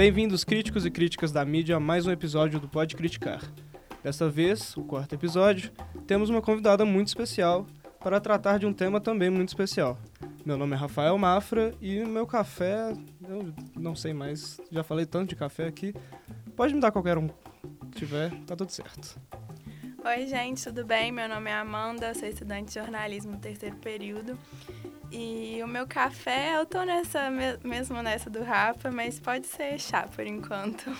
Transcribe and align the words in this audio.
Bem-vindos, 0.00 0.44
críticos 0.44 0.86
e 0.86 0.90
críticas 0.90 1.30
da 1.30 1.44
mídia, 1.44 1.76
a 1.76 1.78
mais 1.78 2.06
um 2.06 2.10
episódio 2.10 2.58
do 2.58 2.66
Pode 2.66 2.96
Criticar. 2.96 3.42
Dessa 4.02 4.30
vez, 4.30 4.74
o 4.74 4.82
quarto 4.82 5.14
episódio, 5.14 5.70
temos 6.06 6.30
uma 6.30 6.40
convidada 6.40 6.86
muito 6.86 7.08
especial 7.08 7.66
para 8.02 8.18
tratar 8.18 8.58
de 8.58 8.64
um 8.64 8.72
tema 8.72 8.98
também 8.98 9.28
muito 9.28 9.48
especial. 9.48 9.98
Meu 10.42 10.56
nome 10.56 10.74
é 10.74 10.78
Rafael 10.78 11.18
Mafra 11.18 11.74
e 11.82 12.02
meu 12.02 12.26
café, 12.26 12.94
eu 13.28 13.52
não 13.76 13.94
sei 13.94 14.14
mais, 14.14 14.58
já 14.72 14.82
falei 14.82 15.04
tanto 15.04 15.28
de 15.28 15.36
café 15.36 15.66
aqui. 15.66 15.94
Pode 16.56 16.72
me 16.72 16.80
dar 16.80 16.90
qualquer 16.90 17.18
um 17.18 17.28
que 17.28 17.98
tiver, 17.98 18.30
tá 18.46 18.56
tudo 18.56 18.70
certo. 18.70 19.20
Oi, 20.02 20.26
gente, 20.26 20.64
tudo 20.64 20.82
bem? 20.82 21.12
Meu 21.12 21.28
nome 21.28 21.50
é 21.50 21.54
Amanda, 21.54 22.14
sou 22.14 22.26
estudante 22.26 22.68
de 22.68 22.74
jornalismo 22.80 23.36
terceiro 23.36 23.76
período. 23.76 24.38
E 25.12 25.60
o 25.62 25.66
meu 25.66 25.86
café, 25.86 26.56
eu 26.56 26.64
tô 26.64 26.84
nessa 26.84 27.28
mesmo 27.64 28.00
nessa 28.02 28.30
do 28.30 28.42
Rafa, 28.42 28.90
mas 28.90 29.18
pode 29.18 29.46
ser 29.46 29.78
chá 29.78 30.06
por 30.06 30.26
enquanto. 30.26 30.90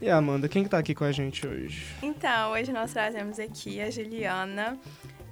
E 0.00 0.10
Amanda, 0.10 0.48
quem 0.48 0.64
que 0.64 0.68
tá 0.68 0.78
aqui 0.78 0.94
com 0.94 1.04
a 1.04 1.12
gente 1.12 1.46
hoje? 1.46 1.86
Então, 2.02 2.52
hoje 2.52 2.72
nós 2.72 2.92
trazemos 2.92 3.38
aqui 3.38 3.80
a 3.80 3.90
Juliana. 3.90 4.76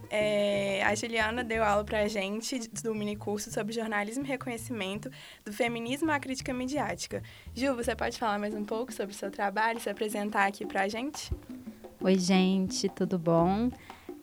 É, 0.09 0.83
a 0.85 0.95
Juliana 0.95 1.43
deu 1.43 1.65
aula 1.65 1.85
pra 1.85 2.07
gente 2.07 2.69
do 2.83 2.95
mini 2.95 3.17
curso 3.17 3.51
sobre 3.51 3.73
jornalismo 3.73 4.25
e 4.25 4.29
reconhecimento 4.29 5.11
do 5.45 5.53
feminismo 5.53 6.11
à 6.11 6.21
crítica 6.21 6.55
midiática. 6.55 7.23
Ju, 7.55 7.75
você 7.75 7.97
pode 7.97 8.19
falar 8.19 8.39
mais 8.39 8.55
um 8.55 8.65
pouco 8.65 8.93
sobre 8.93 9.15
o 9.15 9.19
seu 9.19 9.31
trabalho, 9.31 9.81
se 9.81 9.91
apresentar 9.91 10.47
aqui 10.47 10.65
pra 10.65 10.87
gente? 10.87 11.33
Oi, 12.01 12.19
gente, 12.19 12.89
tudo 12.91 13.19
bom? 13.19 13.71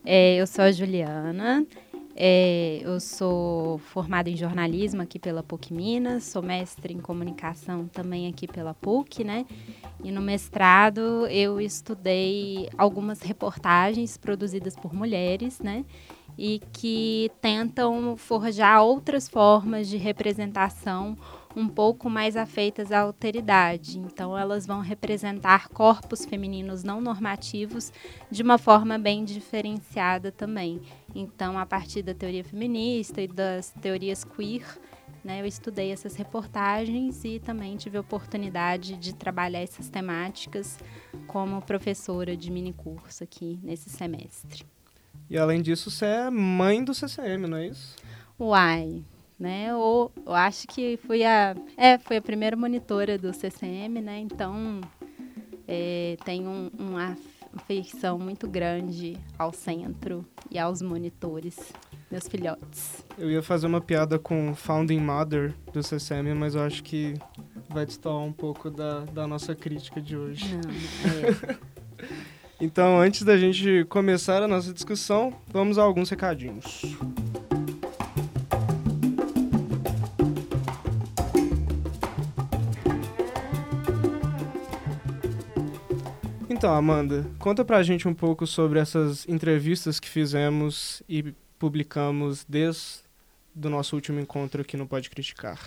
É, 0.04 0.36
eu 0.36 0.46
sou 0.46 0.64
a 0.64 0.72
Juliana, 0.72 1.66
é, 2.16 2.80
eu 2.82 2.98
sou 2.98 3.78
formada 3.78 4.28
em 4.28 4.36
jornalismo 4.36 5.00
aqui 5.02 5.18
pela 5.18 5.42
PUC 5.42 5.72
Minas, 5.72 6.24
sou 6.24 6.42
mestre 6.42 6.92
em 6.92 7.00
comunicação 7.00 7.86
também 7.86 8.28
aqui 8.28 8.46
pela 8.46 8.74
PUC, 8.74 9.24
né? 9.24 9.46
E 10.02 10.10
no 10.10 10.20
mestrado 10.20 11.26
eu 11.28 11.60
estudei 11.60 12.68
algumas 12.76 13.20
reportagens 13.20 14.16
produzidas 14.16 14.74
por 14.76 14.92
mulheres, 14.92 15.60
né? 15.60 15.84
E 16.36 16.60
que 16.72 17.30
tentam 17.40 18.16
forjar 18.16 18.82
outras 18.82 19.28
formas 19.28 19.88
de 19.88 19.96
representação 19.96 21.16
um 21.56 21.68
pouco 21.68 22.08
mais 22.08 22.36
afeitas 22.36 22.92
à 22.92 23.00
alteridade. 23.00 23.98
Então, 23.98 24.36
elas 24.36 24.66
vão 24.66 24.80
representar 24.80 25.68
corpos 25.68 26.24
femininos 26.24 26.84
não 26.84 27.00
normativos 27.00 27.92
de 28.30 28.42
uma 28.42 28.58
forma 28.58 28.98
bem 28.98 29.24
diferenciada 29.24 30.30
também. 30.30 30.80
Então, 31.14 31.58
a 31.58 31.66
partir 31.66 32.02
da 32.02 32.14
teoria 32.14 32.44
feminista 32.44 33.20
e 33.20 33.28
das 33.28 33.70
teorias 33.80 34.24
queer, 34.24 34.64
né, 35.24 35.40
eu 35.40 35.46
estudei 35.46 35.92
essas 35.92 36.14
reportagens 36.14 37.24
e 37.24 37.38
também 37.38 37.76
tive 37.76 37.98
a 37.98 38.00
oportunidade 38.00 38.96
de 38.96 39.14
trabalhar 39.14 39.60
essas 39.60 39.88
temáticas 39.88 40.78
como 41.26 41.60
professora 41.62 42.36
de 42.36 42.50
mini 42.50 42.72
curso 42.72 43.24
aqui 43.24 43.58
nesse 43.62 43.90
semestre. 43.90 44.64
E 45.28 45.38
além 45.38 45.60
disso, 45.62 45.90
você 45.90 46.06
é 46.06 46.30
mãe 46.30 46.82
do 46.82 46.94
CCM, 46.94 47.46
não 47.46 47.58
é 47.58 47.68
isso? 47.68 47.96
Uai, 48.38 49.04
né? 49.40 49.74
Ou 49.74 50.12
eu 50.24 50.34
acho 50.34 50.68
que 50.68 50.98
fui 50.98 51.24
a, 51.24 51.56
é, 51.76 51.98
foi 51.98 52.18
a 52.18 52.22
primeira 52.22 52.54
monitora 52.54 53.16
do 53.16 53.32
CCM, 53.32 54.00
né? 54.02 54.18
Então 54.20 54.80
é, 55.66 56.16
tem 56.24 56.46
um, 56.46 56.70
uma 56.78 57.16
afeição 57.54 58.18
muito 58.18 58.46
grande 58.46 59.16
ao 59.38 59.52
centro 59.52 60.24
e 60.50 60.58
aos 60.58 60.82
monitores, 60.82 61.72
meus 62.10 62.28
filhotes. 62.28 63.04
Eu 63.18 63.30
ia 63.30 63.42
fazer 63.42 63.66
uma 63.66 63.80
piada 63.80 64.18
com 64.18 64.54
Founding 64.54 65.00
Mother 65.00 65.54
do 65.72 65.82
CCM, 65.82 66.34
mas 66.34 66.54
eu 66.54 66.62
acho 66.62 66.82
que 66.82 67.14
vai 67.68 67.86
destoar 67.86 68.18
um 68.18 68.32
pouco 68.32 68.70
da, 68.70 69.00
da 69.06 69.26
nossa 69.26 69.54
crítica 69.54 70.00
de 70.00 70.16
hoje. 70.16 70.44
Não, 70.56 70.70
é. 71.50 71.58
então, 72.60 73.00
antes 73.00 73.22
da 73.22 73.36
gente 73.36 73.84
começar 73.88 74.42
a 74.42 74.48
nossa 74.48 74.72
discussão, 74.72 75.32
vamos 75.48 75.78
a 75.78 75.82
alguns 75.82 76.10
recadinhos. 76.10 76.82
Então, 86.60 86.74
Amanda, 86.74 87.24
conta 87.38 87.64
pra 87.64 87.82
gente 87.82 88.06
um 88.06 88.12
pouco 88.12 88.46
sobre 88.46 88.78
essas 88.78 89.26
entrevistas 89.26 89.98
que 89.98 90.06
fizemos 90.06 91.02
e 91.08 91.32
publicamos 91.58 92.44
desde 92.46 93.00
o 93.56 93.70
nosso 93.70 93.96
último 93.96 94.20
encontro 94.20 94.60
aqui 94.60 94.76
no 94.76 94.86
Pode 94.86 95.08
Criticar. 95.08 95.58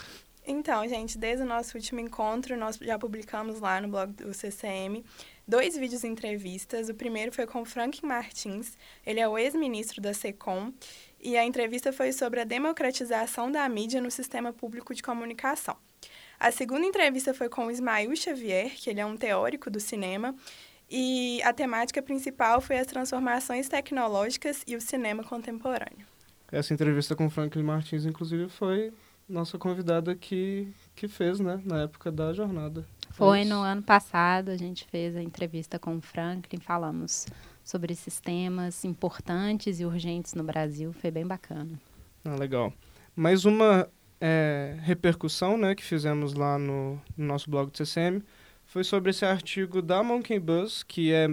Então, 0.45 0.87
gente, 0.87 1.17
desde 1.17 1.41
o 1.41 1.47
nosso 1.47 1.75
último 1.75 1.99
encontro, 1.99 2.55
nós 2.55 2.77
já 2.79 2.99
publicamos 2.99 3.59
lá 3.59 3.81
no 3.81 3.87
blog 3.87 4.13
do 4.13 4.31
CCM 4.35 5.03
dois 5.47 5.75
vídeos 5.75 6.03
entrevistas. 6.03 6.89
O 6.89 6.93
primeiro 6.93 7.31
foi 7.31 7.47
com 7.47 7.65
Frank 7.65 8.05
Martins, 8.05 8.77
ele 9.03 9.19
é 9.19 9.27
o 9.27 9.35
ex-ministro 9.35 9.99
da 9.99 10.13
SECOM, 10.13 10.71
e 11.19 11.35
a 11.35 11.43
entrevista 11.43 11.91
foi 11.91 12.11
sobre 12.11 12.39
a 12.39 12.43
democratização 12.43 13.51
da 13.51 13.67
mídia 13.67 13.99
no 13.99 14.11
sistema 14.11 14.53
público 14.53 14.93
de 14.93 15.01
comunicação. 15.01 15.75
A 16.39 16.51
segunda 16.51 16.85
entrevista 16.85 17.33
foi 17.33 17.49
com 17.49 17.71
Ismael 17.71 18.15
Xavier, 18.15 18.75
que 18.75 18.91
ele 18.91 18.99
é 18.99 19.05
um 19.05 19.17
teórico 19.17 19.71
do 19.71 19.79
cinema, 19.79 20.35
e 20.89 21.41
a 21.43 21.53
temática 21.53 22.01
principal 22.01 22.61
foi 22.61 22.77
as 22.77 22.87
transformações 22.87 23.67
tecnológicas 23.67 24.63
e 24.67 24.75
o 24.75 24.81
cinema 24.81 25.23
contemporâneo. 25.23 26.05
Essa 26.51 26.73
entrevista 26.73 27.15
com 27.15 27.29
Franklin 27.29 27.63
Martins, 27.63 28.05
inclusive, 28.05 28.47
foi 28.47 28.93
nossa 29.27 29.57
convidada 29.57 30.15
que, 30.15 30.67
que 30.95 31.07
fez, 31.07 31.39
né, 31.39 31.59
na 31.65 31.81
época 31.83 32.11
da 32.11 32.33
jornada. 32.33 32.85
Foi 33.11 33.45
no 33.45 33.61
ano 33.61 33.81
passado, 33.81 34.49
a 34.49 34.57
gente 34.57 34.85
fez 34.85 35.15
a 35.15 35.21
entrevista 35.21 35.79
com 35.79 35.97
o 35.97 36.01
Franklin, 36.01 36.59
falamos 36.59 37.27
sobre 37.63 37.93
esses 37.93 38.19
temas 38.19 38.83
importantes 38.83 39.79
e 39.79 39.85
urgentes 39.85 40.33
no 40.33 40.43
Brasil, 40.43 40.93
foi 40.93 41.09
bem 41.09 41.25
bacana. 41.25 41.79
Ah, 42.25 42.35
legal. 42.35 42.73
Mais 43.15 43.45
uma 43.45 43.87
é, 44.19 44.77
repercussão, 44.81 45.57
né, 45.57 45.75
que 45.75 45.83
fizemos 45.83 46.33
lá 46.33 46.57
no, 46.57 46.99
no 47.17 47.25
nosso 47.25 47.49
blog 47.49 47.71
do 47.71 47.77
CCM, 47.77 48.21
foi 48.73 48.83
sobre 48.83 49.11
esse 49.11 49.23
artigo 49.23 49.83
da 49.83 50.01
Monkey 50.01 50.39
Buzz, 50.39 50.81
que 50.81 51.13
é, 51.13 51.29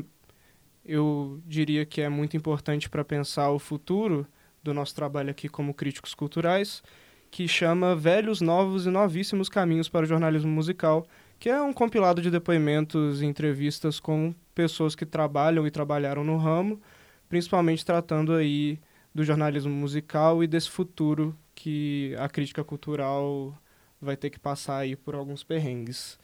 eu 0.85 1.41
diria 1.47 1.87
que 1.87 2.03
é 2.03 2.09
muito 2.11 2.37
importante 2.37 2.87
para 2.87 3.03
pensar 3.03 3.51
o 3.51 3.59
futuro 3.59 4.27
do 4.63 4.75
nosso 4.75 4.95
trabalho 4.95 5.31
aqui 5.31 5.49
como 5.49 5.73
críticos 5.73 6.13
culturais, 6.13 6.83
que 7.31 7.49
chama 7.49 7.97
Velhos, 7.97 8.43
Novos 8.43 8.85
e 8.85 8.91
Novíssimos 8.91 9.49
Caminhos 9.49 9.89
para 9.89 10.05
o 10.05 10.07
Jornalismo 10.07 10.51
Musical, 10.51 11.07
que 11.39 11.49
é 11.49 11.63
um 11.63 11.73
compilado 11.73 12.21
de 12.21 12.31
depoimentos 12.31 13.23
e 13.23 13.25
entrevistas 13.25 13.99
com 13.99 14.35
pessoas 14.55 14.95
que 14.95 15.07
trabalham 15.07 15.67
e 15.67 15.71
trabalharam 15.71 16.23
no 16.23 16.37
ramo, 16.37 16.79
principalmente 17.27 17.87
tratando 17.87 18.35
aí 18.35 18.79
do 19.15 19.25
jornalismo 19.25 19.73
musical 19.73 20.45
e 20.45 20.47
desse 20.47 20.69
futuro 20.69 21.35
que 21.55 22.15
a 22.19 22.29
crítica 22.29 22.63
cultural 22.63 23.59
vai 23.99 24.15
ter 24.15 24.29
que 24.29 24.39
passar 24.39 24.77
aí 24.77 24.95
por 24.95 25.15
alguns 25.15 25.43
perrengues. 25.43 26.20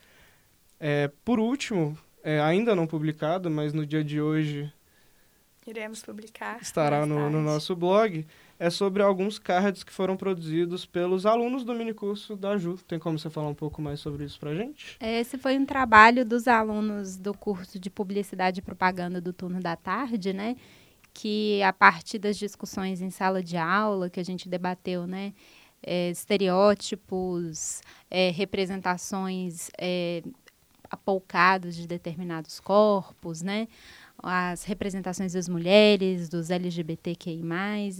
É, 0.79 1.11
por 1.25 1.39
último, 1.39 1.97
é, 2.23 2.41
ainda 2.41 2.75
não 2.75 2.87
publicado, 2.87 3.51
mas 3.51 3.73
no 3.73 3.87
dia 3.87 4.03
de 4.03 4.21
hoje 4.21 4.73
iremos 5.67 6.03
publicar. 6.03 6.61
Estará 6.63 7.05
no, 7.05 7.29
no, 7.29 7.43
nosso 7.43 7.75
blog. 7.75 8.27
É 8.59 8.71
sobre 8.71 9.03
alguns 9.03 9.39
cards 9.39 9.83
que 9.83 9.93
foram 9.93 10.17
produzidos 10.17 10.87
pelos 10.87 11.27
alunos 11.27 11.65
do 11.65 11.75
minicurso 11.75 12.37
da 12.37 12.57
Ju. 12.57 12.79
Tem 12.89 12.99
como 12.99 13.19
você 13.19 13.29
falar 13.29 13.49
um 13.49 13.55
pouco 13.55 13.83
mais 13.83 14.01
sobre 14.01 14.25
isso 14.25 14.39
pra 14.39 14.55
gente? 14.55 14.97
Esse 15.01 15.37
foi 15.37 15.59
um 15.59 15.67
trabalho 15.67 16.25
dos 16.25 16.49
alunos 16.49 17.17
do 17.17 17.35
curso 17.35 17.79
de 17.79 17.91
Publicidade 17.91 18.61
e 18.61 18.63
Propaganda 18.63 19.21
do 19.21 19.33
turno 19.33 19.61
da 19.61 19.77
tarde, 19.77 20.33
né? 20.33 20.57
Que 21.13 21.63
a 21.63 21.73
partir 21.73 22.19
das 22.19 22.37
discussões 22.39 23.03
em 23.03 23.11
sala 23.11 23.43
de 23.43 23.57
aula 23.57 24.09
que 24.09 24.21
a 24.21 24.25
gente 24.25 24.49
debateu, 24.49 25.07
né? 25.07 25.35
É, 25.83 26.11
estereótipos, 26.11 27.83
é, 28.11 28.31
representações 28.31 29.71
é, 29.79 30.23
apoucados 30.91 31.75
de 31.77 31.87
determinados 31.87 32.61
corpos, 32.61 33.43
né? 33.43 33.69
As 34.23 34.65
representações 34.65 35.33
das 35.35 35.49
mulheres, 35.49 36.29
dos 36.29 36.51
LGBTQI+. 36.51 37.43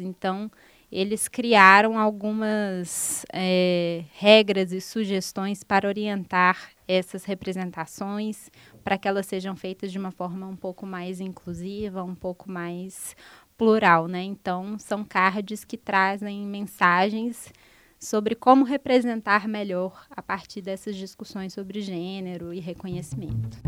Então, 0.01 0.51
eles 0.91 1.29
criaram 1.29 1.99
algumas 1.99 3.27
é, 3.33 4.05
regras 4.13 4.73
e 4.73 4.81
sugestões 4.81 5.63
para 5.65 5.89
orientar 5.89 6.71
essas 6.87 7.25
representações, 7.25 8.51
para 8.85 8.97
que 8.97 9.09
elas 9.09 9.27
sejam 9.27 9.57
feitas 9.57 9.91
de 9.91 9.99
uma 9.99 10.11
forma 10.11 10.47
um 10.47 10.57
pouco 10.57 10.87
mais 10.87 11.21
inclusiva, 11.21 12.05
um 12.05 12.15
pouco 12.15 12.51
mais 12.51 13.17
plural, 13.59 14.07
né? 14.07 14.23
Então, 14.23 14.79
são 14.79 15.05
cards 15.05 15.65
que 15.65 15.77
trazem 15.77 16.47
mensagens 16.47 17.53
sobre 17.99 18.35
como 18.35 18.65
representar 18.65 19.49
melhor 19.49 20.07
a 20.11 20.23
partir 20.23 20.61
dessas 20.61 20.97
discussões 20.97 21.53
sobre 21.53 21.81
gênero 21.81 22.53
e 22.53 22.61
reconhecimento. 22.61 23.59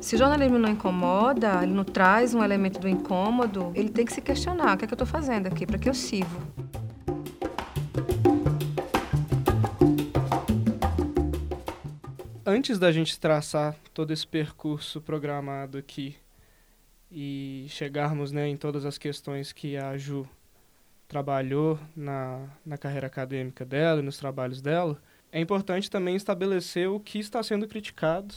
Se 0.00 0.14
o 0.14 0.18
jornalismo 0.18 0.58
não 0.58 0.70
incomoda, 0.70 1.62
ele 1.62 1.74
não 1.74 1.84
traz 1.84 2.34
um 2.34 2.42
elemento 2.42 2.80
do 2.80 2.88
incômodo, 2.88 3.72
ele 3.74 3.90
tem 3.90 4.06
que 4.06 4.12
se 4.12 4.22
questionar: 4.22 4.74
o 4.74 4.78
que 4.78 4.84
é 4.84 4.88
que 4.88 4.94
eu 4.94 4.96
estou 4.96 5.06
fazendo 5.06 5.46
aqui? 5.48 5.66
Para 5.66 5.78
que 5.78 5.86
eu 5.86 5.92
sirvo? 5.92 6.40
Antes 12.46 12.78
da 12.78 12.90
gente 12.90 13.20
traçar 13.20 13.76
todo 13.92 14.10
esse 14.10 14.26
percurso 14.26 15.02
programado 15.02 15.76
aqui 15.76 16.16
e 17.10 17.66
chegarmos 17.68 18.32
né, 18.32 18.48
em 18.48 18.56
todas 18.56 18.84
as 18.84 18.98
questões 18.98 19.52
que 19.52 19.76
a 19.76 19.96
Ju 19.96 20.28
trabalhou 21.06 21.78
na, 21.96 22.46
na 22.64 22.76
carreira 22.76 23.06
acadêmica 23.06 23.64
dela 23.64 24.00
e 24.00 24.04
nos 24.04 24.18
trabalhos 24.18 24.60
dela, 24.60 25.00
é 25.32 25.40
importante 25.40 25.90
também 25.90 26.14
estabelecer 26.16 26.88
o 26.88 27.00
que 27.00 27.18
está 27.18 27.42
sendo 27.42 27.66
criticado. 27.66 28.34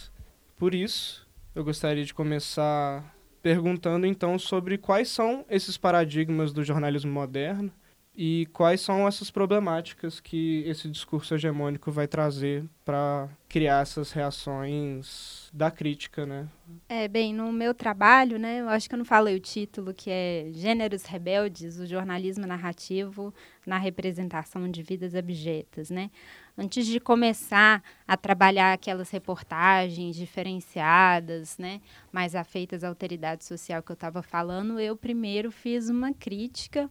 Por 0.57 0.73
isso, 0.73 1.27
eu 1.53 1.63
gostaria 1.63 2.05
de 2.05 2.13
começar 2.13 3.15
perguntando 3.41 4.05
então 4.05 4.37
sobre 4.39 4.77
quais 4.77 5.09
são 5.09 5.45
esses 5.49 5.77
paradigmas 5.77 6.53
do 6.53 6.63
jornalismo 6.63 7.11
moderno 7.11 7.71
e 8.15 8.45
quais 8.51 8.81
são 8.81 9.07
essas 9.07 9.31
problemáticas 9.31 10.19
que 10.19 10.63
esse 10.65 10.89
discurso 10.89 11.33
hegemônico 11.33 11.91
vai 11.91 12.07
trazer 12.07 12.65
para 12.83 13.29
criar 13.47 13.81
essas 13.81 14.11
reações 14.11 15.49
da 15.53 15.71
crítica, 15.71 16.25
né? 16.25 16.47
É, 16.89 17.07
bem, 17.07 17.33
no 17.33 17.51
meu 17.53 17.73
trabalho, 17.73 18.37
né, 18.37 18.61
eu 18.61 18.69
acho 18.69 18.89
que 18.89 18.95
eu 18.95 18.97
não 18.97 19.05
falei 19.05 19.35
o 19.35 19.39
título, 19.39 19.93
que 19.93 20.09
é 20.09 20.49
Gêneros 20.53 21.03
Rebeldes, 21.03 21.79
o 21.79 21.85
jornalismo 21.85 22.45
narrativo 22.45 23.33
na 23.65 23.77
representação 23.77 24.69
de 24.69 24.83
vidas 24.83 25.15
abjetas, 25.15 25.89
né? 25.89 26.11
Antes 26.57 26.85
de 26.85 26.99
começar 26.99 27.81
a 28.05 28.17
trabalhar 28.17 28.73
aquelas 28.73 29.09
reportagens 29.09 30.17
diferenciadas, 30.17 31.57
né, 31.57 31.79
mais 32.11 32.35
afeitas 32.35 32.83
à 32.83 32.89
autoridade 32.89 33.45
social 33.45 33.81
que 33.81 33.91
eu 33.91 33.95
estava 33.95 34.21
falando, 34.21 34.79
eu 34.79 34.97
primeiro 34.97 35.49
fiz 35.49 35.89
uma 35.89 36.13
crítica 36.13 36.89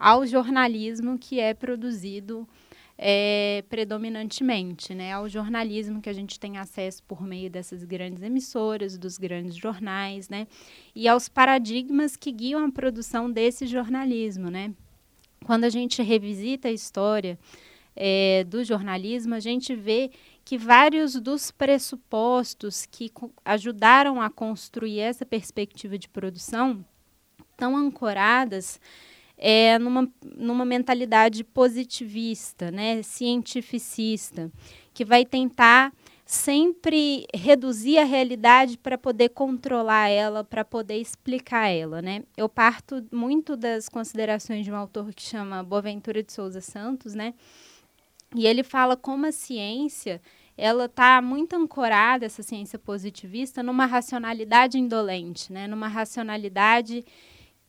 ao 0.00 0.26
jornalismo 0.26 1.18
que 1.18 1.38
é 1.38 1.52
produzido 1.52 2.48
é, 2.96 3.62
predominantemente, 3.68 4.94
né, 4.94 5.12
ao 5.12 5.28
jornalismo 5.28 6.00
que 6.00 6.08
a 6.08 6.12
gente 6.12 6.40
tem 6.40 6.56
acesso 6.56 7.02
por 7.04 7.22
meio 7.22 7.50
dessas 7.50 7.84
grandes 7.84 8.22
emissoras, 8.22 8.98
dos 8.98 9.18
grandes 9.18 9.54
jornais, 9.54 10.28
né, 10.30 10.46
e 10.94 11.06
aos 11.06 11.28
paradigmas 11.28 12.16
que 12.16 12.32
guiam 12.32 12.64
a 12.64 12.72
produção 12.72 13.30
desse 13.30 13.66
jornalismo, 13.66 14.50
né. 14.50 14.72
Quando 15.44 15.64
a 15.64 15.70
gente 15.70 16.02
revisita 16.02 16.68
a 16.68 16.72
história 16.72 17.38
é, 17.94 18.44
do 18.44 18.62
jornalismo, 18.64 19.34
a 19.34 19.40
gente 19.40 19.74
vê 19.74 20.10
que 20.44 20.56
vários 20.56 21.14
dos 21.14 21.50
pressupostos 21.50 22.86
que 22.86 23.10
ajudaram 23.44 24.20
a 24.20 24.28
construir 24.30 25.00
essa 25.00 25.24
perspectiva 25.24 25.98
de 25.98 26.08
produção 26.08 26.84
estão 27.52 27.76
ancoradas 27.76 28.80
é, 29.42 29.78
numa, 29.78 30.06
numa 30.36 30.66
mentalidade 30.66 31.42
positivista, 31.42 32.70
né, 32.70 33.02
cientificista, 33.02 34.52
que 34.92 35.02
vai 35.02 35.24
tentar 35.24 35.94
sempre 36.26 37.26
reduzir 37.34 37.98
a 37.98 38.04
realidade 38.04 38.76
para 38.76 38.98
poder 38.98 39.30
controlar 39.30 40.08
ela, 40.08 40.44
para 40.44 40.62
poder 40.64 40.98
explicar 40.98 41.68
ela, 41.68 42.00
né? 42.00 42.22
Eu 42.36 42.48
parto 42.48 43.04
muito 43.10 43.56
das 43.56 43.88
considerações 43.88 44.64
de 44.64 44.70
um 44.70 44.76
autor 44.76 45.12
que 45.12 45.22
chama 45.22 45.64
Boaventura 45.64 46.22
de 46.22 46.32
Souza 46.32 46.60
Santos, 46.60 47.14
né? 47.14 47.34
E 48.36 48.46
ele 48.46 48.62
fala 48.62 48.96
como 48.96 49.26
a 49.26 49.32
ciência 49.32 50.20
ela 50.56 50.84
está 50.84 51.20
muito 51.22 51.56
ancorada, 51.56 52.26
essa 52.26 52.42
ciência 52.42 52.78
positivista, 52.78 53.62
numa 53.62 53.86
racionalidade 53.86 54.78
indolente, 54.78 55.50
né? 55.50 55.66
numa 55.66 55.88
racionalidade 55.88 57.02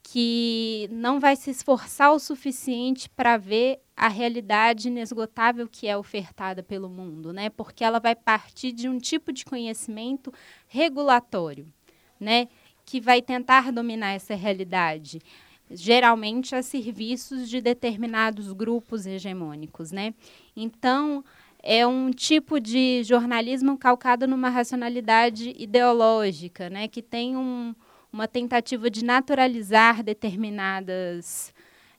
que 0.04 0.90
não 0.92 1.20
vai 1.20 1.36
se 1.36 1.50
esforçar 1.52 2.12
o 2.12 2.20
suficiente 2.20 3.10
para 3.10 3.38
ver 3.38 3.80
a 3.96 4.08
realidade 4.08 4.88
inesgotável 4.88 5.68
que 5.68 5.88
é 5.88 5.96
ofertada 5.96 6.64
pelo 6.64 6.90
mundo, 6.90 7.32
né? 7.32 7.50
Porque 7.50 7.84
ela 7.84 8.00
vai 8.00 8.16
partir 8.16 8.72
de 8.72 8.90
um 8.90 8.98
tipo 8.98 9.32
de 9.32 9.46
conhecimento 9.46 10.34
regulatório, 10.68 11.72
né? 12.20 12.48
Que 12.86 13.00
vai 13.00 13.22
tentar 13.22 13.72
dominar 13.72 14.14
essa 14.14 14.34
realidade, 14.34 15.22
geralmente 15.70 16.56
a 16.56 16.64
serviços 16.64 17.48
de 17.48 17.62
determinados 17.62 18.52
grupos 18.54 19.06
hegemônicos, 19.06 19.92
né? 19.92 20.14
Então, 20.56 21.24
é 21.62 21.86
um 21.86 22.10
tipo 22.10 22.60
de 22.60 23.04
jornalismo 23.04 23.78
calcado 23.78 24.28
numa 24.28 24.50
racionalidade 24.50 25.54
ideológica, 25.58 26.70
né? 26.70 26.88
Que 26.88 27.04
tem 27.04 27.38
um 27.38 27.76
uma 28.12 28.28
tentativa 28.28 28.90
de 28.90 29.04
naturalizar 29.04 30.04
determinadas, 30.04 31.54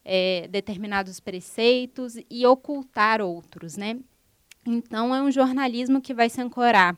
é, 0.05 0.47
determinados 0.49 1.21
preceitos 1.21 2.17
e 2.31 2.47
ocultar 2.47 3.21
outros, 3.21 3.77
né? 3.77 3.99
Então, 4.67 5.15
é 5.15 5.23
um 5.23 5.31
jornalismo 5.31 6.01
que 6.01 6.15
vai 6.15 6.29
se 6.29 6.41
ancorar 6.41 6.97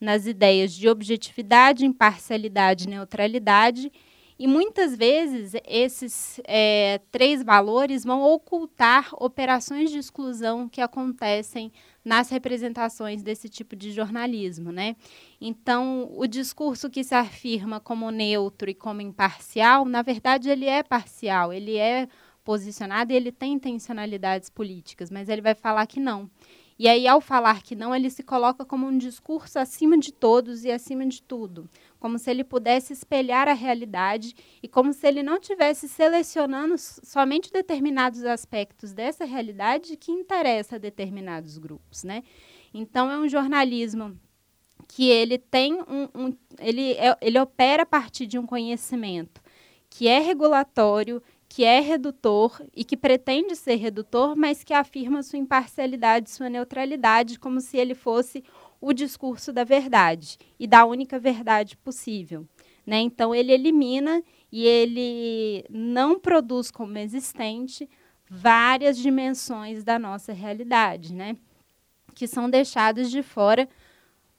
nas 0.00 0.26
ideias 0.26 0.72
de 0.72 0.88
objetividade, 0.88 1.84
imparcialidade 1.84 2.84
e 2.84 2.90
neutralidade. 2.90 3.92
E 4.42 4.46
muitas 4.48 4.96
vezes 4.96 5.52
esses 5.64 6.40
é, 6.48 7.00
três 7.12 7.44
valores 7.44 8.02
vão 8.02 8.22
ocultar 8.22 9.10
operações 9.12 9.88
de 9.88 9.98
exclusão 9.98 10.68
que 10.68 10.80
acontecem 10.80 11.70
nas 12.04 12.28
representações 12.28 13.22
desse 13.22 13.48
tipo 13.48 13.76
de 13.76 13.92
jornalismo, 13.92 14.72
né? 14.72 14.96
Então, 15.40 16.10
o 16.16 16.26
discurso 16.26 16.90
que 16.90 17.04
se 17.04 17.14
afirma 17.14 17.78
como 17.78 18.10
neutro 18.10 18.68
e 18.68 18.74
como 18.74 19.00
imparcial, 19.00 19.84
na 19.84 20.02
verdade, 20.02 20.50
ele 20.50 20.66
é 20.66 20.82
parcial, 20.82 21.52
ele 21.52 21.76
é 21.76 22.08
posicionado 22.42 23.12
e 23.12 23.14
ele 23.14 23.30
tem 23.30 23.52
intencionalidades 23.52 24.50
políticas, 24.50 25.08
mas 25.08 25.28
ele 25.28 25.40
vai 25.40 25.54
falar 25.54 25.86
que 25.86 26.00
não. 26.00 26.28
E 26.82 26.88
aí, 26.88 27.06
ao 27.06 27.20
falar 27.20 27.62
que 27.62 27.76
não, 27.76 27.94
ele 27.94 28.10
se 28.10 28.24
coloca 28.24 28.64
como 28.64 28.88
um 28.88 28.98
discurso 28.98 29.56
acima 29.56 29.96
de 29.96 30.12
todos 30.12 30.64
e 30.64 30.70
acima 30.72 31.06
de 31.06 31.22
tudo, 31.22 31.70
como 32.02 32.18
se 32.18 32.28
ele 32.28 32.42
pudesse 32.42 32.92
espelhar 32.92 33.46
a 33.46 33.52
realidade 33.52 34.34
e 34.60 34.66
como 34.66 34.92
se 34.92 35.06
ele 35.06 35.22
não 35.22 35.38
tivesse 35.38 35.88
selecionando 35.88 36.74
somente 36.76 37.52
determinados 37.52 38.24
aspectos 38.24 38.92
dessa 38.92 39.24
realidade 39.24 39.96
que 39.96 40.10
interessa 40.10 40.74
a 40.74 40.78
determinados 40.80 41.58
grupos, 41.58 42.02
né? 42.02 42.24
Então, 42.74 43.08
é 43.08 43.16
um 43.16 43.28
jornalismo 43.28 44.18
que 44.88 45.08
ele 45.08 45.38
tem 45.38 45.74
um, 45.74 46.08
um 46.12 46.36
ele, 46.58 46.94
é, 46.94 47.16
ele 47.20 47.38
opera 47.38 47.84
a 47.84 47.86
partir 47.86 48.26
de 48.26 48.36
um 48.36 48.44
conhecimento 48.44 49.40
que 49.88 50.08
é 50.08 50.18
regulatório, 50.18 51.22
que 51.48 51.62
é 51.62 51.78
redutor 51.78 52.60
e 52.74 52.82
que 52.82 52.96
pretende 52.96 53.54
ser 53.54 53.76
redutor, 53.76 54.34
mas 54.34 54.64
que 54.64 54.74
afirma 54.74 55.22
sua 55.22 55.38
imparcialidade, 55.38 56.30
sua 56.30 56.48
neutralidade, 56.48 57.38
como 57.38 57.60
se 57.60 57.76
ele 57.76 57.94
fosse 57.94 58.42
o 58.82 58.92
discurso 58.92 59.52
da 59.52 59.62
verdade 59.62 60.36
e 60.58 60.66
da 60.66 60.84
única 60.84 61.18
verdade 61.18 61.76
possível. 61.76 62.46
Né? 62.84 62.98
Então, 62.98 63.32
ele 63.32 63.52
elimina 63.52 64.22
e 64.50 64.66
ele 64.66 65.64
não 65.70 66.18
produz 66.18 66.68
como 66.68 66.98
existente 66.98 67.88
várias 68.28 68.98
dimensões 68.98 69.84
da 69.84 70.00
nossa 70.00 70.32
realidade, 70.32 71.14
né? 71.14 71.36
que 72.12 72.26
são 72.26 72.50
deixadas 72.50 73.10
de 73.10 73.22
fora 73.22 73.68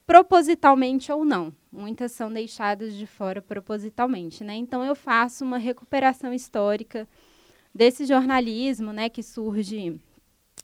propositalmente 0.06 1.10
ou 1.10 1.24
não. 1.24 1.52
Muitas 1.72 2.12
são 2.12 2.30
deixadas 2.30 2.94
de 2.94 3.06
fora 3.06 3.40
propositalmente, 3.40 4.44
né? 4.44 4.54
Então 4.54 4.84
eu 4.84 4.94
faço 4.94 5.44
uma 5.44 5.58
recuperação 5.58 6.32
histórica 6.32 7.08
desse 7.74 8.04
jornalismo, 8.04 8.92
né, 8.92 9.08
que 9.08 9.22
surge 9.22 9.98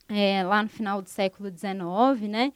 é, 0.09 0.45
lá 0.45 0.63
no 0.63 0.69
final 0.69 1.03
do 1.03 1.09
século 1.09 1.51
XIX, 1.51 2.29
né? 2.29 2.53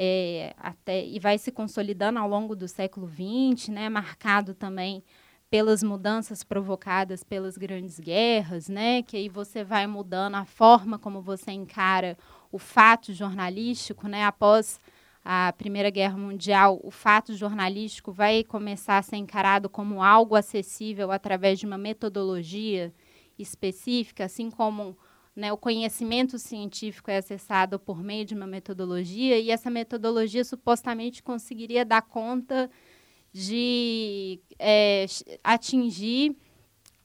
É, 0.00 0.54
até, 0.58 1.04
e 1.04 1.18
vai 1.18 1.38
se 1.38 1.50
consolidando 1.50 2.20
ao 2.20 2.28
longo 2.28 2.54
do 2.54 2.68
século 2.68 3.08
XX, 3.08 3.70
né, 3.70 3.88
marcado 3.88 4.54
também 4.54 5.02
pelas 5.50 5.82
mudanças 5.82 6.44
provocadas 6.44 7.24
pelas 7.24 7.56
grandes 7.56 7.98
guerras, 7.98 8.68
né, 8.68 9.02
que 9.02 9.16
aí 9.16 9.28
você 9.28 9.64
vai 9.64 9.88
mudando 9.88 10.36
a 10.36 10.44
forma 10.44 11.00
como 11.00 11.20
você 11.20 11.50
encara 11.50 12.16
o 12.52 12.60
fato 12.60 13.12
jornalístico, 13.12 14.06
né, 14.06 14.24
após 14.24 14.78
a 15.24 15.52
Primeira 15.58 15.90
Guerra 15.90 16.16
Mundial, 16.16 16.78
o 16.84 16.92
fato 16.92 17.34
jornalístico 17.34 18.12
vai 18.12 18.44
começar 18.44 18.98
a 18.98 19.02
ser 19.02 19.16
encarado 19.16 19.68
como 19.68 20.00
algo 20.00 20.36
acessível 20.36 21.10
através 21.10 21.58
de 21.58 21.66
uma 21.66 21.76
metodologia 21.76 22.94
específica, 23.36 24.26
assim 24.26 24.48
como 24.48 24.96
né, 25.38 25.52
o 25.52 25.56
conhecimento 25.56 26.36
científico 26.36 27.12
é 27.12 27.18
acessado 27.18 27.78
por 27.78 28.02
meio 28.02 28.24
de 28.24 28.34
uma 28.34 28.46
metodologia, 28.46 29.38
e 29.38 29.52
essa 29.52 29.70
metodologia 29.70 30.44
supostamente 30.44 31.22
conseguiria 31.22 31.84
dar 31.84 32.02
conta 32.02 32.68
de 33.32 34.40
é, 34.58 35.06
atingir 35.44 36.36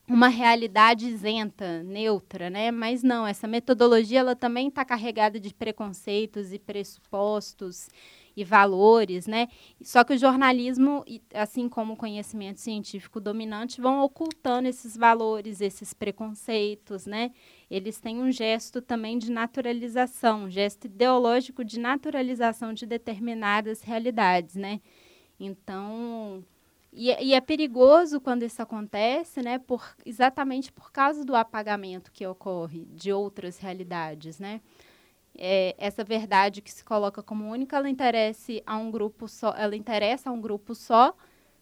uma 0.08 0.30
realidade 0.30 1.06
isenta, 1.08 1.84
neutra, 1.84 2.50
né? 2.50 2.72
Mas 2.72 3.04
não, 3.04 3.26
essa 3.26 3.48
metodologia 3.48 4.22
ela 4.22 4.36
também 4.36 4.68
está 4.68 4.84
carregada 4.84 5.40
de 5.40 5.54
preconceitos 5.54 6.52
e 6.52 6.58
pressupostos 6.58 7.88
e 8.36 8.44
valores, 8.44 9.28
né? 9.28 9.48
Só 9.82 10.04
que 10.04 10.14
o 10.14 10.18
jornalismo, 10.18 11.06
assim 11.34 11.70
como 11.70 11.94
o 11.94 11.98
conhecimento 11.98 12.60
científico 12.60 13.20
dominante, 13.20 13.80
vão 13.80 14.02
ocultando 14.04 14.68
esses 14.68 14.98
valores, 14.98 15.62
esses 15.62 15.94
preconceitos, 15.94 17.06
né? 17.06 17.32
Eles 17.70 18.00
têm 18.00 18.22
um 18.22 18.32
gesto 18.32 18.82
também 18.82 19.18
de 19.18 19.32
naturalização, 19.32 20.46
um 20.46 20.50
gesto 20.50 20.86
ideológico 20.86 21.64
de 21.64 21.80
naturalização 21.80 22.74
de 22.74 22.86
determinadas 22.86 23.82
realidades, 23.82 24.56
né? 24.56 24.82
Então, 25.40 26.44
e, 26.92 27.10
e, 27.10 27.34
é 27.34 27.42
perigoso 27.42 28.22
quando 28.22 28.44
isso 28.44 28.62
acontece, 28.62 29.42
né? 29.42 29.58
Por, 29.58 29.84
exatamente 30.06 30.72
por 30.72 30.92
causa 30.92 31.26
do 31.26 31.36
apagamento 31.36 32.12
que 32.12 32.26
ocorre 32.26 32.86
de 32.86 33.12
outras 33.12 33.58
realidades, 33.58 34.40
né? 34.40 34.62
É, 35.38 35.76
essa 35.78 36.04
verdade 36.04 36.62
que 36.62 36.72
se 36.72 36.84
coloca 36.84 37.24
como 37.24 37.50
única, 37.50 37.78
ela 37.78 37.90
interessa 37.90 38.54
a 38.66 38.78
um 38.78 38.92
grupo 38.92 39.28
só, 39.28 39.54
ela 39.58 39.76
interessa 39.76 40.30
a 40.30 40.34
um 40.34 40.40
grupo 40.40 40.76
só, 40.76 41.16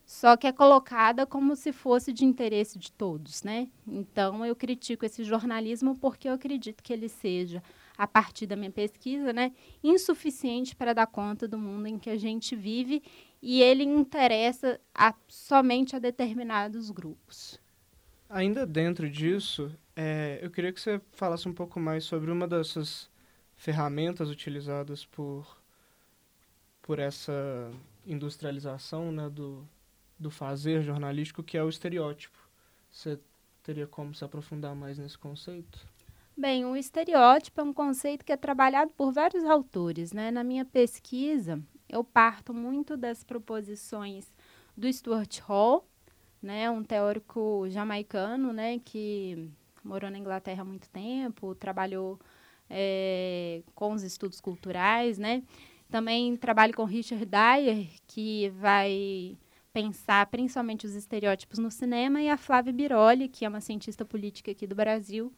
só 0.04 0.36
que 0.36 0.46
é 0.46 0.52
colocada 0.52 1.24
como 1.24 1.56
se 1.56 1.72
fosse 1.72 2.12
de 2.12 2.24
interesse 2.24 2.78
de 2.78 2.92
todos, 2.92 3.42
né? 3.42 3.68
Então 3.86 4.44
eu 4.44 4.54
critico 4.54 5.06
esse 5.06 5.24
jornalismo 5.24 5.96
porque 5.96 6.28
eu 6.28 6.34
acredito 6.34 6.82
que 6.82 6.92
ele 6.92 7.08
seja, 7.08 7.62
a 7.96 8.06
partir 8.06 8.46
da 8.46 8.56
minha 8.56 8.70
pesquisa, 8.70 9.32
né, 9.32 9.52
insuficiente 9.82 10.74
para 10.76 10.92
dar 10.92 11.06
conta 11.06 11.46
do 11.48 11.58
mundo 11.58 11.86
em 11.86 11.98
que 11.98 12.10
a 12.10 12.16
gente 12.16 12.54
vive 12.54 13.02
e 13.40 13.62
ele 13.62 13.84
interessa 13.84 14.80
a, 14.94 15.14
somente 15.28 15.96
a 15.96 15.98
determinados 15.98 16.90
grupos. 16.90 17.60
Ainda 18.28 18.66
dentro 18.66 19.10
disso, 19.10 19.70
é, 19.94 20.38
eu 20.42 20.50
queria 20.50 20.72
que 20.72 20.80
você 20.80 21.00
falasse 21.12 21.48
um 21.48 21.52
pouco 21.52 21.78
mais 21.78 22.04
sobre 22.04 22.30
uma 22.30 22.48
dessas 22.48 23.10
ferramentas 23.62 24.28
utilizadas 24.28 25.04
por, 25.04 25.46
por 26.82 26.98
essa 26.98 27.70
industrialização 28.04 29.12
né, 29.12 29.30
do, 29.30 29.64
do 30.18 30.32
fazer 30.32 30.82
jornalístico, 30.82 31.44
que 31.44 31.56
é 31.56 31.62
o 31.62 31.68
estereótipo. 31.68 32.36
Você 32.90 33.20
teria 33.62 33.86
como 33.86 34.12
se 34.16 34.24
aprofundar 34.24 34.74
mais 34.74 34.98
nesse 34.98 35.16
conceito? 35.16 35.78
Bem, 36.36 36.64
o 36.64 36.74
estereótipo 36.74 37.60
é 37.60 37.64
um 37.64 37.72
conceito 37.72 38.24
que 38.24 38.32
é 38.32 38.36
trabalhado 38.36 38.90
por 38.96 39.12
vários 39.12 39.44
autores. 39.44 40.12
Né? 40.12 40.32
Na 40.32 40.42
minha 40.42 40.64
pesquisa, 40.64 41.62
eu 41.88 42.02
parto 42.02 42.52
muito 42.52 42.96
das 42.96 43.22
proposições 43.22 44.34
do 44.76 44.92
Stuart 44.92 45.38
Hall, 45.38 45.86
né, 46.42 46.68
um 46.68 46.82
teórico 46.82 47.66
jamaicano, 47.68 48.52
né, 48.52 48.80
que 48.80 49.48
morou 49.84 50.10
na 50.10 50.18
Inglaterra 50.18 50.62
há 50.62 50.64
muito 50.64 50.90
tempo, 50.90 51.54
trabalhou 51.54 52.18
é, 52.72 53.62
com 53.74 53.92
os 53.92 54.02
estudos 54.02 54.40
culturais, 54.40 55.18
né. 55.18 55.42
Também 55.90 56.36
trabalho 56.36 56.74
com 56.74 56.84
Richard 56.84 57.26
Dyer, 57.26 57.86
que 58.06 58.48
vai 58.50 59.36
pensar 59.72 60.26
principalmente 60.26 60.86
os 60.86 60.94
estereótipos 60.94 61.58
no 61.58 61.70
cinema, 61.70 62.20
e 62.20 62.28
a 62.28 62.36
Flávia 62.36 62.72
Biroli, 62.72 63.28
que 63.28 63.44
é 63.44 63.48
uma 63.48 63.60
cientista 63.60 64.04
política 64.04 64.50
aqui 64.50 64.66
do 64.66 64.74
Brasil, 64.74 65.32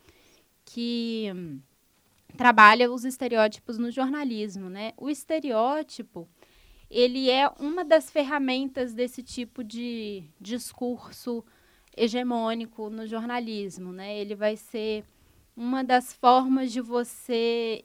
que 0.64 1.30
hum, 1.34 1.60
trabalha 2.36 2.90
os 2.90 3.04
estereótipos 3.04 3.78
no 3.78 3.90
jornalismo, 3.90 4.68
né? 4.70 4.92
O 4.96 5.10
estereótipo, 5.10 6.28
ele 6.90 7.30
é 7.30 7.48
uma 7.58 7.84
das 7.84 8.10
ferramentas 8.10 8.92
desse 8.92 9.22
tipo 9.22 9.62
de 9.62 10.24
discurso 10.40 11.44
hegemônico 11.96 12.90
no 12.90 13.06
jornalismo, 13.06 13.92
né? 13.92 14.18
Ele 14.18 14.34
vai 14.34 14.56
ser 14.56 15.04
uma 15.56 15.84
das 15.84 16.12
formas 16.12 16.72
de 16.72 16.80
você 16.80 17.84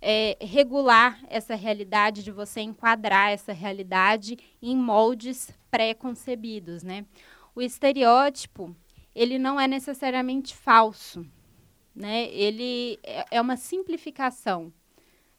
é, 0.00 0.36
regular 0.40 1.20
essa 1.28 1.54
realidade, 1.54 2.24
de 2.24 2.30
você 2.30 2.60
enquadrar 2.60 3.30
essa 3.30 3.52
realidade 3.52 4.36
em 4.60 4.76
moldes 4.76 5.50
pré-concebidos, 5.70 6.82
né? 6.82 7.06
O 7.54 7.62
estereótipo, 7.62 8.76
ele 9.14 9.38
não 9.38 9.60
é 9.60 9.68
necessariamente 9.68 10.54
falso, 10.54 11.24
né? 11.94 12.24
Ele 12.30 12.98
é, 13.02 13.26
é 13.30 13.40
uma 13.40 13.56
simplificação. 13.56 14.72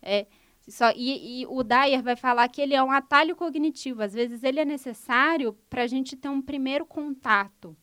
É, 0.01 0.27
só, 0.67 0.91
e, 0.95 1.41
e, 1.41 1.48
o 1.48 1.62
Dyer 1.62 2.01
vai 2.01 2.15
falar 2.15 2.48
que 2.48 2.62
ele 2.62 2.74
é 2.74 2.81
um 2.81 2.91
atalho 2.91 3.36
cognitivo. 3.36 4.01
Às 4.01 4.13
vezes 4.13 4.43
ele 4.43 4.60
é 4.60 4.65
necessário 4.65 5.53
para 5.69 5.83
a 5.83 5.88
gente 5.88 6.15
ter 6.15 6.29
um 6.29 6.41
primeiro 6.41 6.86
contato 6.86 7.75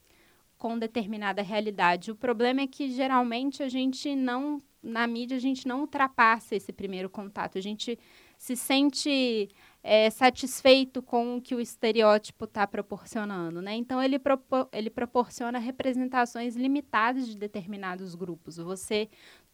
com 0.60 0.78
determinada 0.78 1.40
realidade. 1.40 2.10
O 2.10 2.14
problema 2.14 2.60
é 2.60 2.66
que 2.66 2.90
geralmente 2.90 3.62
a 3.62 3.68
gente 3.68 4.14
não, 4.14 4.60
na 4.82 5.06
mídia, 5.06 5.38
a 5.38 5.40
gente 5.40 5.66
não 5.66 5.80
ultrapassa 5.80 6.54
esse 6.54 6.70
primeiro 6.70 7.08
contato. 7.08 7.56
A 7.56 7.62
gente 7.62 7.98
se 8.36 8.54
sente 8.54 9.48
é, 9.82 10.10
satisfeito 10.10 11.00
com 11.00 11.38
o 11.38 11.40
que 11.40 11.54
o 11.54 11.60
estereótipo 11.60 12.44
está 12.44 12.66
proporcionando. 12.66 13.62
Né? 13.62 13.74
Então, 13.74 14.02
ele, 14.02 14.18
propor, 14.18 14.68
ele 14.70 14.90
proporciona 14.90 15.58
representações 15.58 16.56
limitadas 16.56 17.26
de 17.26 17.38
determinados 17.38 18.14
grupos. 18.14 18.58
Você 18.58 19.08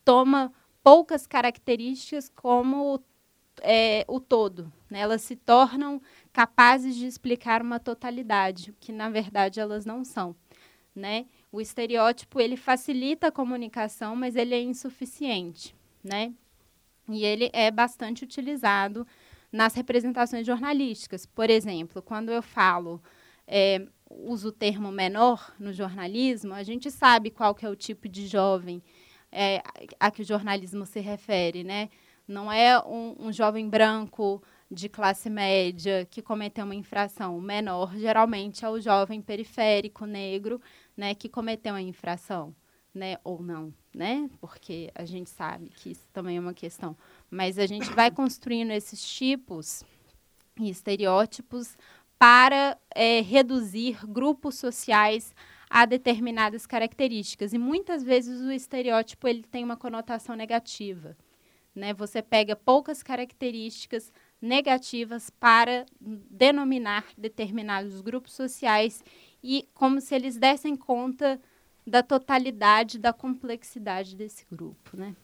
toma 0.04 0.52
poucas 0.82 1.24
características 1.24 2.28
como 2.28 3.00
é, 3.62 4.04
o 4.08 4.18
todo. 4.18 4.72
Né? 4.90 4.98
Elas 4.98 5.22
se 5.22 5.36
tornam 5.36 6.02
capazes 6.32 6.96
de 6.96 7.06
explicar 7.06 7.62
uma 7.62 7.78
totalidade, 7.78 8.74
que 8.80 8.90
na 8.90 9.08
verdade 9.08 9.60
elas 9.60 9.86
não 9.86 10.04
são. 10.04 10.34
Né? 10.96 11.26
O 11.52 11.60
estereótipo 11.60 12.40
ele 12.40 12.56
facilita 12.56 13.26
a 13.26 13.32
comunicação, 13.32 14.16
mas 14.16 14.34
ele 14.34 14.54
é 14.54 14.62
insuficiente, 14.62 15.74
né? 16.02 16.32
E 17.06 17.22
ele 17.22 17.50
é 17.52 17.70
bastante 17.70 18.24
utilizado 18.24 19.06
nas 19.52 19.74
representações 19.74 20.46
jornalísticas. 20.46 21.26
Por 21.26 21.50
exemplo, 21.50 22.00
quando 22.00 22.32
eu 22.32 22.40
falo 22.40 23.02
é, 23.46 23.86
uso 24.08 24.48
o 24.48 24.52
termo 24.52 24.90
menor 24.90 25.54
no 25.58 25.70
jornalismo, 25.70 26.54
a 26.54 26.62
gente 26.62 26.90
sabe 26.90 27.30
qual 27.30 27.54
que 27.54 27.66
é 27.66 27.68
o 27.68 27.76
tipo 27.76 28.08
de 28.08 28.26
jovem 28.26 28.82
é, 29.30 29.62
a 30.00 30.10
que 30.10 30.22
o 30.22 30.24
jornalismo 30.24 30.86
se 30.86 31.00
refere, 31.00 31.62
né? 31.62 31.90
Não 32.26 32.50
é 32.50 32.78
um, 32.80 33.26
um 33.26 33.32
jovem 33.32 33.68
branco 33.68 34.42
de 34.70 34.88
classe 34.88 35.30
média 35.30 36.06
que 36.10 36.20
cometeu 36.20 36.64
uma 36.64 36.74
infração. 36.74 37.36
O 37.36 37.40
menor, 37.40 37.96
geralmente, 37.96 38.64
é 38.64 38.68
o 38.68 38.80
jovem 38.80 39.20
periférico 39.20 40.06
negro 40.06 40.60
né, 40.96 41.14
que 41.14 41.28
cometeu 41.28 41.74
a 41.74 41.82
infração, 41.82 42.54
né, 42.94 43.18
ou 43.22 43.42
não, 43.42 43.72
né? 43.94 44.28
Porque 44.40 44.90
a 44.94 45.04
gente 45.04 45.28
sabe 45.28 45.68
que 45.68 45.90
isso 45.90 46.08
também 46.12 46.38
é 46.38 46.40
uma 46.40 46.54
questão. 46.54 46.96
Mas 47.30 47.58
a 47.58 47.66
gente 47.66 47.90
vai 47.90 48.10
construindo 48.12 48.70
esses 48.70 49.06
tipos 49.06 49.84
e 50.58 50.70
estereótipos 50.70 51.76
para 52.18 52.78
é, 52.94 53.20
reduzir 53.20 53.98
grupos 54.06 54.56
sociais 54.56 55.34
a 55.68 55.84
determinadas 55.84 56.66
características. 56.66 57.52
E 57.52 57.58
muitas 57.58 58.02
vezes 58.02 58.40
o 58.40 58.50
estereótipo 58.50 59.28
ele 59.28 59.42
tem 59.42 59.64
uma 59.64 59.76
conotação 59.76 60.34
negativa. 60.34 61.16
Né? 61.74 61.92
Você 61.92 62.22
pega 62.22 62.56
poucas 62.56 63.02
características 63.02 64.10
negativas 64.40 65.28
para 65.28 65.84
denominar 66.00 67.04
determinados 67.18 68.00
grupos 68.00 68.32
sociais 68.32 69.04
e 69.42 69.68
como 69.74 70.00
se 70.00 70.14
eles 70.14 70.36
dessem 70.36 70.76
conta 70.76 71.40
da 71.86 72.02
totalidade, 72.02 72.98
da 72.98 73.12
complexidade 73.12 74.16
desse 74.16 74.44
grupo, 74.50 74.96
né? 74.96 75.14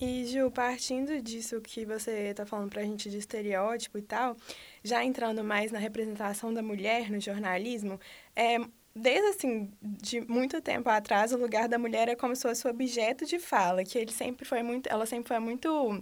E, 0.00 0.24
Ju, 0.24 0.50
partindo 0.50 1.20
disso 1.20 1.60
que 1.60 1.84
você 1.84 2.30
está 2.30 2.46
falando 2.46 2.70
para 2.70 2.80
a 2.80 2.84
gente 2.84 3.10
de 3.10 3.18
estereótipo 3.18 3.98
e 3.98 4.02
tal, 4.02 4.34
já 4.82 5.04
entrando 5.04 5.44
mais 5.44 5.70
na 5.70 5.78
representação 5.78 6.54
da 6.54 6.62
mulher 6.62 7.10
no 7.10 7.20
jornalismo, 7.20 8.00
é, 8.34 8.56
desde 8.96 9.28
assim, 9.28 9.70
de 9.82 10.22
muito 10.22 10.62
tempo 10.62 10.88
atrás, 10.88 11.32
o 11.32 11.36
lugar 11.36 11.68
da 11.68 11.78
mulher 11.78 12.08
é 12.08 12.16
como 12.16 12.34
se 12.34 12.42
fosse 12.42 12.66
o 12.66 12.70
objeto 12.70 13.26
de 13.26 13.38
fala, 13.38 13.84
que 13.84 13.98
ele 13.98 14.12
sempre 14.12 14.46
foi 14.46 14.62
muito, 14.62 14.86
ela 14.88 15.04
sempre 15.04 15.28
foi 15.28 15.38
muito 15.38 16.00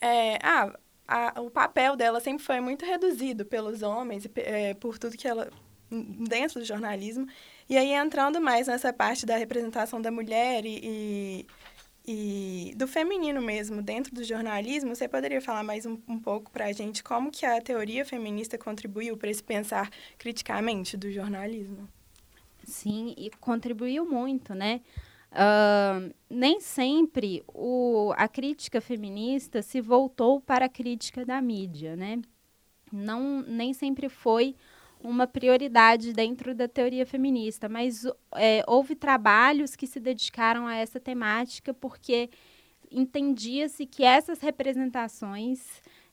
é, 0.00 0.38
ah, 0.42 0.72
a, 1.06 1.40
o 1.40 1.50
papel 1.50 1.96
dela 1.96 2.20
sempre 2.20 2.42
foi 2.42 2.60
muito 2.60 2.84
reduzido 2.86 3.44
pelos 3.44 3.82
homens 3.82 4.24
e 4.24 4.30
é, 4.36 4.74
por 4.74 4.98
tudo 4.98 5.16
que 5.16 5.28
ela 5.28 5.50
dentro 5.90 6.60
do 6.60 6.64
jornalismo. 6.64 7.26
E 7.68 7.76
aí 7.76 7.92
entrando 7.92 8.40
mais 8.40 8.66
nessa 8.66 8.92
parte 8.92 9.26
da 9.26 9.36
representação 9.36 10.00
da 10.00 10.10
mulher 10.10 10.64
e, 10.64 10.80
e 10.82 11.46
e 12.06 12.72
do 12.76 12.88
feminino 12.88 13.40
mesmo 13.42 13.82
dentro 13.82 14.14
do 14.14 14.24
jornalismo, 14.24 14.96
você 14.96 15.06
poderia 15.06 15.40
falar 15.40 15.62
mais 15.62 15.84
um, 15.84 15.98
um 16.08 16.18
pouco 16.18 16.50
para 16.50 16.64
a 16.66 16.72
gente 16.72 17.04
como 17.04 17.30
que 17.30 17.44
a 17.44 17.60
teoria 17.60 18.04
feminista 18.04 18.56
contribuiu 18.56 19.16
para 19.16 19.30
esse 19.30 19.42
pensar 19.42 19.90
criticamente 20.18 20.96
do 20.96 21.10
jornalismo? 21.10 21.88
Sim, 22.64 23.14
e 23.16 23.30
contribuiu 23.38 24.04
muito, 24.04 24.54
né? 24.54 24.80
Uh, 25.30 26.12
nem 26.28 26.60
sempre 26.60 27.44
o, 27.46 28.12
a 28.16 28.26
crítica 28.26 28.80
feminista 28.80 29.62
se 29.62 29.80
voltou 29.80 30.40
para 30.40 30.64
a 30.64 30.68
crítica 30.68 31.24
da 31.24 31.40
mídia, 31.40 31.94
né? 31.94 32.20
Não, 32.90 33.42
nem 33.42 33.72
sempre 33.72 34.08
foi 34.08 34.56
uma 35.02 35.26
prioridade 35.26 36.12
dentro 36.12 36.54
da 36.54 36.68
teoria 36.68 37.06
feminista, 37.06 37.68
mas 37.68 38.04
é, 38.34 38.62
houve 38.66 38.94
trabalhos 38.94 39.74
que 39.74 39.86
se 39.86 39.98
dedicaram 39.98 40.66
a 40.66 40.76
essa 40.76 41.00
temática 41.00 41.72
porque 41.72 42.30
entendia-se 42.90 43.86
que 43.86 44.04
essas 44.04 44.40
representações 44.40 45.60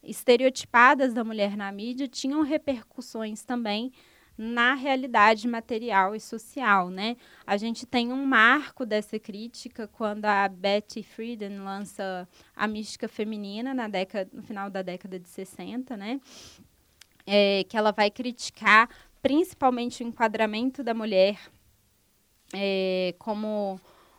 estereotipadas 0.04 1.14
da 1.14 1.24
mulher 1.24 1.58
na 1.58 1.72
mídia 1.72 2.08
tinham 2.08 2.42
repercussões 2.42 3.44
também 3.44 3.92
na 4.38 4.76
realidade 4.76 5.48
material 5.48 6.16
e 6.16 6.20
social, 6.20 6.90
né? 6.92 7.18
A 7.46 7.58
gente 7.58 7.88
tem 7.88 8.14
um 8.14 8.24
marco 8.24 8.86
dessa 8.86 9.18
crítica 9.18 9.88
quando 9.88 10.26
a 10.26 10.48
Betty 10.48 11.02
Friedan 11.02 11.64
lança 11.64 12.28
a 12.56 12.68
mística 12.68 13.08
feminina 13.08 13.74
na 13.74 13.88
década, 13.88 14.30
no 14.32 14.44
final 14.44 14.70
da 14.70 14.84
década 14.84 15.20
de 15.20 15.28
60, 15.28 15.98
né? 15.98 16.22
É, 17.30 17.66
que 17.68 17.76
ela 17.76 17.92
vai 17.92 18.10
criticar 18.10 18.90
principalmente 19.22 20.02
o 20.02 20.08
enquadramento 20.08 20.82
da 20.82 20.94
mulher 20.94 21.38
é, 22.54 23.14
como 23.20 23.78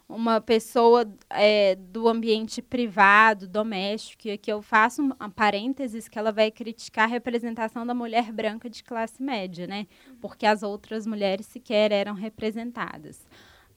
uma 0.09 0.41
pessoa 0.41 1.07
é, 1.29 1.75
do 1.75 2.09
ambiente 2.09 2.63
privado, 2.63 3.47
doméstico, 3.47 4.29
e 4.29 4.33
aqui 4.33 4.51
eu 4.51 4.63
faço 4.63 5.03
um, 5.03 5.31
parênteses 5.31 6.09
que 6.09 6.19
ela 6.19 6.33
vai 6.33 6.51
criticar 6.51 7.05
a 7.05 7.09
representação 7.09 7.87
da 7.87 7.93
mulher 7.95 8.33
branca 8.33 8.71
de 8.71 8.83
classe 8.83 9.23
média, 9.23 9.67
né? 9.67 9.87
Porque 10.21 10.47
as 10.47 10.63
outras 10.63 11.07
mulheres 11.07 11.47
sequer 11.47 11.93
eram 11.93 12.15
representadas. 12.15 13.27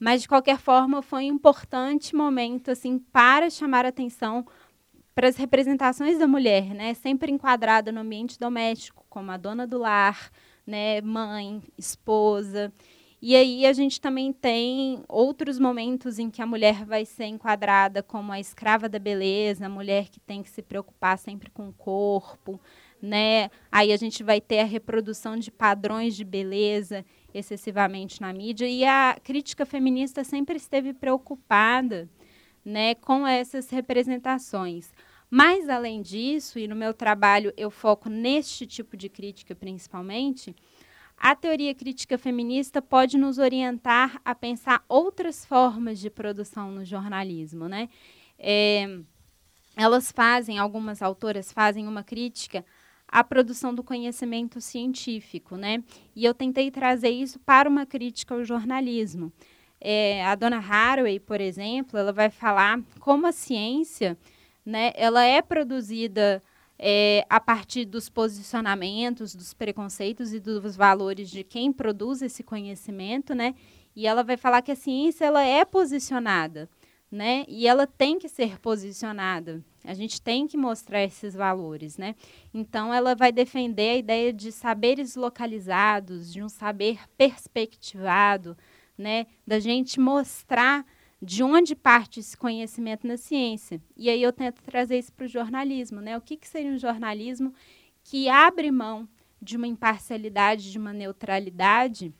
Mas, 0.00 0.22
de 0.22 0.28
qualquer 0.28 0.58
forma, 0.58 1.02
foi 1.02 1.24
um 1.30 1.34
importante 1.34 2.16
momento, 2.16 2.70
assim, 2.70 2.98
para 2.98 3.50
chamar 3.50 3.84
atenção 3.84 4.44
para 5.14 5.28
as 5.28 5.36
representações 5.36 6.18
da 6.18 6.26
mulher, 6.26 6.74
né? 6.74 6.94
Sempre 6.94 7.30
enquadrada 7.30 7.92
no 7.92 8.00
ambiente 8.00 8.38
doméstico, 8.38 9.04
como 9.08 9.30
a 9.30 9.36
dona 9.36 9.66
do 9.66 9.78
lar, 9.78 10.30
né? 10.66 11.00
Mãe, 11.00 11.62
esposa. 11.76 12.72
E 13.24 13.36
aí 13.36 13.64
a 13.66 13.72
gente 13.72 14.00
também 14.00 14.32
tem 14.32 15.04
outros 15.08 15.56
momentos 15.56 16.18
em 16.18 16.28
que 16.28 16.42
a 16.42 16.46
mulher 16.46 16.84
vai 16.84 17.04
ser 17.04 17.26
enquadrada 17.26 18.02
como 18.02 18.32
a 18.32 18.40
escrava 18.40 18.88
da 18.88 18.98
beleza, 18.98 19.66
a 19.66 19.68
mulher 19.68 20.08
que 20.08 20.18
tem 20.18 20.42
que 20.42 20.50
se 20.50 20.60
preocupar 20.60 21.16
sempre 21.16 21.48
com 21.48 21.68
o 21.68 21.72
corpo, 21.72 22.60
né? 23.00 23.48
Aí 23.70 23.92
a 23.92 23.96
gente 23.96 24.24
vai 24.24 24.40
ter 24.40 24.58
a 24.58 24.64
reprodução 24.64 25.36
de 25.36 25.52
padrões 25.52 26.16
de 26.16 26.24
beleza 26.24 27.04
excessivamente 27.32 28.20
na 28.20 28.32
mídia 28.32 28.66
e 28.66 28.84
a 28.84 29.16
crítica 29.22 29.64
feminista 29.64 30.24
sempre 30.24 30.56
esteve 30.56 30.92
preocupada, 30.92 32.08
né, 32.64 32.94
com 32.94 33.26
essas 33.26 33.70
representações. 33.70 34.92
Mas 35.30 35.68
além 35.68 36.02
disso, 36.02 36.58
e 36.58 36.68
no 36.68 36.76
meu 36.76 36.92
trabalho 36.92 37.52
eu 37.56 37.70
foco 37.70 38.08
neste 38.10 38.66
tipo 38.66 38.96
de 38.96 39.08
crítica 39.08 39.54
principalmente, 39.54 40.54
a 41.16 41.34
teoria 41.36 41.74
crítica 41.74 42.18
feminista 42.18 42.82
pode 42.82 43.16
nos 43.16 43.38
orientar 43.38 44.20
a 44.24 44.34
pensar 44.34 44.84
outras 44.88 45.44
formas 45.46 46.00
de 46.00 46.10
produção 46.10 46.70
no 46.70 46.84
jornalismo, 46.84 47.68
né? 47.68 47.88
É, 48.38 48.98
elas 49.76 50.10
fazem, 50.10 50.58
algumas 50.58 51.00
autoras 51.00 51.52
fazem 51.52 51.86
uma 51.86 52.02
crítica 52.02 52.64
à 53.06 53.22
produção 53.22 53.74
do 53.74 53.84
conhecimento 53.84 54.60
científico, 54.60 55.56
né? 55.56 55.82
E 56.14 56.24
eu 56.24 56.34
tentei 56.34 56.70
trazer 56.70 57.10
isso 57.10 57.38
para 57.38 57.68
uma 57.68 57.86
crítica 57.86 58.34
ao 58.34 58.44
jornalismo. 58.44 59.32
É, 59.84 60.24
a 60.24 60.36
dona 60.36 60.58
Haraway, 60.58 61.18
por 61.18 61.40
exemplo, 61.40 61.98
ela 61.98 62.12
vai 62.12 62.30
falar 62.30 62.80
como 63.00 63.26
a 63.26 63.32
ciência, 63.32 64.16
né? 64.64 64.92
Ela 64.94 65.24
é 65.24 65.42
produzida 65.42 66.40
é, 66.78 67.26
a 67.28 67.40
partir 67.40 67.84
dos 67.84 68.08
posicionamentos, 68.08 69.34
dos 69.34 69.52
preconceitos 69.52 70.32
e 70.32 70.38
dos 70.38 70.76
valores 70.76 71.28
de 71.28 71.42
quem 71.42 71.72
produz 71.72 72.22
esse 72.22 72.44
conhecimento, 72.44 73.34
né? 73.34 73.56
E 73.96 74.06
ela 74.06 74.22
vai 74.22 74.36
falar 74.36 74.62
que 74.62 74.70
a 74.70 74.76
ciência 74.76 75.24
ela 75.24 75.42
é 75.42 75.64
posicionada, 75.64 76.70
né? 77.10 77.44
E 77.48 77.66
ela 77.66 77.84
tem 77.84 78.20
que 78.20 78.28
ser 78.28 78.60
posicionada. 78.60 79.64
A 79.84 79.94
gente 79.94 80.22
tem 80.22 80.46
que 80.46 80.56
mostrar 80.56 81.02
esses 81.02 81.34
valores, 81.34 81.98
né? 81.98 82.14
Então 82.54 82.94
ela 82.94 83.16
vai 83.16 83.32
defender 83.32 83.90
a 83.90 83.96
ideia 83.96 84.32
de 84.32 84.52
saberes 84.52 85.16
localizados, 85.16 86.32
de 86.32 86.40
um 86.40 86.48
saber 86.48 87.00
perspectivado, 87.18 88.56
né? 88.96 89.26
Da 89.46 89.58
gente 89.58 89.98
mostrar 89.98 90.84
de 91.20 91.42
onde 91.42 91.76
parte 91.76 92.18
esse 92.18 92.36
conhecimento 92.36 93.06
na 93.06 93.16
ciência. 93.16 93.80
E 93.96 94.10
aí 94.10 94.20
eu 94.20 94.32
tento 94.32 94.60
trazer 94.62 94.98
isso 94.98 95.12
para 95.12 95.24
o 95.24 95.28
jornalismo, 95.28 96.00
né? 96.00 96.16
O 96.16 96.20
que, 96.20 96.36
que 96.36 96.48
seria 96.48 96.72
um 96.72 96.78
jornalismo 96.78 97.54
que 98.02 98.28
abre 98.28 98.70
mão 98.70 99.08
de 99.40 99.56
uma 99.56 99.66
imparcialidade, 99.66 100.70
de 100.70 100.78
uma 100.78 100.92
neutralidade, 100.92 102.12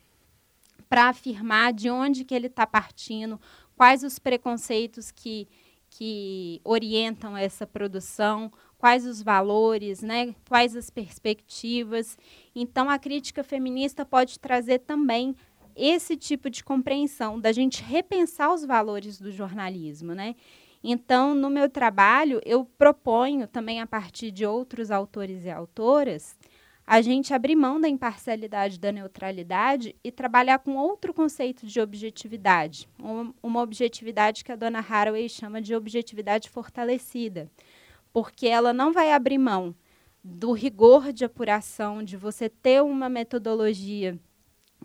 para 0.89 1.09
afirmar 1.09 1.73
de 1.73 1.91
onde 1.91 2.25
que 2.25 2.35
ele 2.35 2.49
está 2.49 2.67
partindo, 2.67 3.41
quais 3.75 4.05
os 4.05 4.19
preconceitos 4.19 5.11
que, 5.11 5.49
que 5.89 6.61
orientam 6.65 7.37
essa 7.37 7.67
produção, 7.67 8.53
quais 8.77 9.07
os 9.07 9.23
valores, 9.23 10.03
né? 10.03 10.35
quais 10.49 10.77
as 10.77 10.91
perspectivas. 10.91 12.19
Então, 12.55 12.91
a 12.91 12.99
crítica 12.99 13.43
feminista 13.43 14.05
pode 14.05 14.39
trazer 14.39 14.81
também 14.81 15.35
esse 15.77 16.17
tipo 16.17 16.51
de 16.51 16.63
compreensão, 16.63 17.41
da 17.41 17.53
gente 17.53 17.83
repensar 17.83 18.53
os 18.53 18.65
valores 18.65 19.19
do 19.21 19.31
jornalismo, 19.31 20.15
né? 20.15 20.35
Então, 20.85 21.35
no 21.35 21.49
meu 21.49 21.69
trabalho, 21.69 22.41
eu 22.45 22.65
proponho 22.65 23.47
também 23.47 23.81
a 23.81 23.87
partir 23.87 24.31
de 24.31 24.45
outros 24.45 24.91
autores 24.91 25.45
e 25.45 25.51
autoras, 25.51 26.37
a 26.85 27.01
gente 27.01 27.33
abrir 27.33 27.55
mão 27.55 27.81
da 27.81 27.89
imparcialidade, 27.89 28.81
da 28.81 28.91
neutralidade 28.91 29.95
e 30.03 30.11
trabalhar 30.11 30.59
com 30.59 30.77
outro 30.77 31.15
conceito 31.15 31.65
de 31.65 31.81
objetividade, 31.81 32.89
uma 33.41 33.63
objetividade 33.63 34.45
que 34.45 34.51
a 34.51 34.57
dona 34.57 34.81
Haraway 34.81 35.29
chama 35.29 35.63
de 35.63 35.75
objetividade 35.75 36.51
fortalecida, 36.51 37.49
porque 38.13 38.49
ela 38.49 38.73
não 38.73 38.93
vai 38.93 39.13
abrir 39.13 39.39
mão 39.39 39.75
do 40.25 40.53
rigor 40.53 41.13
de 41.13 41.25
apuração, 41.25 42.03
de 42.03 42.17
você 42.17 42.49
ter 42.49 42.83
uma 42.83 43.09
metodologia 43.09 44.19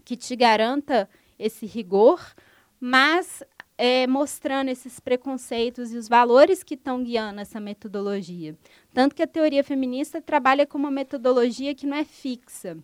que 0.08 0.16
te 0.16 0.38
garanta 0.38 1.10
esse 1.38 1.66
rigor, 1.66 2.22
mas 2.80 3.44
é, 3.78 4.08
mostrando 4.08 4.70
esses 4.70 5.02
preconceitos 5.02 5.92
e 5.92 5.98
os 5.98 6.08
valores 6.08 6.64
que 6.64 6.76
estão 6.76 7.04
guiando 7.04 7.42
essa 7.42 7.60
metodologia. 7.60 8.58
Tanto 8.94 9.14
que 9.14 9.22
a 9.22 9.28
teoria 9.28 9.66
feminista 9.66 10.22
trabalha 10.22 10.66
com 10.66 10.78
uma 10.78 10.90
metodologia 10.90 11.76
que 11.76 11.86
não 11.86 11.98
é 11.98 12.06
fixa, 12.06 12.78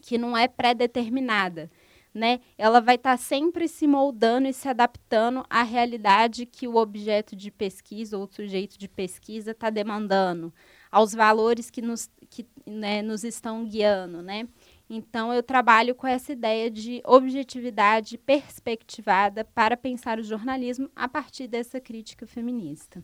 que 0.00 0.18
não 0.18 0.36
é 0.36 0.48
pré-determinada. 0.48 1.70
Né? 2.12 2.40
Ela 2.58 2.80
vai 2.80 2.96
estar 2.96 3.12
tá 3.12 3.16
sempre 3.16 3.68
se 3.68 3.86
moldando 3.86 4.48
e 4.48 4.52
se 4.52 4.68
adaptando 4.68 5.46
à 5.48 5.62
realidade 5.62 6.46
que 6.46 6.66
o 6.66 6.74
objeto 6.74 7.36
de 7.36 7.48
pesquisa 7.52 8.18
ou 8.18 8.24
o 8.24 8.28
sujeito 8.34 8.76
de 8.76 8.88
pesquisa 8.88 9.52
está 9.52 9.70
demandando, 9.70 10.52
aos 10.90 11.14
valores 11.14 11.70
que 11.70 11.80
nos, 11.80 12.10
que, 12.28 12.44
né, 12.66 13.02
nos 13.02 13.22
estão 13.22 13.64
guiando. 13.64 14.20
Né? 14.20 14.48
Então, 14.88 15.32
eu 15.32 15.42
trabalho 15.42 15.94
com 15.94 16.06
essa 16.06 16.32
ideia 16.32 16.70
de 16.70 17.02
objetividade 17.04 18.16
perspectivada 18.16 19.44
para 19.44 19.76
pensar 19.76 20.18
o 20.18 20.22
jornalismo 20.22 20.88
a 20.94 21.08
partir 21.08 21.48
dessa 21.48 21.80
crítica 21.80 22.26
feminista. 22.26 23.02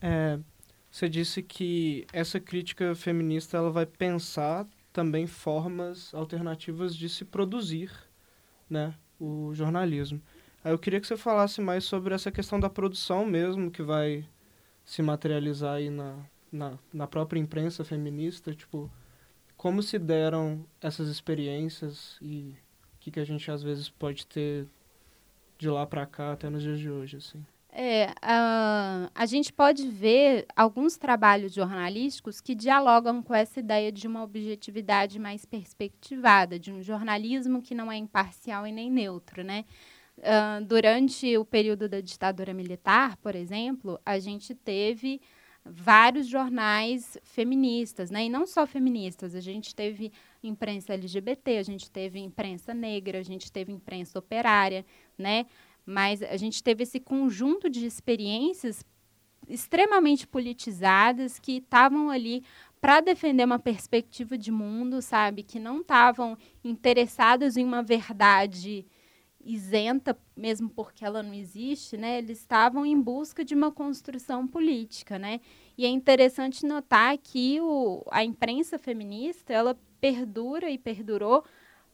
É, 0.00 0.38
você 0.90 1.08
disse 1.08 1.42
que 1.42 2.06
essa 2.12 2.38
crítica 2.38 2.94
feminista 2.94 3.56
ela 3.56 3.70
vai 3.70 3.84
pensar 3.84 4.66
também 4.92 5.26
formas 5.26 6.14
alternativas 6.14 6.94
de 6.94 7.08
se 7.08 7.24
produzir 7.24 7.90
né, 8.70 8.94
o 9.18 9.52
jornalismo. 9.54 10.20
Aí 10.62 10.72
eu 10.72 10.78
queria 10.78 11.00
que 11.00 11.06
você 11.06 11.16
falasse 11.16 11.60
mais 11.60 11.84
sobre 11.84 12.14
essa 12.14 12.30
questão 12.30 12.60
da 12.60 12.70
produção 12.70 13.26
mesmo, 13.26 13.70
que 13.70 13.82
vai 13.82 14.24
se 14.84 15.02
materializar 15.02 15.74
aí 15.74 15.90
na, 15.90 16.18
na, 16.52 16.78
na 16.92 17.06
própria 17.06 17.40
imprensa 17.40 17.84
feminista, 17.84 18.54
tipo 18.54 18.90
como 19.62 19.80
se 19.80 19.96
deram 19.96 20.66
essas 20.80 21.06
experiências 21.06 22.18
e 22.20 22.52
o 22.96 22.98
que, 22.98 23.12
que 23.12 23.20
a 23.20 23.24
gente 23.24 23.48
às 23.48 23.62
vezes 23.62 23.88
pode 23.88 24.26
ter 24.26 24.66
de 25.56 25.68
lá 25.68 25.86
para 25.86 26.04
cá 26.04 26.32
até 26.32 26.50
nos 26.50 26.64
dias 26.64 26.80
de 26.80 26.90
hoje, 26.90 27.18
assim? 27.18 27.46
É, 27.70 28.06
uh, 28.06 29.08
a 29.14 29.24
gente 29.24 29.52
pode 29.52 29.86
ver 29.86 30.46
alguns 30.56 30.96
trabalhos 30.96 31.54
jornalísticos 31.54 32.40
que 32.40 32.56
dialogam 32.56 33.22
com 33.22 33.32
essa 33.32 33.60
ideia 33.60 33.92
de 33.92 34.08
uma 34.08 34.24
objetividade 34.24 35.20
mais 35.20 35.44
perspectivada, 35.44 36.58
de 36.58 36.72
um 36.72 36.82
jornalismo 36.82 37.62
que 37.62 37.72
não 37.72 37.90
é 37.90 37.96
imparcial 37.96 38.66
e 38.66 38.72
nem 38.72 38.90
neutro, 38.90 39.44
né? 39.44 39.64
Uh, 40.18 40.64
durante 40.64 41.38
o 41.38 41.44
período 41.44 41.88
da 41.88 42.00
ditadura 42.00 42.52
militar, 42.52 43.16
por 43.18 43.36
exemplo, 43.36 44.00
a 44.04 44.18
gente 44.18 44.56
teve 44.56 45.20
vários 45.64 46.26
jornais 46.26 47.16
feministas, 47.22 48.10
né? 48.10 48.24
E 48.24 48.28
não 48.28 48.46
só 48.46 48.66
feministas, 48.66 49.34
a 49.34 49.40
gente 49.40 49.74
teve 49.74 50.12
imprensa 50.42 50.94
LGBT, 50.94 51.58
a 51.58 51.62
gente 51.62 51.90
teve 51.90 52.18
imprensa 52.18 52.74
negra, 52.74 53.18
a 53.18 53.22
gente 53.22 53.50
teve 53.50 53.72
imprensa 53.72 54.18
operária, 54.18 54.84
né? 55.16 55.46
Mas 55.86 56.22
a 56.22 56.36
gente 56.36 56.62
teve 56.62 56.82
esse 56.82 56.98
conjunto 56.98 57.70
de 57.70 57.86
experiências 57.86 58.84
extremamente 59.48 60.26
politizadas 60.26 61.38
que 61.38 61.58
estavam 61.58 62.10
ali 62.10 62.44
para 62.80 63.00
defender 63.00 63.44
uma 63.44 63.58
perspectiva 63.58 64.36
de 64.36 64.50
mundo, 64.50 65.00
sabe? 65.00 65.42
Que 65.42 65.58
não 65.58 65.80
estavam 65.80 66.36
interessadas 66.64 67.56
em 67.56 67.64
uma 67.64 67.82
verdade 67.82 68.84
isenta, 69.44 70.16
mesmo 70.36 70.68
porque 70.70 71.04
ela 71.04 71.22
não 71.22 71.34
existe, 71.34 71.96
né? 71.96 72.18
Eles 72.18 72.38
estavam 72.38 72.86
em 72.86 73.00
busca 73.00 73.44
de 73.44 73.54
uma 73.54 73.70
construção 73.70 74.46
política, 74.46 75.18
né? 75.18 75.40
E 75.76 75.84
é 75.84 75.88
interessante 75.88 76.64
notar 76.64 77.16
que 77.18 77.60
o, 77.60 78.04
a 78.10 78.24
imprensa 78.24 78.78
feminista, 78.78 79.52
ela 79.52 79.78
perdura 80.00 80.70
e 80.70 80.78
perdurou 80.78 81.44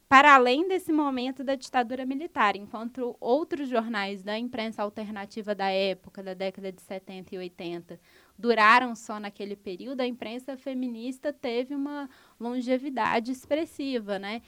para 0.09 0.35
além 0.35 0.67
desse 0.67 0.91
momento 0.91 1.45
da 1.45 1.55
ditadura 1.55 2.07
militar, 2.07 2.57
enquanto 2.57 3.15
outros 3.21 3.69
jornais 3.69 4.23
da 4.23 4.39
imprensa 4.39 4.83
alternativa 4.83 5.55
da 5.55 5.69
época, 5.69 6.23
da 6.23 6.33
década 6.33 6.73
de 6.73 6.81
70 6.81 7.35
e 7.35 7.39
80, 7.39 8.01
duraram 8.39 8.95
só 8.95 9.21
naquele 9.21 9.55
período, 9.55 10.01
a 10.01 10.07
imprensa 10.07 10.57
feminista 10.57 11.31
teve 11.31 11.75
uma 11.75 12.09
longevidade 12.41 13.31
expressiva, 13.31 14.19
né? 14.19 14.41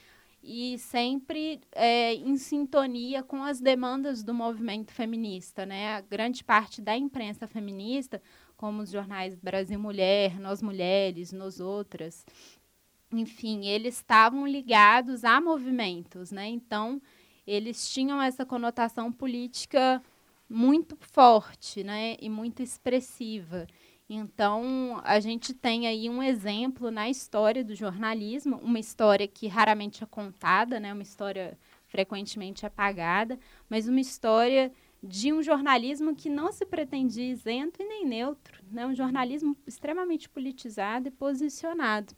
E 0.43 0.77
sempre 0.79 1.61
é, 1.71 2.15
em 2.15 2.35
sintonia 2.37 3.21
com 3.21 3.43
as 3.43 3.61
demandas 3.61 4.23
do 4.23 4.33
movimento 4.33 4.91
feminista, 4.91 5.65
né? 5.65 5.95
A 5.95 6.01
grande 6.01 6.43
parte 6.43 6.81
da 6.81 6.97
imprensa 6.97 7.47
feminista, 7.47 8.21
como 8.57 8.81
os 8.81 8.89
jornais 8.89 9.35
Brasil 9.35 9.79
Mulher, 9.79 10.39
Nós 10.39 10.61
Mulheres, 10.61 11.31
Nós 11.31 11.59
Outras, 11.59 12.25
enfim, 13.11 13.65
eles 13.67 13.95
estavam 13.95 14.47
ligados 14.47 15.23
a 15.23 15.39
movimentos, 15.41 16.31
né? 16.31 16.47
Então, 16.47 17.01
eles 17.45 17.89
tinham 17.91 18.21
essa 18.21 18.45
conotação 18.45 19.11
política 19.11 20.01
muito 20.49 20.97
forte, 20.99 21.83
né? 21.83 22.15
E 22.19 22.29
muito 22.29 22.61
expressiva. 22.63 23.67
Então, 24.13 24.99
a 25.05 25.21
gente 25.21 25.53
tem 25.53 25.87
aí 25.87 26.09
um 26.09 26.21
exemplo 26.21 26.91
na 26.91 27.09
história 27.09 27.63
do 27.63 27.73
jornalismo, 27.73 28.57
uma 28.57 28.77
história 28.77 29.25
que 29.25 29.47
raramente 29.47 30.03
é 30.03 30.05
contada, 30.05 30.81
né? 30.81 30.91
Uma 30.91 31.01
história 31.01 31.57
frequentemente 31.87 32.65
apagada, 32.65 33.39
mas 33.69 33.87
uma 33.87 34.01
história 34.01 34.69
de 35.01 35.31
um 35.31 35.41
jornalismo 35.41 36.13
que 36.13 36.29
não 36.29 36.51
se 36.51 36.65
pretendia 36.65 37.31
isento 37.31 37.81
e 37.81 37.85
nem 37.85 38.05
neutro, 38.05 38.61
né? 38.69 38.85
Um 38.85 38.93
jornalismo 38.93 39.55
extremamente 39.65 40.27
politizado 40.27 41.07
e 41.07 41.11
posicionado 41.11 42.13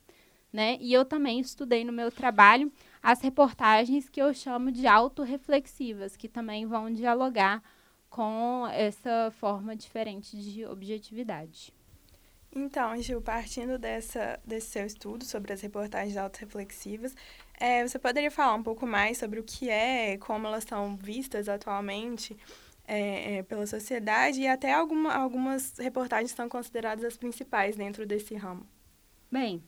né? 0.51 0.77
E 0.79 0.93
eu 0.93 1.03
também 1.03 1.39
estudei 1.39 1.83
no 1.83 1.91
meu 1.91 2.11
trabalho 2.11 2.71
as 3.01 3.21
reportagens 3.21 4.07
que 4.07 4.21
eu 4.21 4.31
chamo 4.33 4.71
de 4.71 4.85
autorreflexivas, 4.85 6.15
que 6.15 6.29
também 6.29 6.67
vão 6.67 6.91
dialogar 6.91 7.61
com 8.07 8.67
essa 8.71 9.31
forma 9.31 9.75
diferente 9.75 10.37
de 10.37 10.63
objetividade. 10.65 11.73
Então, 12.55 12.95
Gil, 13.01 13.19
partindo 13.19 13.79
dessa, 13.79 14.39
desse 14.45 14.67
seu 14.67 14.85
estudo 14.85 15.25
sobre 15.25 15.51
as 15.51 15.61
reportagens 15.61 16.15
autorreflexivas, 16.15 17.15
é, 17.59 17.85
você 17.85 17.97
poderia 17.97 18.29
falar 18.29 18.53
um 18.53 18.61
pouco 18.61 18.85
mais 18.85 19.17
sobre 19.17 19.39
o 19.39 19.43
que 19.43 19.69
é, 19.69 20.17
como 20.17 20.45
elas 20.45 20.63
são 20.63 20.95
vistas 20.95 21.49
atualmente 21.49 22.37
é, 22.87 23.37
é, 23.37 23.43
pela 23.43 23.65
sociedade 23.65 24.41
e 24.41 24.47
até 24.47 24.71
alguma, 24.71 25.13
algumas 25.13 25.73
reportagens 25.79 26.31
são 26.31 26.47
consideradas 26.47 27.03
as 27.03 27.17
principais 27.17 27.75
dentro 27.75 28.05
desse 28.05 28.35
ramo? 28.35 28.67
Bem, 29.31 29.63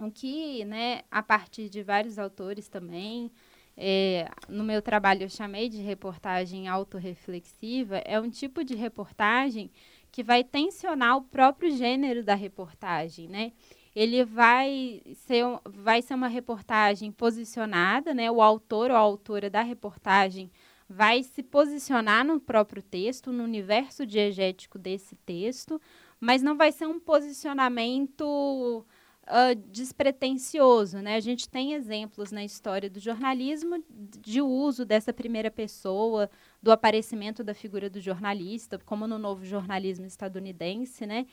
o 0.00 0.10
que, 0.10 0.64
né, 0.64 1.02
a 1.08 1.22
partir 1.22 1.68
de 1.68 1.84
vários 1.84 2.18
autores 2.18 2.68
também, 2.68 3.30
é, 3.76 4.28
no 4.48 4.64
meu 4.64 4.82
trabalho 4.82 5.22
eu 5.22 5.28
chamei 5.28 5.68
de 5.68 5.80
reportagem 5.80 6.66
autorreflexiva, 6.66 7.98
é 7.98 8.18
um 8.18 8.28
tipo 8.28 8.64
de 8.64 8.74
reportagem 8.74 9.70
que 10.10 10.22
vai 10.22 10.42
tensionar 10.42 11.16
o 11.16 11.22
próprio 11.22 11.70
gênero 11.70 12.22
da 12.22 12.34
reportagem, 12.34 13.28
né? 13.28 13.52
Ele 13.94 14.24
vai 14.24 15.02
ser, 15.14 15.44
vai 15.64 16.02
ser 16.02 16.14
uma 16.14 16.28
reportagem 16.28 17.10
posicionada, 17.10 18.14
né? 18.14 18.30
O 18.30 18.40
autor 18.40 18.90
ou 18.90 18.96
a 18.96 19.00
autora 19.00 19.50
da 19.50 19.62
reportagem 19.62 20.50
vai 20.88 21.22
se 21.22 21.42
posicionar 21.42 22.24
no 22.24 22.40
próprio 22.40 22.82
texto, 22.82 23.30
no 23.30 23.44
universo 23.44 24.06
diegético 24.06 24.78
desse 24.78 25.14
texto, 25.16 25.80
mas 26.18 26.42
não 26.42 26.56
vai 26.56 26.72
ser 26.72 26.86
um 26.86 26.98
posicionamento 26.98 28.86
uh, 29.28 29.54
despretensioso. 29.70 30.98
Né? 30.98 31.16
A 31.16 31.20
gente 31.20 31.48
tem 31.48 31.74
exemplos 31.74 32.32
na 32.32 32.44
história 32.44 32.88
do 32.88 32.98
jornalismo 32.98 33.82
de 33.88 34.40
uso 34.40 34.84
dessa 34.84 35.12
primeira 35.12 35.50
pessoa, 35.50 36.30
do 36.62 36.72
aparecimento 36.72 37.44
da 37.44 37.54
figura 37.54 37.88
do 37.88 38.00
jornalista, 38.00 38.78
como 38.78 39.06
no 39.06 39.18
novo 39.18 39.44
jornalismo 39.44 40.06
estadunidense, 40.06 41.06
né? 41.06 41.26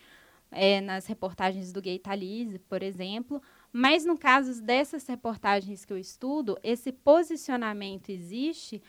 É, 0.52 0.80
nas 0.80 1.08
reportagens 1.08 1.74
do 1.74 1.82
Gay 1.82 1.98
Talese, 1.98 2.60
por 2.60 2.84
exemplo. 2.84 3.42
Mas 3.74 4.06
no 4.06 4.18
caso 4.18 4.62
dessas 4.62 5.06
reportagens 5.08 5.84
que 5.84 5.92
eu 5.92 5.98
estudo, 5.98 6.58
esse 6.64 6.92
posicionamento 6.92 8.10
existe 8.10 8.82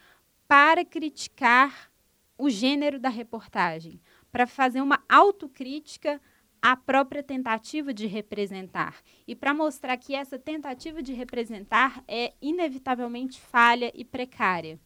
para 0.46 0.84
criticar 0.84 1.90
o 2.38 2.50
gênero 2.50 3.00
da 3.00 3.08
reportagem, 3.08 4.00
para 4.30 4.46
fazer 4.46 4.82
uma 4.82 5.02
autocrítica 5.08 6.20
a 6.68 6.74
própria 6.74 7.22
tentativa 7.22 7.94
de 7.94 8.08
representar. 8.08 8.96
E 9.24 9.36
para 9.36 9.54
mostrar 9.54 9.96
que 9.96 10.16
essa 10.16 10.36
tentativa 10.36 11.00
de 11.00 11.12
representar 11.12 12.02
é 12.08 12.32
inevitavelmente 12.42 13.40
falha 13.40 13.92
e 13.94 14.04
precária, 14.04 14.76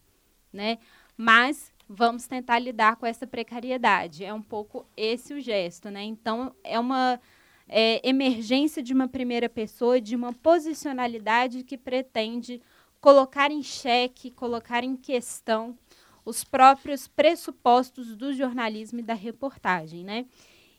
né? 0.53 0.77
Mas 1.17 1.73
vamos 1.89 2.27
tentar 2.27 2.59
lidar 2.59 2.97
com 2.97 3.07
essa 3.07 3.27
precariedade. 3.27 4.27
É 4.27 4.35
um 4.35 4.43
pouco 4.43 4.87
esse 4.95 5.33
o 5.33 5.41
gesto, 5.41 5.89
né? 5.89 6.03
Então 6.03 6.55
é 6.63 6.79
uma 6.79 7.19
é, 7.67 8.07
emergência 8.07 8.83
de 8.83 8.93
uma 8.93 9.09
primeira 9.09 9.49
pessoa, 9.49 9.99
de 9.99 10.15
uma 10.15 10.35
posicionalidade 10.35 11.65
que 11.65 11.79
pretende 11.79 12.61
colocar 13.01 13.51
em 13.51 13.63
xeque, 13.63 14.31
colocar 14.31 14.85
em 14.85 14.97
questão 14.97 15.79
os 16.27 16.45
próprios 16.45 17.09
pressupostos 17.09 18.15
do 18.15 18.35
jornalismo 18.35 19.01
e 19.01 19.03
da 19.03 19.15
reportagem, 19.15 20.05
né? 20.05 20.27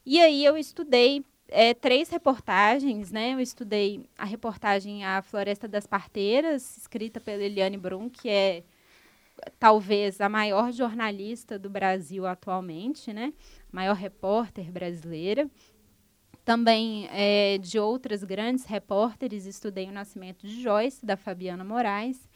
E 0.06 0.20
aí 0.20 0.44
eu 0.44 0.58
estudei 0.58 1.24
é, 1.48 1.74
três 1.74 2.10
reportagens, 2.10 3.12
né? 3.12 3.34
Eu 3.34 3.40
estudei 3.40 4.06
a 4.18 4.26
reportagem 4.26 5.04
A 5.06 5.22
Floresta 5.22 5.68
das 5.68 5.86
Parteiras, 5.86 6.78
escrita 6.78 7.20
pela 7.20 7.44
Eliane 7.44 7.78
Brum, 7.78 8.10
que 8.10 8.30
é 8.30 8.64
talvez 9.60 10.20
a 10.22 10.30
maior 10.30 10.72
jornalista 10.72 11.60
do 11.60 11.70
Brasil 11.70 12.26
atualmente, 12.26 13.14
né? 13.14 13.34
Maior 13.72 13.96
repórter 13.96 14.72
brasileira. 14.72 15.50
Também 16.44 17.08
é, 17.12 17.60
de 17.60 17.78
outras 17.78 18.24
grandes 18.24 18.66
repórteres, 18.66 19.46
estudei 19.46 19.88
o 19.88 19.92
Nascimento 19.92 20.48
de 20.48 20.62
Joyce, 20.62 21.06
da 21.06 21.16
Fabiana 21.16 21.64
Moraes, 21.64 22.28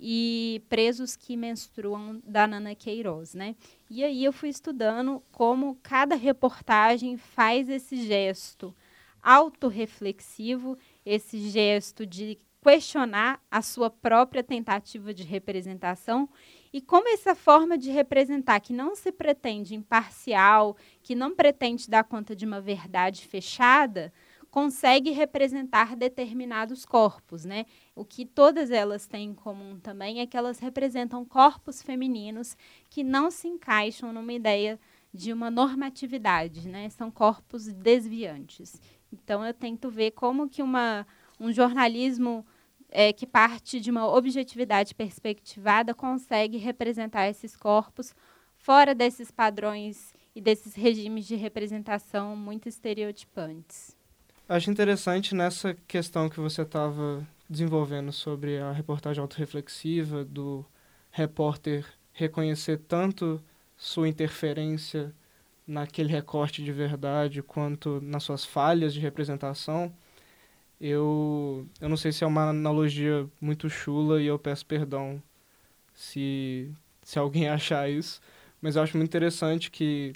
e 0.00 0.62
Presos 0.68 1.14
que 1.14 1.36
Menstruam, 1.36 2.20
da 2.24 2.46
Nana 2.46 2.74
Queiroz, 2.74 3.34
né? 3.34 3.54
E 3.90 4.02
aí 4.02 4.24
eu 4.24 4.32
fui 4.32 4.48
estudando 4.48 5.22
como 5.30 5.78
cada 5.82 6.14
reportagem 6.14 7.16
faz 7.18 7.68
esse 7.68 7.96
gesto 8.06 8.74
autorreflexivo, 9.22 10.78
esse 11.04 11.38
gesto 11.50 12.06
de 12.06 12.38
questionar 12.62 13.42
a 13.50 13.62
sua 13.62 13.90
própria 13.90 14.42
tentativa 14.42 15.14
de 15.14 15.22
representação 15.22 16.28
e 16.72 16.80
como 16.80 17.08
essa 17.08 17.34
forma 17.34 17.76
de 17.76 17.90
representar 17.90 18.60
que 18.60 18.72
não 18.72 18.94
se 18.94 19.10
pretende 19.10 19.74
imparcial, 19.74 20.76
que 21.02 21.14
não 21.14 21.34
pretende 21.34 21.88
dar 21.88 22.04
conta 22.04 22.36
de 22.36 22.44
uma 22.44 22.60
verdade 22.60 23.26
fechada, 23.26 24.12
consegue 24.50 25.10
representar 25.10 25.94
determinados 25.94 26.84
corpos, 26.84 27.44
né? 27.44 27.66
O 27.94 28.04
que 28.04 28.26
todas 28.26 28.70
elas 28.70 29.06
têm 29.06 29.30
em 29.30 29.34
comum 29.34 29.78
também 29.78 30.20
é 30.20 30.26
que 30.26 30.36
elas 30.36 30.58
representam 30.58 31.24
corpos 31.24 31.82
femininos 31.82 32.56
que 32.88 33.04
não 33.04 33.30
se 33.30 33.46
encaixam 33.46 34.12
numa 34.12 34.32
ideia 34.32 34.78
de 35.12 35.32
uma 35.32 35.50
normatividade, 35.50 36.68
né? 36.68 36.88
São 36.90 37.10
corpos 37.10 37.66
desviantes. 37.66 38.80
Então 39.12 39.44
eu 39.44 39.54
tento 39.54 39.90
ver 39.90 40.12
como 40.12 40.48
que 40.48 40.62
uma, 40.62 41.06
um 41.38 41.52
jornalismo 41.52 42.44
é, 42.90 43.12
que 43.12 43.26
parte 43.26 43.78
de 43.80 43.90
uma 43.90 44.08
objetividade 44.08 44.94
perspectivada 44.94 45.94
consegue 45.94 46.58
representar 46.58 47.28
esses 47.28 47.54
corpos 47.54 48.14
fora 48.56 48.94
desses 48.94 49.30
padrões 49.30 50.12
e 50.34 50.40
desses 50.40 50.74
regimes 50.74 51.26
de 51.26 51.36
representação 51.36 52.36
muito 52.36 52.68
estereotipantes. 52.68 53.99
Acho 54.50 54.68
interessante 54.68 55.32
nessa 55.32 55.74
questão 55.86 56.28
que 56.28 56.40
você 56.40 56.62
estava 56.62 57.24
desenvolvendo 57.48 58.10
sobre 58.10 58.58
a 58.58 58.72
reportagem 58.72 59.22
autorreflexiva, 59.22 60.24
do 60.24 60.66
repórter 61.12 61.86
reconhecer 62.12 62.78
tanto 62.78 63.40
sua 63.76 64.08
interferência 64.08 65.14
naquele 65.64 66.08
recorte 66.10 66.64
de 66.64 66.72
verdade 66.72 67.44
quanto 67.44 68.00
nas 68.00 68.24
suas 68.24 68.44
falhas 68.44 68.92
de 68.92 68.98
representação. 68.98 69.94
Eu, 70.80 71.64
eu 71.80 71.88
não 71.88 71.96
sei 71.96 72.10
se 72.10 72.24
é 72.24 72.26
uma 72.26 72.50
analogia 72.50 73.28
muito 73.40 73.70
chula 73.70 74.20
e 74.20 74.26
eu 74.26 74.36
peço 74.36 74.66
perdão 74.66 75.22
se, 75.94 76.72
se 77.04 77.20
alguém 77.20 77.46
achar 77.50 77.88
isso, 77.88 78.20
mas 78.60 78.74
eu 78.74 78.82
acho 78.82 78.96
muito 78.96 79.10
interessante 79.10 79.70
que 79.70 80.12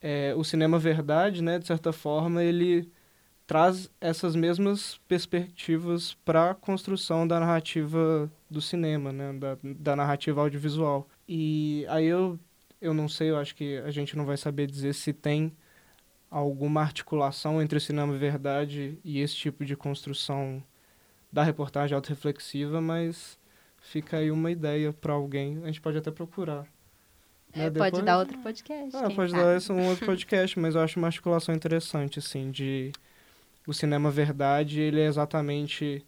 é, 0.00 0.32
o 0.36 0.44
cinema 0.44 0.78
verdade, 0.78 1.42
né, 1.42 1.58
de 1.58 1.66
certa 1.66 1.92
forma, 1.92 2.40
ele 2.44 2.88
traz 3.46 3.90
essas 4.00 4.34
mesmas 4.34 4.98
perspectivas 5.06 6.14
para 6.24 6.50
a 6.50 6.54
construção 6.54 7.26
da 7.26 7.38
narrativa 7.38 8.30
do 8.50 8.60
cinema, 8.60 9.12
né, 9.12 9.32
da, 9.34 9.58
da 9.62 9.96
narrativa 9.96 10.40
audiovisual. 10.40 11.06
E 11.28 11.84
aí 11.88 12.06
eu, 12.06 12.38
eu 12.80 12.94
não 12.94 13.08
sei, 13.08 13.30
eu 13.30 13.36
acho 13.36 13.54
que 13.54 13.78
a 13.78 13.90
gente 13.90 14.16
não 14.16 14.24
vai 14.24 14.36
saber 14.36 14.66
dizer 14.66 14.94
se 14.94 15.12
tem 15.12 15.52
alguma 16.30 16.80
articulação 16.80 17.62
entre 17.62 17.78
o 17.78 17.80
cinema 17.80 18.16
verdade 18.16 18.98
e 19.04 19.20
esse 19.20 19.36
tipo 19.36 19.64
de 19.64 19.76
construção 19.76 20.62
da 21.30 21.42
reportagem 21.42 21.94
autorreflexiva, 21.94 22.80
mas 22.80 23.38
fica 23.80 24.16
aí 24.16 24.30
uma 24.30 24.50
ideia 24.50 24.92
para 24.92 25.12
alguém. 25.12 25.60
A 25.62 25.66
gente 25.66 25.80
pode 25.80 25.98
até 25.98 26.10
procurar. 26.10 26.66
É, 27.52 27.70
né? 27.70 27.70
Pode 27.70 28.02
dar 28.02 28.18
outro 28.18 28.38
podcast. 28.38 28.96
Ah, 28.96 29.10
pode 29.10 29.30
sabe? 29.30 29.42
dar 29.42 29.56
esse, 29.56 29.70
um 29.70 29.88
outro 29.88 30.06
podcast, 30.06 30.58
mas 30.58 30.74
eu 30.74 30.80
acho 30.80 30.98
uma 30.98 31.06
articulação 31.06 31.54
interessante, 31.54 32.18
assim, 32.18 32.50
de 32.50 32.90
o 33.66 33.72
cinema 33.72 34.10
verdade, 34.10 34.80
ele 34.80 35.00
é 35.00 35.06
exatamente. 35.06 36.04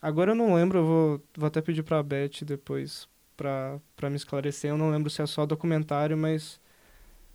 Agora 0.00 0.32
eu 0.32 0.34
não 0.34 0.54
lembro, 0.54 0.78
eu 0.78 0.84
vou, 0.86 1.22
vou 1.36 1.46
até 1.46 1.60
pedir 1.60 1.82
para 1.82 1.98
a 1.98 2.02
Beth 2.02 2.44
depois 2.44 3.08
para 3.36 4.10
me 4.10 4.16
esclarecer. 4.16 4.70
Eu 4.70 4.78
não 4.78 4.90
lembro 4.90 5.10
se 5.10 5.22
é 5.22 5.26
só 5.26 5.46
documentário, 5.46 6.16
mas 6.16 6.60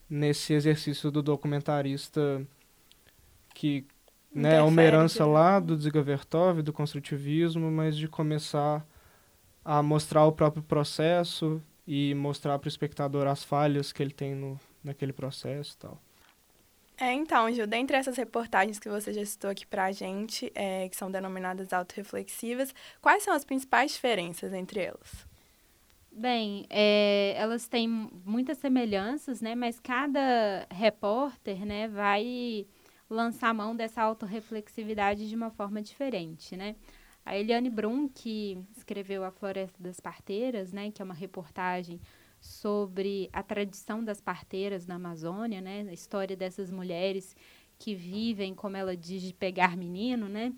nesse 0.10 0.54
exercício 0.54 1.12
do 1.12 1.22
documentarista 1.22 2.46
que 3.54 3.86
né, 4.34 4.58
é 4.58 4.62
uma 4.62 4.84
herança 4.84 5.26
lá 5.26 5.60
do 5.60 5.76
Dziga 5.76 6.02
Vertov, 6.02 6.62
do 6.62 6.72
construtivismo, 6.72 7.72
mas 7.72 7.98
de 7.98 8.08
começar 8.08 8.86
a 9.66 9.82
mostrar 9.82 10.26
o 10.26 10.32
próprio 10.32 10.64
processo 10.64 11.62
e 11.88 12.14
mostrar 12.14 12.60
para 12.60 12.68
o 12.68 12.70
espectador 12.70 13.28
as 13.28 13.44
falhas 13.44 13.92
que 13.92 14.04
ele 14.04 14.14
tem 14.14 14.36
no, 14.36 14.60
naquele 14.84 15.12
processo 15.12 15.74
e 15.74 15.78
tal. 15.78 16.07
É, 17.00 17.14
então, 17.14 17.52
Gil, 17.54 17.68
dentre 17.68 17.96
essas 17.96 18.18
reportagens 18.18 18.80
que 18.80 18.90
você 18.90 19.14
já 19.14 19.24
citou 19.24 19.52
aqui 19.52 19.66
para 19.68 19.86
a 19.86 19.92
gente, 19.92 20.52
é, 20.56 20.90
que 20.90 20.96
são 20.96 21.12
denominadas 21.12 21.72
autorreflexivas, 21.72 22.74
quais 23.02 23.22
são 23.24 23.34
as 23.34 23.46
principais 23.46 23.92
diferenças 23.92 24.52
entre 24.52 24.80
elas? 24.82 25.28
Bem, 26.12 26.66
é, 26.72 27.36
elas 27.38 27.68
têm 27.68 27.88
muitas 28.26 28.58
semelhanças, 28.58 29.40
né? 29.42 29.54
Mas 29.54 29.80
cada 29.80 30.66
repórter, 30.72 31.64
né, 31.64 31.88
vai 31.88 32.66
lançar 33.08 33.54
mão 33.54 33.76
dessa 33.76 34.02
autorreflexividade 34.02 35.30
de 35.30 35.36
uma 35.36 35.52
forma 35.52 35.82
diferente, 35.82 36.58
né? 36.58 36.76
A 37.24 37.38
Eliane 37.38 37.70
Brum, 37.70 38.08
que 38.10 38.58
escreveu 38.76 39.24
A 39.24 39.32
Floresta 39.32 39.82
das 39.84 40.00
Parteiras, 40.00 40.72
né, 40.74 40.92
que 40.92 41.02
é 41.02 41.06
uma 41.06 41.14
reportagem 41.14 42.00
sobre 42.40 43.30
a 43.34 43.42
tradição 43.44 44.04
das 44.04 44.22
parteiras 44.22 44.86
na 44.86 44.96
Amazônia, 44.96 45.62
né, 45.62 45.86
a 45.90 45.94
história 45.94 46.36
dessas 46.36 46.72
mulheres 46.72 47.36
que 47.78 47.94
vivem, 47.94 48.54
como 48.54 48.78
ela 48.78 48.96
diz, 48.96 49.22
de 49.22 49.34
pegar 49.34 49.78
menino, 49.78 50.28
né? 50.28 50.54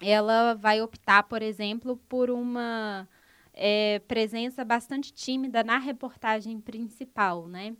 Ela 0.00 0.54
vai 0.54 0.80
optar, 0.80 1.22
por 1.24 1.42
exemplo, 1.42 1.96
por 2.08 2.30
uma 2.30 3.08
é, 3.52 4.00
presença 4.08 4.64
bastante 4.64 5.12
tímida 5.12 5.62
na 5.62 5.78
reportagem 5.78 6.60
principal, 6.60 7.46
né? 7.46 7.76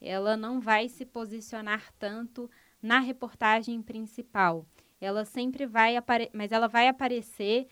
Ela 0.00 0.36
não 0.36 0.60
vai 0.60 0.88
se 0.88 1.04
posicionar 1.04 1.92
tanto 1.98 2.50
na 2.80 3.00
reportagem 3.00 3.82
principal. 3.82 4.64
Ela 5.00 5.24
sempre 5.24 5.66
vai 5.66 5.96
mas 6.32 6.52
ela 6.52 6.68
vai 6.68 6.88
aparecer 6.88 7.66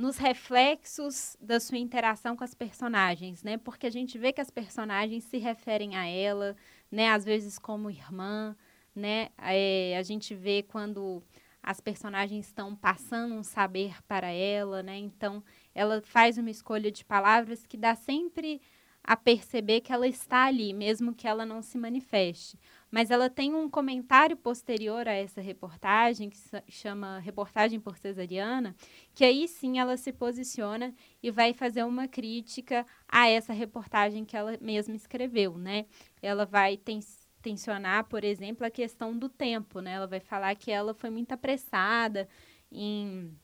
nos 0.00 0.16
reflexos 0.16 1.36
da 1.38 1.60
sua 1.60 1.76
interação 1.76 2.34
com 2.34 2.42
as 2.42 2.54
personagens, 2.54 3.42
né? 3.42 3.58
Porque 3.58 3.86
a 3.86 3.90
gente 3.90 4.16
vê 4.16 4.32
que 4.32 4.40
as 4.40 4.50
personagens 4.50 5.24
se 5.24 5.36
referem 5.36 5.94
a 5.94 6.06
ela, 6.06 6.56
né? 6.90 7.10
Às 7.10 7.22
vezes 7.22 7.58
como 7.58 7.90
irmã, 7.90 8.56
né? 8.94 9.28
É, 9.36 9.96
a 9.98 10.02
gente 10.02 10.34
vê 10.34 10.62
quando 10.62 11.22
as 11.62 11.80
personagens 11.80 12.46
estão 12.46 12.74
passando 12.74 13.34
um 13.34 13.42
saber 13.42 14.02
para 14.08 14.28
ela, 14.28 14.82
né? 14.82 14.96
Então, 14.96 15.44
ela 15.74 16.00
faz 16.00 16.38
uma 16.38 16.50
escolha 16.50 16.90
de 16.90 17.04
palavras 17.04 17.66
que 17.66 17.76
dá 17.76 17.94
sempre 17.94 18.62
a 19.10 19.16
perceber 19.16 19.80
que 19.80 19.92
ela 19.92 20.06
está 20.06 20.44
ali, 20.44 20.72
mesmo 20.72 21.12
que 21.12 21.26
ela 21.26 21.44
não 21.44 21.62
se 21.62 21.76
manifeste. 21.76 22.56
Mas 22.92 23.10
ela 23.10 23.28
tem 23.28 23.52
um 23.52 23.68
comentário 23.68 24.36
posterior 24.36 25.08
a 25.08 25.12
essa 25.12 25.40
reportagem, 25.40 26.30
que 26.30 26.38
chama 26.68 27.18
Reportagem 27.18 27.80
por 27.80 27.96
Cesariana, 27.96 28.72
que 29.12 29.24
aí 29.24 29.48
sim 29.48 29.80
ela 29.80 29.96
se 29.96 30.12
posiciona 30.12 30.94
e 31.20 31.28
vai 31.28 31.52
fazer 31.52 31.82
uma 31.82 32.06
crítica 32.06 32.86
a 33.08 33.26
essa 33.28 33.52
reportagem 33.52 34.24
que 34.24 34.36
ela 34.36 34.56
mesma 34.60 34.94
escreveu, 34.94 35.58
né? 35.58 35.86
Ela 36.22 36.46
vai 36.46 36.78
tensionar, 37.42 38.04
por 38.04 38.22
exemplo, 38.22 38.64
a 38.64 38.70
questão 38.70 39.18
do 39.18 39.28
tempo, 39.28 39.80
né? 39.80 39.94
Ela 39.94 40.06
vai 40.06 40.20
falar 40.20 40.54
que 40.54 40.70
ela 40.70 40.94
foi 40.94 41.10
muito 41.10 41.32
apressada 41.32 42.28
em 42.70 43.36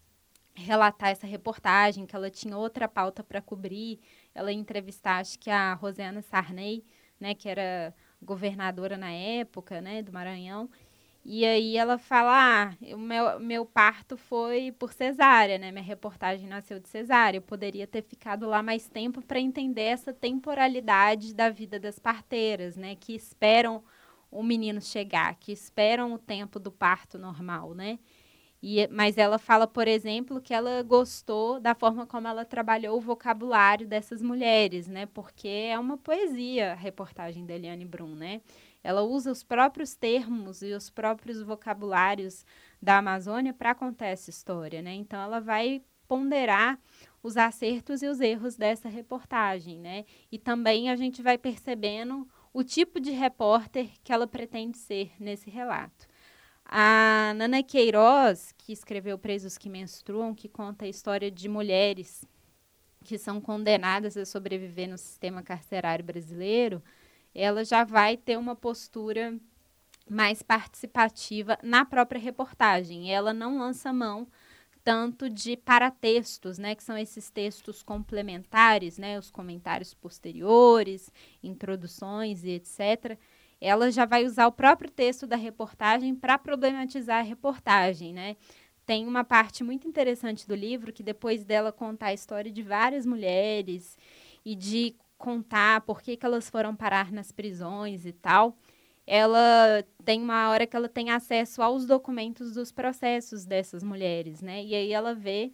relatar 0.57 1.11
essa 1.11 1.27
reportagem, 1.27 2.07
que 2.07 2.17
ela 2.17 2.31
tinha 2.31 2.57
outra 2.57 2.89
pauta 2.89 3.23
para 3.23 3.41
cobrir. 3.41 4.01
Ela 4.35 4.53
ia 4.53 4.59
entrevistar, 4.59 5.19
acho 5.21 5.39
que 5.39 5.51
a 5.51 5.75
Rosiana 5.75 6.23
Sarney, 6.23 6.85
né, 7.21 7.35
que 7.35 7.49
era 7.49 7.95
governadora 8.23 8.97
na 8.97 9.11
época, 9.11 9.81
né, 9.81 10.03
do 10.03 10.13
Maranhão. 10.13 10.69
E 11.29 11.45
aí 11.45 11.77
ela 11.77 11.99
fala, 11.99 12.69
ah, 12.71 12.97
meu, 12.97 13.41
meu 13.41 13.67
parto 13.67 14.17
foi 14.17 14.71
por 14.71 14.93
cesárea, 14.93 15.59
né? 15.59 15.73
Minha 15.73 15.83
reportagem 15.83 16.47
nasceu 16.49 16.79
de 16.79 16.89
cesárea. 16.89 17.39
Eu 17.39 17.43
poderia 17.43 17.85
ter 17.85 18.03
ficado 18.03 18.47
lá 18.47 18.63
mais 18.63 18.89
tempo 18.89 19.21
para 19.21 19.41
entender 19.41 19.83
essa 19.83 20.13
temporalidade 20.13 21.35
da 21.35 21.51
vida 21.51 21.81
das 21.81 21.99
parteiras, 21.99 22.77
né? 22.77 22.95
Que 22.95 23.13
esperam 23.13 23.83
o 24.31 24.41
menino 24.41 24.81
chegar, 24.81 25.35
que 25.35 25.51
esperam 25.51 26.13
o 26.13 26.19
tempo 26.19 26.61
do 26.61 26.71
parto 26.71 27.19
normal, 27.19 27.75
né? 27.75 27.99
E, 28.63 28.87
mas 28.89 29.19
ela 29.19 29.39
fala, 29.39 29.67
por 29.67 29.87
exemplo, 29.87 30.41
que 30.41 30.55
ela 30.55 30.83
gostou 30.83 31.61
da 31.61 31.75
forma 31.75 32.07
como 32.07 32.27
ela 32.27 32.45
trabalhou 32.45 32.97
o 32.97 33.01
vocabulário 33.01 33.87
dessas 33.87 34.23
mulheres, 34.23 34.89
né? 34.89 35.07
Porque 35.07 35.49
é 35.49 35.79
uma 35.79 35.99
poesia 35.99 36.73
a 36.73 36.75
reportagem 36.75 37.45
da 37.45 37.55
Eliane 37.55 37.85
Brum, 37.85 38.15
né? 38.15 38.41
Ela 38.83 39.03
usa 39.03 39.31
os 39.31 39.43
próprios 39.43 39.95
termos 39.95 40.63
e 40.63 40.73
os 40.73 40.89
próprios 40.89 41.43
vocabulários 41.43 42.45
da 42.81 42.99
Amazônia 42.99 43.53
para 43.53 43.75
contar 43.75 44.07
essa 44.07 44.31
história, 44.31 44.81
né? 44.81 44.95
Então 44.95 45.21
ela 45.21 45.41
vai 45.41 45.83
ponderar 46.09 46.79
os 47.23 47.37
acertos 47.37 48.03
e 48.03 48.07
os 48.07 48.21
erros 48.21 48.57
dessa 48.57 48.89
reportagem, 48.89 49.79
né? 49.79 50.05
E 50.31 50.39
também 50.39 50.89
a 50.89 50.97
gente 50.97 51.21
vai 51.21 51.37
percebendo 51.37 52.27
o 52.53 52.63
tipo 52.63 53.01
de 53.01 53.11
repórter 53.11 53.91
que 54.03 54.13
ela 54.13 54.27
pretende 54.27 54.79
ser 54.79 55.13
nesse 55.19 55.51
relato. 55.51 56.07
A 56.69 57.33
Nana 57.37 57.63
Queiroz, 57.63 58.53
que 58.59 58.73
escreveu 58.73 59.17
Presos 59.17 59.57
que 59.57 59.69
Menstruam, 59.69 60.35
que 60.35 60.49
conta 60.49 60.85
a 60.85 60.89
história 60.89 61.31
de 61.31 61.49
mulheres 61.49 62.25
que 63.05 63.17
são 63.17 63.41
condenadas 63.41 64.17
a 64.17 64.25
sobreviver 64.25 64.89
no 64.89 64.99
sistema 64.99 65.45
carcerário 65.45 66.05
brasileiro, 66.05 66.83
ela 67.33 67.65
já 67.65 67.85
vai 67.85 68.17
ter 68.17 68.37
uma 68.37 68.57
postura 68.57 69.39
mais 70.11 70.43
participativa 70.43 71.57
na 71.63 71.85
própria 71.85 72.21
reportagem. 72.21 73.15
Ela 73.15 73.33
não 73.33 73.59
lança 73.59 73.93
mão 73.93 74.27
tanto 74.83 75.31
de 75.31 75.57
paratextos, 75.57 76.59
né, 76.59 76.75
que 76.75 76.83
são 76.83 76.97
esses 76.99 77.31
textos 77.31 77.83
complementares, 77.83 78.99
né, 78.99 79.19
os 79.19 79.31
comentários 79.31 79.95
posteriores, 79.95 81.13
introduções 81.43 82.43
e 82.43 82.51
etc 82.51 83.19
ela 83.61 83.91
já 83.91 84.05
vai 84.05 84.25
usar 84.25 84.47
o 84.47 84.53
próprio 84.53 84.91
texto 84.91 85.27
da 85.27 85.37
reportagem 85.37 86.15
para 86.15 86.39
problematizar 86.39 87.21
a 87.21 87.23
reportagem, 87.23 88.13
né? 88.13 88.37
Tem 88.85 89.07
uma 89.07 89.25
parte 89.25 89.65
muito 89.65 89.89
interessante 89.89 90.47
do 90.47 90.55
livro 90.55 90.93
que 90.93 91.03
depois 91.03 91.45
dela 91.45 91.73
contar 91.73 92.07
a 92.07 92.15
história 92.15 92.51
de 92.51 92.63
várias 92.63 93.05
mulheres 93.05 93.99
e 94.45 94.55
de 94.55 94.95
contar 95.19 95.81
por 95.81 96.03
que, 96.03 96.17
que 96.17 96.27
elas 96.27 96.49
foram 96.49 96.77
parar 96.77 97.11
nas 97.11 97.33
prisões 97.33 98.07
e 98.07 98.13
tal, 98.13 98.57
ela 99.07 99.85
tem 100.05 100.21
uma 100.23 100.51
hora 100.51 100.67
que 100.67 100.77
ela 100.77 100.89
tem 100.89 101.11
acesso 101.11 101.63
aos 101.63 101.87
documentos 101.87 102.55
dos 102.55 102.71
processos 102.71 103.45
dessas 103.45 103.83
mulheres, 103.83 104.43
né? 104.43 104.63
E 104.65 104.75
aí 104.75 104.93
ela 104.93 105.15
vê 105.15 105.53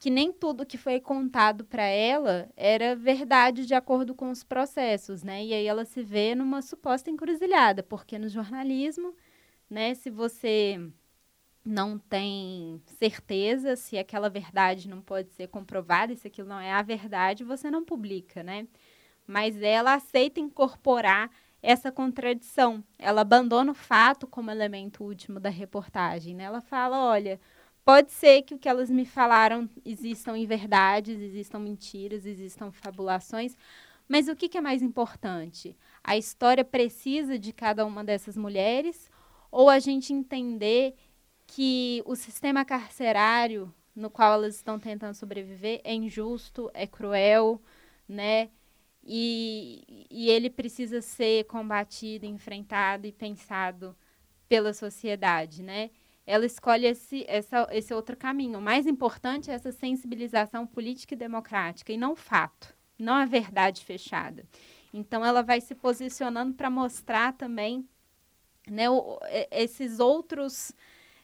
que 0.00 0.08
nem 0.10 0.32
tudo 0.32 0.64
que 0.66 0.78
foi 0.78 0.98
contado 0.98 1.62
para 1.64 1.84
ela 1.84 2.48
era 2.56 2.96
verdade 2.96 3.66
de 3.66 3.74
acordo 3.74 4.14
com 4.14 4.30
os 4.30 4.42
processos, 4.42 5.22
né? 5.22 5.44
E 5.44 5.52
aí 5.52 5.66
ela 5.66 5.84
se 5.84 6.02
vê 6.02 6.34
numa 6.34 6.62
suposta 6.62 7.10
encruzilhada, 7.10 7.82
porque 7.82 8.18
no 8.18 8.26
jornalismo, 8.28 9.14
né, 9.68 9.94
se 9.94 10.08
você 10.10 10.80
não 11.62 11.98
tem 11.98 12.82
certeza 12.86 13.76
se 13.76 13.98
aquela 13.98 14.30
verdade 14.30 14.88
não 14.88 15.02
pode 15.02 15.32
ser 15.32 15.48
comprovada, 15.48 16.16
se 16.16 16.28
aquilo 16.28 16.48
não 16.48 16.58
é 16.60 16.72
a 16.72 16.82
verdade, 16.82 17.44
você 17.44 17.70
não 17.70 17.84
publica, 17.84 18.42
né? 18.42 18.66
Mas 19.26 19.60
ela 19.62 19.94
aceita 19.94 20.40
incorporar 20.40 21.30
essa 21.62 21.92
contradição. 21.92 22.82
Ela 22.98 23.20
abandona 23.20 23.72
o 23.72 23.74
fato 23.74 24.26
como 24.26 24.50
elemento 24.50 25.04
último 25.04 25.38
da 25.38 25.50
reportagem, 25.50 26.34
né? 26.34 26.44
Ela 26.44 26.62
fala, 26.62 26.98
olha, 27.04 27.38
Pode 27.90 28.12
ser 28.12 28.42
que 28.42 28.54
o 28.54 28.58
que 28.58 28.68
elas 28.68 28.88
me 28.88 29.04
falaram 29.04 29.68
existam 29.84 30.38
inverdades, 30.38 31.20
existam 31.20 31.58
mentiras, 31.58 32.24
existam 32.24 32.70
fabulações, 32.70 33.56
mas 34.08 34.28
o 34.28 34.36
que, 34.36 34.48
que 34.48 34.56
é 34.56 34.60
mais 34.60 34.80
importante? 34.80 35.76
A 36.04 36.16
história 36.16 36.64
precisa 36.64 37.36
de 37.36 37.52
cada 37.52 37.84
uma 37.84 38.04
dessas 38.04 38.36
mulheres 38.36 39.10
ou 39.50 39.68
a 39.68 39.80
gente 39.80 40.12
entender 40.12 40.94
que 41.48 42.00
o 42.06 42.14
sistema 42.14 42.64
carcerário 42.64 43.74
no 43.92 44.08
qual 44.08 44.34
elas 44.34 44.54
estão 44.54 44.78
tentando 44.78 45.14
sobreviver 45.14 45.80
é 45.82 45.92
injusto, 45.92 46.70
é 46.72 46.86
cruel, 46.86 47.60
né? 48.08 48.50
E, 49.02 50.06
e 50.08 50.30
ele 50.30 50.48
precisa 50.48 51.02
ser 51.02 51.42
combatido, 51.46 52.24
enfrentado 52.24 53.04
e 53.08 53.10
pensado 53.10 53.96
pela 54.48 54.72
sociedade, 54.72 55.64
né? 55.64 55.90
Ela 56.30 56.46
escolhe 56.46 56.86
esse, 56.86 57.24
essa, 57.26 57.66
esse 57.72 57.92
outro 57.92 58.16
caminho. 58.16 58.60
O 58.60 58.62
mais 58.62 58.86
importante 58.86 59.50
é 59.50 59.54
essa 59.54 59.72
sensibilização 59.72 60.64
política 60.64 61.14
e 61.14 61.16
democrática, 61.16 61.92
e 61.92 61.96
não 61.96 62.14
fato, 62.14 62.72
não 62.96 63.14
a 63.14 63.24
verdade 63.24 63.84
fechada. 63.84 64.44
Então, 64.94 65.26
ela 65.26 65.42
vai 65.42 65.60
se 65.60 65.74
posicionando 65.74 66.54
para 66.54 66.70
mostrar 66.70 67.32
também 67.32 67.84
né, 68.68 68.88
o, 68.88 69.18
esses 69.50 69.98
outros, 69.98 70.72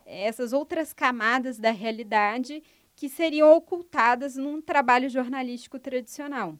essas 0.04 0.52
outras 0.52 0.92
camadas 0.92 1.56
da 1.56 1.70
realidade 1.70 2.60
que 2.96 3.08
seriam 3.08 3.52
ocultadas 3.52 4.34
num 4.34 4.60
trabalho 4.60 5.08
jornalístico 5.08 5.78
tradicional. 5.78 6.58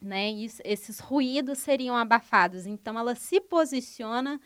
Né? 0.00 0.30
Isso, 0.30 0.62
esses 0.64 1.00
ruídos 1.00 1.58
seriam 1.58 1.96
abafados. 1.96 2.66
Então, 2.66 2.96
ela 2.96 3.16
se 3.16 3.40
posiciona 3.40 4.40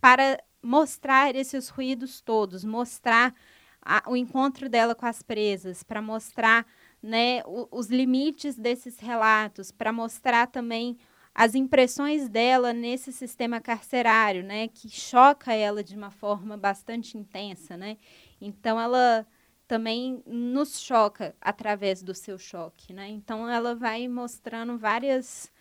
para 0.00 0.42
mostrar 0.66 1.36
esses 1.36 1.68
ruídos 1.68 2.20
todos, 2.20 2.64
mostrar 2.64 3.32
a, 3.80 4.02
o 4.10 4.16
encontro 4.16 4.68
dela 4.68 4.94
com 4.94 5.06
as 5.06 5.22
presas, 5.22 5.82
para 5.84 6.02
mostrar 6.02 6.66
né, 7.00 7.42
o, 7.46 7.68
os 7.70 7.86
limites 7.86 8.56
desses 8.56 8.98
relatos, 8.98 9.70
para 9.70 9.92
mostrar 9.92 10.48
também 10.48 10.98
as 11.32 11.54
impressões 11.54 12.28
dela 12.28 12.72
nesse 12.72 13.12
sistema 13.12 13.60
carcerário, 13.60 14.42
né, 14.42 14.68
que 14.68 14.88
choca 14.88 15.52
ela 15.54 15.84
de 15.84 15.94
uma 15.94 16.10
forma 16.10 16.56
bastante 16.56 17.16
intensa, 17.16 17.76
né? 17.76 17.98
Então 18.40 18.80
ela 18.80 19.26
também 19.68 20.22
nos 20.26 20.80
choca 20.80 21.36
através 21.40 22.02
do 22.02 22.14
seu 22.14 22.38
choque, 22.38 22.92
né? 22.92 23.08
Então 23.08 23.48
ela 23.48 23.74
vai 23.74 24.08
mostrando 24.08 24.78
várias 24.78 25.52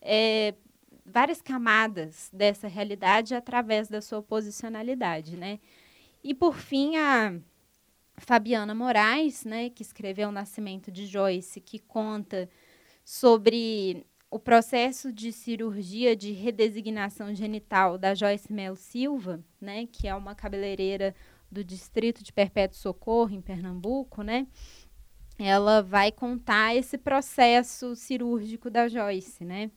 é, 0.00 0.54
várias 1.12 1.42
camadas 1.42 2.30
dessa 2.32 2.66
realidade 2.66 3.34
através 3.34 3.88
da 3.88 4.00
sua 4.00 4.22
posicionalidade, 4.22 5.36
né? 5.36 5.60
E 6.24 6.34
por 6.34 6.56
fim 6.56 6.96
a 6.96 7.38
Fabiana 8.16 8.74
Moraes, 8.74 9.44
né, 9.44 9.70
que 9.70 9.82
escreveu 9.82 10.28
O 10.28 10.32
Nascimento 10.32 10.90
de 10.90 11.06
Joyce, 11.06 11.60
que 11.60 11.78
conta 11.78 12.48
sobre 13.04 14.06
o 14.30 14.38
processo 14.38 15.12
de 15.12 15.32
cirurgia 15.32 16.16
de 16.16 16.32
redesignação 16.32 17.34
genital 17.34 17.98
da 17.98 18.14
Joyce 18.14 18.52
Mel 18.52 18.76
Silva, 18.76 19.44
né, 19.60 19.86
que 19.86 20.08
é 20.08 20.14
uma 20.14 20.34
cabeleireira 20.34 21.14
do 21.50 21.62
distrito 21.62 22.22
de 22.22 22.32
Perpétuo 22.32 22.78
Socorro, 22.78 23.34
em 23.34 23.42
Pernambuco, 23.42 24.22
né, 24.22 24.46
ela 25.38 25.82
vai 25.82 26.12
contar 26.12 26.74
esse 26.74 26.96
processo 26.96 27.94
cirúrgico 27.96 28.70
da 28.70 28.88
Joyce, 28.88 29.44
né, 29.44 29.70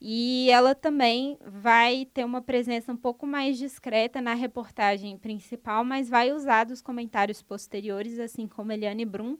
e 0.00 0.48
ela 0.50 0.74
também 0.74 1.38
vai 1.44 2.06
ter 2.06 2.24
uma 2.24 2.40
presença 2.40 2.90
um 2.90 2.96
pouco 2.96 3.26
mais 3.26 3.58
discreta 3.58 4.20
na 4.20 4.32
reportagem 4.32 5.18
principal, 5.18 5.84
mas 5.84 6.08
vai 6.08 6.32
usar 6.32 6.64
dos 6.64 6.80
comentários 6.80 7.42
posteriores, 7.42 8.18
assim 8.18 8.46
como 8.46 8.72
Eliane 8.72 9.04
Brum, 9.04 9.36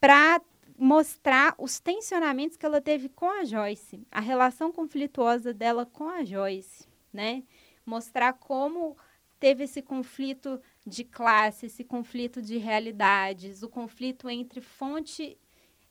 para 0.00 0.40
mostrar 0.76 1.54
os 1.56 1.78
tensionamentos 1.78 2.56
que 2.56 2.66
ela 2.66 2.80
teve 2.80 3.08
com 3.08 3.30
a 3.30 3.44
Joyce, 3.44 4.04
a 4.10 4.18
relação 4.18 4.72
conflituosa 4.72 5.54
dela 5.54 5.86
com 5.86 6.08
a 6.08 6.24
Joyce, 6.24 6.88
né? 7.12 7.44
Mostrar 7.86 8.32
como 8.32 8.96
teve 9.38 9.64
esse 9.64 9.82
conflito 9.82 10.60
de 10.84 11.04
classe, 11.04 11.66
esse 11.66 11.84
conflito 11.84 12.42
de 12.42 12.58
realidades, 12.58 13.62
o 13.62 13.68
conflito 13.68 14.28
entre 14.28 14.60
fonte 14.60 15.38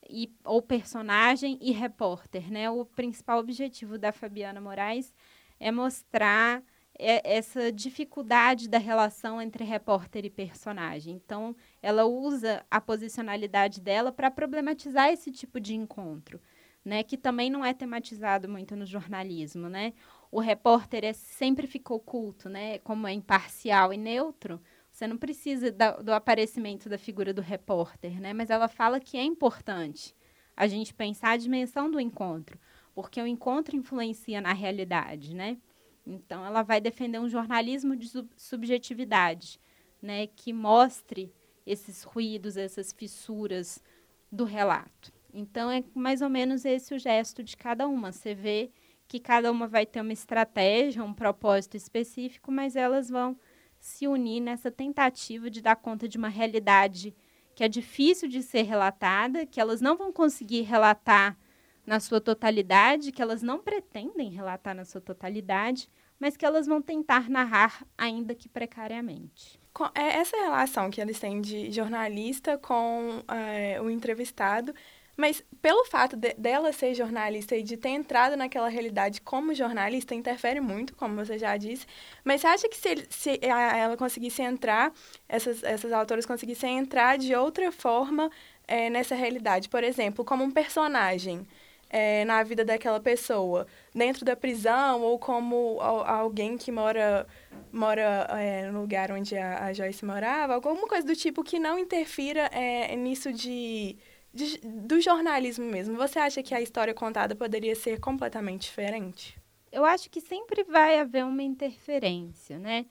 e, 0.09 0.33
ou 0.43 0.61
personagem 0.61 1.57
e 1.61 1.71
repórter, 1.71 2.51
né? 2.51 2.69
O 2.69 2.85
principal 2.85 3.39
objetivo 3.39 3.97
da 3.97 4.11
Fabiana 4.11 4.59
Moraes 4.59 5.13
é 5.59 5.71
mostrar 5.71 6.63
é 7.01 7.37
essa 7.37 7.71
dificuldade 7.71 8.67
da 8.67 8.77
relação 8.77 9.41
entre 9.41 9.63
repórter 9.63 10.25
e 10.25 10.29
personagem. 10.29 11.15
Então, 11.15 11.55
ela 11.81 12.03
usa 12.05 12.65
a 12.69 12.81
posicionalidade 12.81 13.79
dela 13.79 14.11
para 14.11 14.29
problematizar 14.29 15.07
esse 15.09 15.31
tipo 15.31 15.61
de 15.61 15.73
encontro, 15.73 16.41
né? 16.83 17.01
Que 17.01 17.17
também 17.17 17.49
não 17.49 17.63
é 17.63 17.73
tematizado 17.73 18.49
muito 18.49 18.75
no 18.75 18.85
jornalismo, 18.85 19.69
né? 19.69 19.93
O 20.29 20.41
repórter 20.41 21.05
é, 21.05 21.13
sempre 21.13 21.67
ficou 21.67 21.97
oculto, 21.97 22.49
né? 22.49 22.79
Como 22.79 23.07
é 23.07 23.13
imparcial 23.13 23.93
e 23.93 23.97
neutro, 23.97 24.61
você 24.99 25.07
não 25.07 25.17
precisa 25.17 25.71
da, 25.71 25.91
do 25.93 26.11
aparecimento 26.11 26.89
da 26.89 26.97
figura 26.97 27.33
do 27.33 27.41
repórter, 27.41 28.19
né? 28.19 28.33
Mas 28.33 28.49
ela 28.49 28.67
fala 28.67 28.99
que 28.99 29.17
é 29.17 29.23
importante 29.23 30.13
a 30.57 30.67
gente 30.67 30.93
pensar 30.93 31.31
a 31.31 31.37
dimensão 31.37 31.89
do 31.89 32.01
encontro, 32.01 32.59
porque 32.93 33.21
o 33.21 33.25
encontro 33.25 33.77
influencia 33.77 34.41
na 34.41 34.51
realidade, 34.51 35.33
né? 35.33 35.57
Então, 36.05 36.45
ela 36.45 36.63
vai 36.63 36.81
defender 36.81 37.17
um 37.17 37.29
jornalismo 37.29 37.95
de 37.95 38.11
subjetividade, 38.35 39.57
né, 40.01 40.27
que 40.27 40.51
mostre 40.51 41.33
esses 41.65 42.03
ruídos, 42.03 42.57
essas 42.57 42.91
fissuras 42.91 43.81
do 44.29 44.43
relato. 44.43 45.13
Então, 45.33 45.71
é 45.71 45.81
mais 45.95 46.21
ou 46.21 46.29
menos 46.29 46.65
esse 46.65 46.93
o 46.93 46.99
gesto 46.99 47.41
de 47.41 47.55
cada 47.55 47.87
uma. 47.87 48.11
Você 48.11 48.35
vê 48.35 48.69
que 49.07 49.19
cada 49.19 49.49
uma 49.49 49.65
vai 49.65 49.85
ter 49.85 50.01
uma 50.01 50.11
estratégia, 50.11 51.03
um 51.05 51.13
propósito 51.13 51.77
específico, 51.77 52.51
mas 52.51 52.75
elas 52.75 53.09
vão 53.09 53.37
se 53.79 54.07
unir 54.07 54.41
nessa 54.41 54.69
tentativa 54.69 55.49
de 55.49 55.61
dar 55.61 55.75
conta 55.75 56.07
de 56.07 56.17
uma 56.17 56.29
realidade 56.29 57.15
que 57.55 57.63
é 57.63 57.67
difícil 57.67 58.29
de 58.29 58.41
ser 58.41 58.63
relatada, 58.63 59.45
que 59.45 59.59
elas 59.59 59.81
não 59.81 59.97
vão 59.97 60.13
conseguir 60.13 60.61
relatar 60.61 61.37
na 61.85 61.99
sua 61.99 62.21
totalidade, 62.21 63.11
que 63.11 63.21
elas 63.21 63.41
não 63.41 63.59
pretendem 63.59 64.29
relatar 64.29 64.75
na 64.75 64.85
sua 64.85 65.01
totalidade, 65.01 65.89
mas 66.19 66.37
que 66.37 66.45
elas 66.45 66.67
vão 66.67 66.81
tentar 66.81 67.29
narrar, 67.29 67.85
ainda 67.97 68.35
que 68.35 68.47
precariamente. 68.47 69.59
É 69.95 70.17
essa 70.17 70.37
relação 70.37 70.89
que 70.89 70.99
eles 70.99 71.19
têm 71.19 71.41
de 71.41 71.71
jornalista 71.71 72.57
com 72.57 73.23
é, 73.27 73.81
o 73.81 73.89
entrevistado, 73.89 74.73
mas 75.19 75.43
pelo 75.61 75.83
fato 75.83 76.15
de, 76.15 76.33
dela 76.35 76.71
ser 76.71 76.95
jornalista 76.95 77.53
e 77.53 77.61
de 77.61 77.75
ter 77.75 77.89
entrado 77.89 78.37
naquela 78.37 78.69
realidade 78.69 79.19
como 79.19 79.53
jornalista, 79.53 80.15
interfere 80.15 80.61
muito, 80.61 80.95
como 80.95 81.13
você 81.13 81.37
já 81.37 81.57
disse. 81.57 81.85
Mas 82.23 82.39
você 82.39 82.47
acha 82.47 82.69
que 82.69 82.77
se, 82.77 83.05
se 83.09 83.39
ela 83.41 83.97
conseguisse 83.97 84.41
entrar, 84.41 84.93
essas, 85.27 85.61
essas 85.61 85.91
autoras 85.91 86.25
conseguissem 86.25 86.77
entrar 86.77 87.17
de 87.17 87.35
outra 87.35 87.69
forma 87.69 88.31
é, 88.65 88.89
nessa 88.89 89.13
realidade? 89.13 89.67
Por 89.67 89.83
exemplo, 89.83 90.23
como 90.23 90.41
um 90.41 90.51
personagem 90.51 91.45
é, 91.89 92.23
na 92.23 92.41
vida 92.41 92.63
daquela 92.63 93.01
pessoa, 93.01 93.67
dentro 93.93 94.23
da 94.23 94.37
prisão 94.37 95.01
ou 95.01 95.19
como 95.19 95.81
alguém 95.81 96.57
que 96.57 96.71
mora 96.71 97.27
mora 97.71 98.25
é, 98.39 98.71
no 98.71 98.81
lugar 98.81 99.11
onde 99.11 99.37
a, 99.37 99.65
a, 99.65 99.73
Joyce 99.73 100.05
morava, 100.05 100.53
alguma 100.53 100.87
coisa 100.87 101.05
do 101.05 101.15
tipo 101.15 101.43
que 101.43 101.59
não 101.59 101.77
interfira 101.77 102.49
é, 102.53 102.95
nisso 102.95 103.31
de, 103.33 103.97
de, 104.33 104.57
do 104.59 104.99
jornalismo 105.01 105.65
mesmo. 105.65 105.95
Você 105.97 106.19
acha 106.19 106.43
que 106.43 106.53
a 106.53 106.61
história 106.61 106.93
contada 106.93 107.35
poderia 107.35 107.75
ser 107.75 107.99
completamente 107.99 108.63
diferente? 108.63 109.37
Eu 109.71 109.85
acho 109.85 110.09
que 110.09 110.21
sempre 110.21 110.63
vai 110.63 110.99
haver 110.99 111.25
uma 111.25 111.43
interferência, 111.43 112.57
né? 112.57 112.85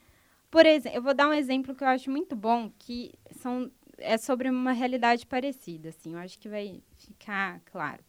Por 0.51 0.65
exemplo, 0.65 0.99
eu 0.99 1.03
vou 1.03 1.15
dar 1.15 1.29
um 1.29 1.33
exemplo 1.33 1.75
que 1.75 1.85
eu 1.85 1.89
acho 1.89 2.11
muito 2.11 2.35
bom, 2.35 2.71
que 2.79 3.13
são, 3.33 3.71
é 3.99 4.17
sobre 4.17 4.49
uma 4.49 4.73
realidade 4.73 5.27
parecida, 5.27 5.91
assim, 5.91 6.15
eu 6.15 6.19
acho 6.19 6.39
que 6.39 6.49
vai 6.49 6.83
ficar 6.97 7.61
claro. 7.67 8.03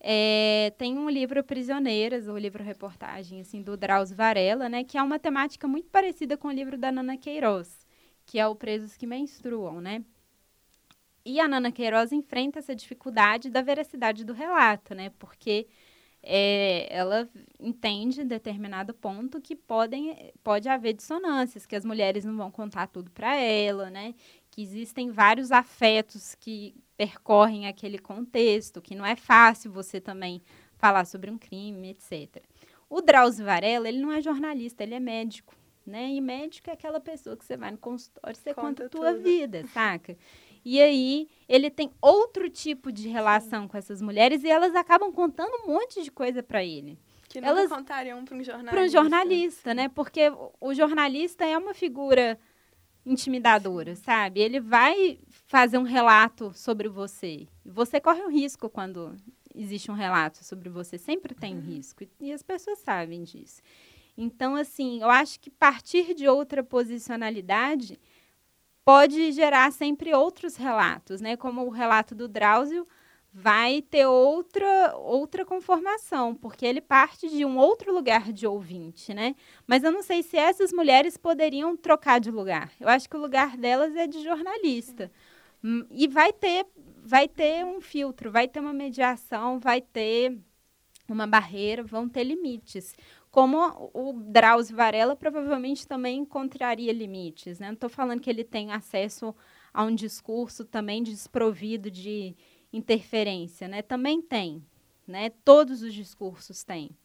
É, 0.00 0.72
tem 0.78 0.98
um 0.98 1.08
livro 1.08 1.42
Prisioneiras, 1.42 2.28
o 2.28 2.32
um 2.32 2.38
livro 2.38 2.62
reportagem 2.62 3.40
assim 3.40 3.62
do 3.62 3.76
Drauzio 3.76 4.16
Varela, 4.16 4.68
né, 4.68 4.84
que 4.84 4.98
é 4.98 5.02
uma 5.02 5.18
temática 5.18 5.66
muito 5.66 5.88
parecida 5.88 6.36
com 6.36 6.48
o 6.48 6.52
livro 6.52 6.76
da 6.76 6.92
Nana 6.92 7.16
Queiroz, 7.16 7.86
que 8.26 8.38
é 8.38 8.46
o 8.46 8.54
Presos 8.54 8.96
que 8.96 9.06
Menstruam, 9.06 9.80
né? 9.80 10.04
E 11.24 11.40
a 11.40 11.48
Nana 11.48 11.72
Queiroz 11.72 12.12
enfrenta 12.12 12.58
essa 12.58 12.74
dificuldade 12.74 13.48
da 13.48 13.62
veracidade 13.62 14.24
do 14.24 14.32
relato, 14.32 14.94
né? 14.94 15.10
Porque 15.18 15.66
é, 16.22 16.86
ela 16.90 17.28
entende 17.60 18.22
em 18.22 18.26
determinado 18.26 18.94
ponto 18.94 19.40
que 19.40 19.54
podem, 19.54 20.32
pode 20.42 20.68
haver 20.68 20.94
dissonâncias, 20.94 21.66
que 21.66 21.76
as 21.76 21.84
mulheres 21.84 22.24
não 22.24 22.36
vão 22.36 22.50
contar 22.50 22.86
tudo 22.88 23.10
para 23.10 23.36
ela, 23.36 23.90
né? 23.90 24.14
Que 24.50 24.62
existem 24.62 25.10
vários 25.10 25.52
afetos 25.52 26.34
que 26.34 26.74
percorrem 26.96 27.66
aquele 27.66 27.98
contexto, 27.98 28.80
que 28.80 28.94
não 28.94 29.04
é 29.04 29.16
fácil 29.16 29.70
você 29.70 30.00
também 30.00 30.42
falar 30.76 31.04
sobre 31.04 31.30
um 31.30 31.38
crime, 31.38 31.90
etc. 31.90 32.42
O 32.88 33.00
Drauzio 33.00 33.44
Varela, 33.44 33.88
ele 33.88 33.98
não 33.98 34.12
é 34.12 34.22
jornalista, 34.22 34.82
ele 34.82 34.94
é 34.94 35.00
médico, 35.00 35.54
né? 35.86 36.08
E 36.08 36.20
médico 36.20 36.70
é 36.70 36.72
aquela 36.72 37.00
pessoa 37.00 37.36
que 37.36 37.44
você 37.44 37.56
vai 37.56 37.70
no 37.70 37.78
consultório, 37.78 38.36
você 38.36 38.54
conta, 38.54 38.66
conta 38.66 38.86
a 38.86 38.88
tua 38.88 39.12
tudo. 39.12 39.22
vida, 39.22 39.66
saca? 39.66 40.16
E 40.64 40.80
aí, 40.80 41.28
ele 41.48 41.70
tem 41.70 41.90
outro 42.00 42.48
tipo 42.48 42.90
de 42.90 43.08
relação 43.08 43.68
com 43.68 43.76
essas 43.76 44.00
mulheres 44.00 44.42
e 44.44 44.48
elas 44.48 44.74
acabam 44.74 45.12
contando 45.12 45.52
um 45.62 45.66
monte 45.66 46.02
de 46.02 46.10
coisa 46.10 46.42
para 46.42 46.64
ele. 46.64 46.98
Que 47.28 47.40
não 47.40 47.48
elas 47.48 47.68
contariam 47.68 48.24
para 48.24 48.36
um 48.36 48.42
jornalista. 48.42 48.70
Para 48.70 48.84
um 48.84 48.88
jornalista, 48.88 49.74
né? 49.74 49.88
Porque 49.88 50.32
o 50.60 50.72
jornalista 50.72 51.44
é 51.44 51.58
uma 51.58 51.74
figura 51.74 52.38
intimidadora, 53.04 53.94
sabe? 53.94 54.40
Ele 54.40 54.60
vai 54.60 55.18
fazer 55.28 55.76
um 55.76 55.82
relato 55.82 56.52
sobre 56.54 56.88
você. 56.88 57.46
Você 57.64 58.00
corre 58.00 58.22
um 58.22 58.30
risco 58.30 58.70
quando 58.70 59.14
existe 59.54 59.90
um 59.90 59.94
relato 59.94 60.42
sobre 60.42 60.68
você, 60.68 60.96
sempre 60.98 61.34
tem 61.34 61.56
um 61.56 61.60
risco. 61.60 62.04
E 62.18 62.32
as 62.32 62.42
pessoas 62.42 62.78
sabem 62.78 63.22
disso. 63.22 63.60
Então, 64.16 64.54
assim, 64.54 65.00
eu 65.02 65.10
acho 65.10 65.40
que 65.40 65.50
partir 65.50 66.14
de 66.14 66.28
outra 66.28 66.62
posicionalidade 66.62 67.98
pode 68.84 69.32
gerar 69.32 69.72
sempre 69.72 70.12
outros 70.14 70.56
relatos, 70.56 71.20
né? 71.20 71.36
Como 71.36 71.64
o 71.64 71.70
relato 71.70 72.14
do 72.14 72.28
Drauzio 72.28 72.86
vai 73.32 73.82
ter 73.82 74.06
outra 74.06 74.94
outra 74.96 75.44
conformação, 75.44 76.34
porque 76.34 76.64
ele 76.64 76.80
parte 76.80 77.28
de 77.28 77.44
um 77.44 77.58
outro 77.58 77.92
lugar 77.92 78.32
de 78.32 78.46
ouvinte, 78.46 79.12
né? 79.12 79.34
Mas 79.66 79.82
eu 79.82 79.90
não 79.90 80.02
sei 80.02 80.22
se 80.22 80.36
essas 80.36 80.72
mulheres 80.72 81.16
poderiam 81.16 81.76
trocar 81.76 82.20
de 82.20 82.30
lugar. 82.30 82.70
Eu 82.78 82.88
acho 82.88 83.08
que 83.08 83.16
o 83.16 83.20
lugar 83.20 83.56
delas 83.56 83.96
é 83.96 84.06
de 84.06 84.22
jornalista. 84.22 85.10
Hum, 85.62 85.84
e 85.90 86.06
vai 86.06 86.32
ter 86.32 86.66
vai 87.04 87.28
ter 87.28 87.64
um 87.64 87.80
filtro, 87.80 88.30
vai 88.30 88.48
ter 88.48 88.60
uma 88.60 88.72
mediação, 88.72 89.58
vai 89.58 89.80
ter 89.80 90.38
uma 91.08 91.26
barreira, 91.26 91.82
vão 91.82 92.08
ter 92.08 92.24
limites. 92.24 92.94
Como 93.34 93.90
o 93.92 94.12
Drauzio 94.12 94.76
Varela 94.76 95.16
provavelmente 95.16 95.88
também 95.88 96.20
encontraria 96.20 96.92
limites. 96.92 97.58
Né? 97.58 97.66
Não 97.66 97.74
estou 97.74 97.90
falando 97.90 98.20
que 98.20 98.30
ele 98.30 98.44
tem 98.44 98.70
acesso 98.70 99.34
a 99.72 99.82
um 99.82 99.92
discurso 99.92 100.64
também 100.64 101.02
desprovido 101.02 101.90
de 101.90 102.36
interferência. 102.72 103.66
Né? 103.66 103.82
Também 103.82 104.22
tem. 104.22 104.64
Né? 105.04 105.30
Todos 105.44 105.82
os 105.82 105.92
discursos 105.92 106.62
têm. 106.62 106.96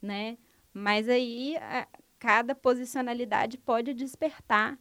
Né? 0.00 0.38
Mas 0.72 1.08
aí 1.08 1.56
a, 1.56 1.88
cada 2.20 2.54
posicionalidade 2.54 3.58
pode 3.58 3.92
despertar 3.94 4.78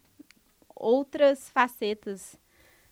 outras 0.75 1.49
facetas 1.49 2.39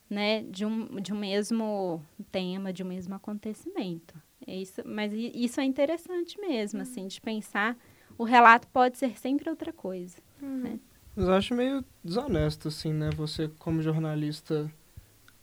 né, 0.09 0.41
de, 0.41 0.65
um, 0.65 0.99
de 0.99 1.13
um 1.13 1.19
mesmo 1.19 2.03
tema, 2.31 2.73
de 2.73 2.81
um 2.81 2.87
mesmo 2.87 3.13
acontecimento. 3.13 4.19
É 4.47 4.55
isso, 4.55 4.81
mas 4.85 5.11
isso 5.13 5.59
é 5.59 5.63
interessante 5.63 6.39
mesmo, 6.39 6.81
assim, 6.81 7.01
uhum. 7.01 7.05
assim, 7.05 7.15
de 7.15 7.21
pensar 7.21 7.77
o 8.17 8.23
relato 8.23 8.67
pode 8.69 8.97
ser 8.97 9.17
sempre 9.17 9.49
outra 9.49 9.73
coisa. 9.73 10.17
Uhum. 10.41 10.59
Né? 10.61 10.79
Mas 11.15 11.27
eu 11.27 11.33
acho 11.33 11.53
meio 11.53 11.83
desonesto, 12.03 12.67
assim, 12.67 12.93
né? 12.93 13.09
Você, 13.15 13.49
como 13.59 13.81
jornalista, 13.81 14.71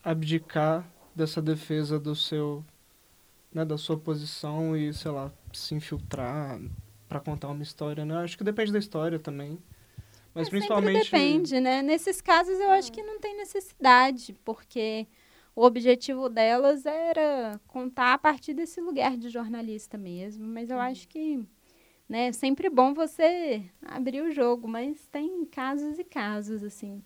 abdicar 0.03 0.87
dessa 1.15 1.41
defesa 1.41 1.99
do 1.99 2.15
seu, 2.15 2.65
né, 3.53 3.65
da 3.65 3.79
sua 3.79 3.99
posição 3.99 4.77
e, 4.77 4.93
sei 4.93 5.11
lá, 5.11 5.31
se 5.53 5.75
infiltrar 5.75 6.61
para 7.09 7.21
contar 7.21 7.49
uma 7.49 7.63
história, 7.63 8.05
né? 8.05 8.17
Acho 8.19 8.37
que 8.37 8.45
depende 8.45 8.73
da 8.73 8.79
história 8.79 9.19
também. 9.19 9.59
Mas 10.35 10.47
é, 10.47 10.51
principalmente. 10.51 11.05
depende, 11.05 11.61
né? 11.61 11.83
Nesses 11.83 12.21
casos 12.21 12.59
eu 12.59 12.71
acho 12.71 12.91
que 12.91 13.03
não 13.03 13.21
tem 13.21 13.37
necessidade, 13.37 14.35
porque 14.45 15.07
o 15.55 15.65
objetivo 15.65 16.29
delas 16.29 16.87
era 16.87 17.61
contar 17.69 18.15
a 18.15 18.19
partir 18.19 18.55
desse 18.55 18.81
lugar 18.81 19.17
de 19.17 19.29
jornalista 19.29 19.99
mesmo. 19.99 20.47
Mas 20.47 20.71
eu 20.71 20.77
uhum. 20.77 20.83
acho 20.83 21.07
que 21.09 21.47
né, 22.09 22.29
é 22.29 22.33
sempre 22.33 22.69
bom 22.69 22.95
você 22.95 23.63
abrir 23.83 24.23
o 24.23 24.31
jogo, 24.31 24.67
mas 24.67 25.07
tem 25.09 25.45
casos 25.47 25.99
e 25.99 26.05
casos, 26.05 26.63
assim. 26.63 27.03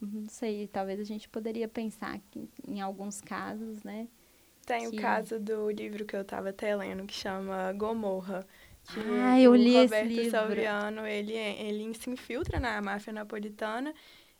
Não 0.00 0.28
sei, 0.28 0.68
talvez 0.68 1.00
a 1.00 1.04
gente 1.04 1.28
poderia 1.28 1.68
pensar 1.68 2.18
que, 2.30 2.48
em 2.66 2.80
alguns 2.80 3.20
casos, 3.20 3.82
né? 3.82 4.08
Tem 4.66 4.90
que... 4.90 4.96
o 4.96 5.00
caso 5.00 5.38
do 5.38 5.70
livro 5.70 6.04
que 6.04 6.16
eu 6.16 6.22
estava 6.22 6.50
até 6.50 6.74
lendo, 6.74 7.06
que 7.06 7.14
chama 7.14 7.72
Gomorra. 7.72 8.46
Que 8.92 9.00
ah, 9.22 9.40
eu 9.40 9.54
li 9.54 9.76
Roberto 9.76 10.06
esse 10.06 10.14
livro. 10.14 10.30
Salviano, 10.30 11.06
ele, 11.06 11.32
ele 11.32 11.94
se 11.94 12.10
infiltra 12.10 12.60
na 12.60 12.82
máfia 12.82 13.12
napolitana 13.12 13.94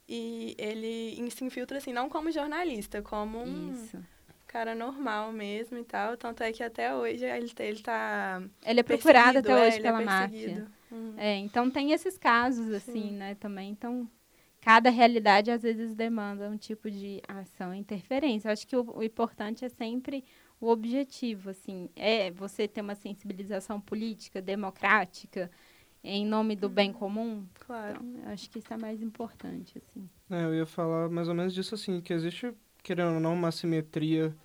e 0.09 0.55
ele 0.59 1.31
se 1.31 1.45
infiltra, 1.45 1.79
assim, 1.79 1.93
não 1.93 2.09
como 2.09 2.31
jornalista, 2.31 3.01
como 3.01 3.43
um 3.43 3.73
Isso. 3.73 3.99
cara 4.47 4.75
normal 4.75 5.33
mesmo 5.33 5.79
e 5.79 5.85
tal. 5.85 6.17
Tanto 6.17 6.43
é 6.43 6.53
que 6.53 6.63
até 6.63 6.95
hoje 6.95 7.25
ele, 7.25 7.51
ele 7.59 7.81
tá. 7.81 8.43
Ele 8.65 8.81
é 8.81 8.83
procurado 8.83 9.39
até 9.39 9.55
hoje 9.55 9.79
é, 9.79 9.81
pela 9.81 10.03
é 10.03 10.05
máfia. 10.05 10.67
Uhum. 10.91 11.15
É, 11.17 11.37
então 11.37 11.71
tem 11.71 11.93
esses 11.93 12.19
casos, 12.19 12.71
assim, 12.73 13.09
Sim. 13.09 13.13
né, 13.13 13.35
também. 13.35 13.71
Então, 13.71 14.09
cada 14.61 14.91
realidade 14.91 15.51
às 15.51 15.63
vezes 15.63 15.95
demanda 15.95 16.49
um 16.49 16.57
tipo 16.57 16.91
de 16.91 17.23
ação 17.27 17.75
interferência. 17.75 18.49
Eu 18.49 18.53
acho 18.53 18.67
que 18.67 18.77
o, 18.77 18.99
o 18.99 19.03
importante 19.03 19.65
é 19.65 19.69
sempre 19.69 20.23
o 20.61 20.69
objetivo, 20.69 21.51
assim, 21.51 21.89
é 21.97 22.31
você 22.31 22.69
ter 22.69 22.81
uma 22.81 22.95
sensibilização 22.95 23.81
política, 23.81 24.41
democrática, 24.41 25.51
em 26.05 26.27
nome 26.27 26.55
do 26.55 26.69
bem 26.69 26.93
comum. 26.93 27.47
Claro. 27.67 28.05
Então, 28.05 28.33
acho 28.33 28.51
que 28.51 28.59
isso 28.59 28.73
é 28.73 28.77
mais 28.77 29.01
importante, 29.03 29.79
assim. 29.79 30.09
É, 30.31 30.45
eu 30.45 30.55
ia 30.55 30.67
falar 30.67 31.09
mais 31.09 31.29
ou 31.29 31.35
menos 31.35 31.55
disso, 31.55 31.75
assim, 31.75 32.01
que 32.01 32.13
existe, 32.13 32.53
querendo 32.83 33.15
ou 33.15 33.21
não, 33.21 33.35
uma 33.35 33.51
simetria 33.51 34.37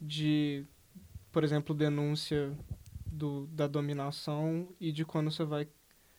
de, 0.00 0.64
por 1.30 1.44
exemplo, 1.44 1.74
denúncia 1.74 2.56
do, 3.06 3.46
da 3.48 3.66
dominação 3.66 4.68
e 4.80 4.90
de 4.90 5.04
quando 5.04 5.30
você 5.30 5.44
vai 5.44 5.68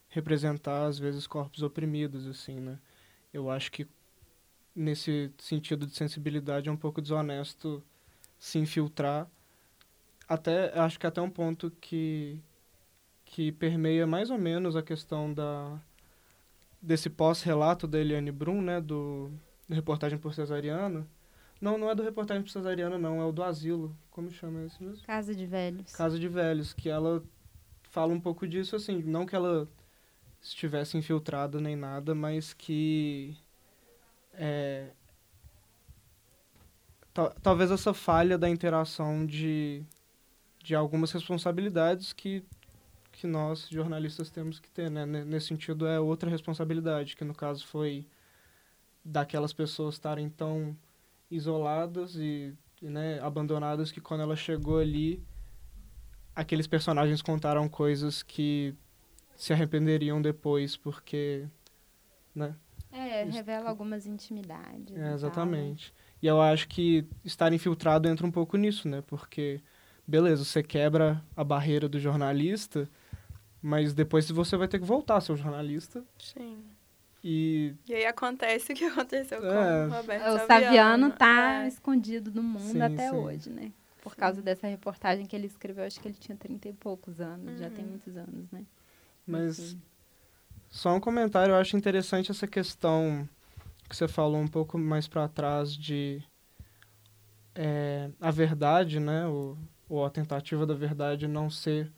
representar, 0.10 0.86
às 0.86 0.98
vezes, 0.98 1.28
corpos 1.28 1.64
oprimidos, 1.64 2.28
assim, 2.28 2.60
né? 2.60 2.80
Eu 3.34 3.50
acho 3.50 3.72
que, 3.72 3.88
nesse 4.76 5.32
sentido 5.40 5.86
de 5.86 5.96
sensibilidade, 5.96 6.70
é 6.70 6.72
um 6.72 6.78
pouco 6.78 7.02
desonesto 7.02 7.84
se 8.40 8.60
infiltrar 8.60 9.28
até 10.28 10.78
acho 10.78 11.00
que 11.00 11.08
até 11.08 11.22
um 11.22 11.30
ponto 11.30 11.72
que 11.80 12.42
que 13.28 13.52
permeia 13.52 14.08
mais 14.08 14.30
ou 14.30 14.38
menos 14.38 14.76
a 14.76 14.82
questão 14.82 15.34
da 15.34 15.80
desse 16.82 17.10
pós-relato 17.10 17.88
da 17.88 18.00
Eliane 18.00 18.32
Brum, 18.32 18.62
né, 18.62 18.80
do, 18.80 19.32
do 19.68 19.76
reportagem 19.76 20.18
por 20.18 20.34
cesariano. 20.34 21.08
Não, 21.60 21.78
não 21.78 21.90
é 21.90 21.96
do 21.96 22.04
reportagem 22.04 22.44
por 22.44 22.50
cesariano, 22.50 22.98
não, 22.98 23.20
é 23.20 23.26
o 23.26 23.32
do 23.32 23.44
asilo. 23.44 23.96
Como 24.12 24.30
chama 24.32 24.64
esse 24.66 24.82
mesmo? 24.82 25.04
Casa 25.06 25.34
de 25.34 25.46
Velhos. 25.46 25.92
Casa 25.92 26.20
de 26.20 26.28
Velhos, 26.28 26.74
que 26.74 26.88
ela 26.88 27.24
fala 27.90 28.14
um 28.14 28.20
pouco 28.20 28.48
disso, 28.48 28.76
assim, 28.76 29.02
não 29.02 29.26
que 29.26 29.36
ela 29.36 29.68
estivesse 30.40 30.98
infiltrada 30.98 31.60
nem 31.60 31.76
nada, 31.76 32.14
mas 32.14 32.54
que 32.54 33.36
é, 34.34 34.92
talvez 37.42 37.72
essa 37.72 37.94
falha 37.94 38.38
da 38.38 38.48
interação 38.48 39.26
de, 39.26 39.84
de 40.64 40.76
algumas 40.76 41.12
responsabilidades 41.12 42.14
que 42.14 42.44
que 43.18 43.26
nós, 43.26 43.68
jornalistas, 43.68 44.30
temos 44.30 44.60
que 44.60 44.70
ter, 44.70 44.92
né? 44.92 45.04
Nesse 45.06 45.48
sentido, 45.48 45.88
é 45.88 46.00
outra 46.00 46.30
responsabilidade, 46.30 47.16
que 47.16 47.26
no 47.26 47.34
caso 47.34 47.66
foi 47.66 48.06
daquelas 49.04 49.52
pessoas 49.52 49.96
estarem 49.96 50.30
tão 50.30 50.78
isoladas 51.30 52.16
e, 52.16 52.54
né, 52.80 53.20
abandonadas 53.22 53.92
que 53.92 54.00
quando 54.00 54.22
ela 54.22 54.36
chegou 54.36 54.78
ali, 54.78 55.24
aqueles 56.36 56.68
personagens 56.68 57.22
contaram 57.22 57.68
coisas 57.68 58.22
que 58.22 58.76
se 59.36 59.52
arrependeriam 59.52 60.22
depois, 60.22 60.78
porque, 60.78 61.48
né? 62.36 62.56
É, 62.92 63.24
revela 63.24 63.68
algumas 63.68 64.06
intimidades. 64.06 64.96
É, 64.96 65.14
exatamente. 65.14 65.92
Tal, 65.92 65.98
né? 65.98 66.18
E 66.22 66.28
eu 66.28 66.40
acho 66.40 66.68
que 66.68 67.04
estar 67.26 67.52
infiltrado 67.52 68.08
entra 68.08 68.28
um 68.28 68.32
pouco 68.32 68.58
nisso, 68.58 68.88
né? 68.88 69.02
Porque, 69.08 69.60
beleza, 70.08 70.46
você 70.46 70.62
quebra 70.62 71.24
a 71.36 71.44
barreira 71.44 71.90
do 71.90 72.00
jornalista, 72.00 72.88
mas 73.68 73.94
depois 73.94 74.32
você 74.32 74.56
vai 74.56 74.66
ter 74.66 74.80
que 74.80 74.86
voltar 74.86 75.18
a 75.18 75.22
ser 75.22 75.34
um 75.34 75.36
jornalista. 75.36 76.02
Sim. 76.18 76.64
E... 77.22 77.76
e 77.86 77.94
aí 77.94 78.06
acontece 78.06 78.72
o 78.72 78.76
que 78.76 78.86
aconteceu 78.86 79.42
com 79.42 79.48
é. 79.48 79.88
o 79.88 79.90
Roberto 79.90 80.26
O 80.30 80.48
Saviano 80.48 81.10
está 81.10 81.66
é. 81.66 81.68
escondido 81.68 82.32
no 82.32 82.42
mundo 82.42 82.72
sim, 82.72 82.82
até 82.82 83.10
sim. 83.10 83.16
hoje, 83.16 83.50
né? 83.50 83.74
Por 84.02 84.14
sim. 84.14 84.20
causa 84.20 84.42
dessa 84.42 84.68
reportagem 84.68 85.26
que 85.26 85.36
ele 85.36 85.48
escreveu, 85.48 85.84
acho 85.84 86.00
que 86.00 86.08
ele 86.08 86.16
tinha 86.18 86.38
30 86.38 86.70
e 86.70 86.74
poucos 86.74 87.20
anos, 87.20 87.52
uhum. 87.52 87.58
já 87.58 87.70
tem 87.70 87.84
uhum. 87.84 87.90
muitos 87.90 88.16
anos, 88.16 88.50
né? 88.54 88.64
Mas, 89.28 89.76
só 90.70 90.96
um 90.96 91.00
comentário, 91.02 91.52
eu 91.52 91.58
acho 91.58 91.76
interessante 91.76 92.32
essa 92.32 92.48
questão 92.48 93.28
que 93.90 93.98
você 93.98 94.08
falou 94.08 94.40
um 94.40 94.48
pouco 94.48 94.78
mais 94.78 95.10
para 95.10 95.28
trás 95.28 95.76
de 95.76 96.24
é, 97.54 98.10
a 98.22 98.32
verdade, 98.32 98.98
né? 99.02 99.28
O, 99.28 99.58
ou 99.90 100.06
a 100.06 100.10
tentativa 100.10 100.66
da 100.66 100.74
verdade 100.74 101.28
não 101.28 101.50
ser 101.50 101.92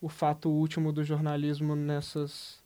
o 0.00 0.08
fato 0.08 0.48
último 0.48 0.92
do 0.92 1.04
jornalismo 1.04 1.76
nessas 1.76 2.60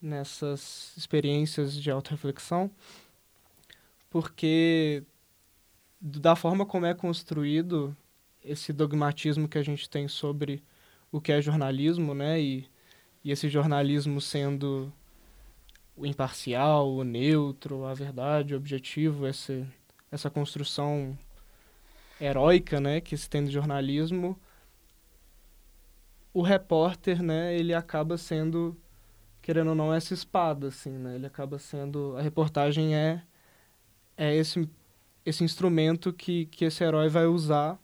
nessas 0.00 0.92
experiências 0.98 1.74
de 1.74 1.90
auto-reflexão, 1.90 2.70
porque 4.10 5.02
da 5.98 6.36
forma 6.36 6.66
como 6.66 6.84
é 6.84 6.92
construído 6.92 7.96
esse 8.44 8.70
dogmatismo 8.70 9.48
que 9.48 9.56
a 9.56 9.62
gente 9.62 9.88
tem 9.88 10.06
sobre 10.06 10.62
o 11.10 11.20
que 11.20 11.32
é 11.32 11.40
jornalismo, 11.40 12.14
né, 12.14 12.38
e, 12.38 12.68
e 13.24 13.32
esse 13.32 13.48
jornalismo 13.48 14.20
sendo 14.20 14.92
o 15.96 16.04
imparcial, 16.04 16.92
o 16.92 17.02
neutro, 17.02 17.86
a 17.86 17.94
verdade, 17.94 18.52
o 18.52 18.58
objetivo, 18.58 19.26
essa, 19.26 19.66
essa 20.12 20.28
construção 20.28 21.16
heróica, 22.20 22.78
né, 22.80 23.00
que 23.00 23.16
se 23.16 23.30
tem 23.30 23.44
do 23.44 23.50
jornalismo, 23.50 24.38
o 26.34 26.42
repórter, 26.42 27.22
né, 27.22 27.56
ele 27.56 27.72
acaba 27.72 28.18
sendo 28.18 28.76
querendo 29.44 29.68
ou 29.68 29.74
não, 29.74 29.92
essa 29.92 30.14
espada, 30.14 30.68
assim, 30.68 30.92
né? 30.92 31.16
Ele 31.16 31.26
acaba 31.26 31.58
sendo... 31.58 32.16
A 32.16 32.22
reportagem 32.22 32.96
é, 32.96 33.22
é 34.16 34.34
esse, 34.34 34.66
esse 35.22 35.44
instrumento 35.44 36.14
que, 36.14 36.46
que 36.46 36.64
esse 36.64 36.82
herói 36.82 37.10
vai 37.10 37.26
usar 37.26 37.78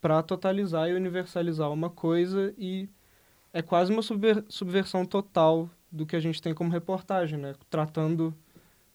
para 0.00 0.20
totalizar 0.20 0.88
e 0.88 0.94
universalizar 0.94 1.70
uma 1.70 1.88
coisa 1.88 2.52
e 2.58 2.88
é 3.52 3.62
quase 3.62 3.92
uma 3.92 4.02
subver 4.02 4.44
subversão 4.48 5.06
total 5.06 5.70
do 5.92 6.04
que 6.04 6.16
a 6.16 6.20
gente 6.20 6.42
tem 6.42 6.52
como 6.52 6.72
reportagem, 6.72 7.38
né? 7.38 7.54
Tratando 7.70 8.34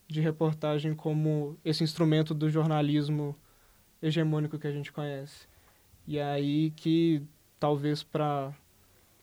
de 0.05 0.19
reportagem 0.19 0.93
como 0.93 1.57
esse 1.63 1.81
instrumento 1.81 2.33
do 2.33 2.49
jornalismo 2.49 3.33
hegemônico 4.01 4.59
que 4.59 4.67
a 4.67 4.71
gente 4.71 4.91
conhece. 4.91 5.47
E 6.05 6.17
é 6.17 6.25
aí 6.25 6.71
que 6.71 7.23
talvez 7.57 8.03
para 8.03 8.53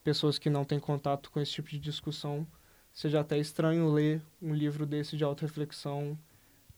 pessoas 0.08 0.38
que 0.38 0.48
não 0.48 0.64
têm 0.64 0.80
contato 0.80 1.30
com 1.30 1.38
esse 1.38 1.52
tipo 1.52 1.68
de 1.68 1.78
discussão 1.78 2.46
seja 2.94 3.20
até 3.20 3.36
estranho 3.36 3.92
ler 3.92 4.22
um 4.40 4.54
livro 4.54 4.86
desse 4.86 5.18
de 5.18 5.22
auto-reflexão 5.22 6.18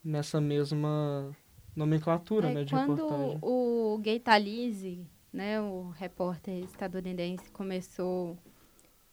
nessa 0.02 0.40
mesma 0.40 1.30
nomenclatura 1.76 2.50
é, 2.50 2.54
né, 2.54 2.64
de 2.64 2.74
quando 2.74 2.96
reportagem. 2.96 3.38
o 3.40 3.98
Gay 4.02 4.18
Talese, 4.18 5.06
né, 5.32 5.60
o 5.60 5.90
repórter 5.90 6.64
estadunidense, 6.64 7.48
começou 7.52 8.36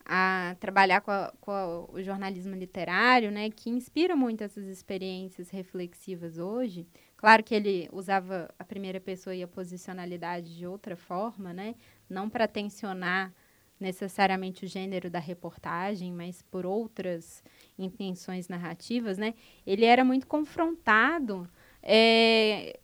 a 0.04 0.56
trabalhar 0.60 1.02
com, 1.02 1.12
a, 1.12 1.32
com 1.40 1.52
a, 1.52 1.86
o 1.92 2.02
jornalismo 2.02 2.56
literário, 2.56 3.30
né, 3.30 3.52
que 3.52 3.70
inspira 3.70 4.16
muito 4.16 4.44
essas 4.44 4.66
experiências 4.66 5.52
reflexivas 5.52 6.40
hoje. 6.40 6.88
Claro 7.18 7.44
que 7.44 7.54
ele 7.54 7.88
usava 7.94 8.50
a 8.58 8.64
primeira 8.64 9.00
pessoa 9.00 9.36
e 9.36 9.44
a 9.44 9.48
posicionalidade 9.48 10.58
de 10.58 10.66
outra 10.66 10.96
forma, 10.96 11.54
né, 11.54 11.76
não 12.10 12.28
para 12.28 12.48
tensionar 12.48 13.32
necessariamente 13.80 14.66
o 14.66 14.68
gênero 14.68 15.10
da 15.10 15.20
reportagem, 15.20 16.12
mas 16.12 16.42
por 16.42 16.66
outras 16.66 17.44
intenções 17.78 18.48
narrativas, 18.48 19.18
né? 19.18 19.34
Ele 19.66 19.86
era 19.86 20.04
muito 20.04 20.28
confrontado 20.28 21.48
é, 21.84 22.80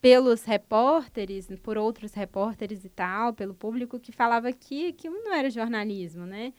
pelos 0.00 0.44
repórteres, 0.44 1.48
por 1.62 1.76
outros 1.76 2.14
repórteres 2.14 2.84
e 2.84 2.88
tal, 2.88 3.32
pelo 3.32 3.54
público 3.54 3.98
que 3.98 4.12
falava 4.12 4.52
que 4.52 4.88
aquilo 4.88 5.16
não 5.24 5.34
era 5.34 5.50
jornalismo, 5.50 6.24
né? 6.24 6.52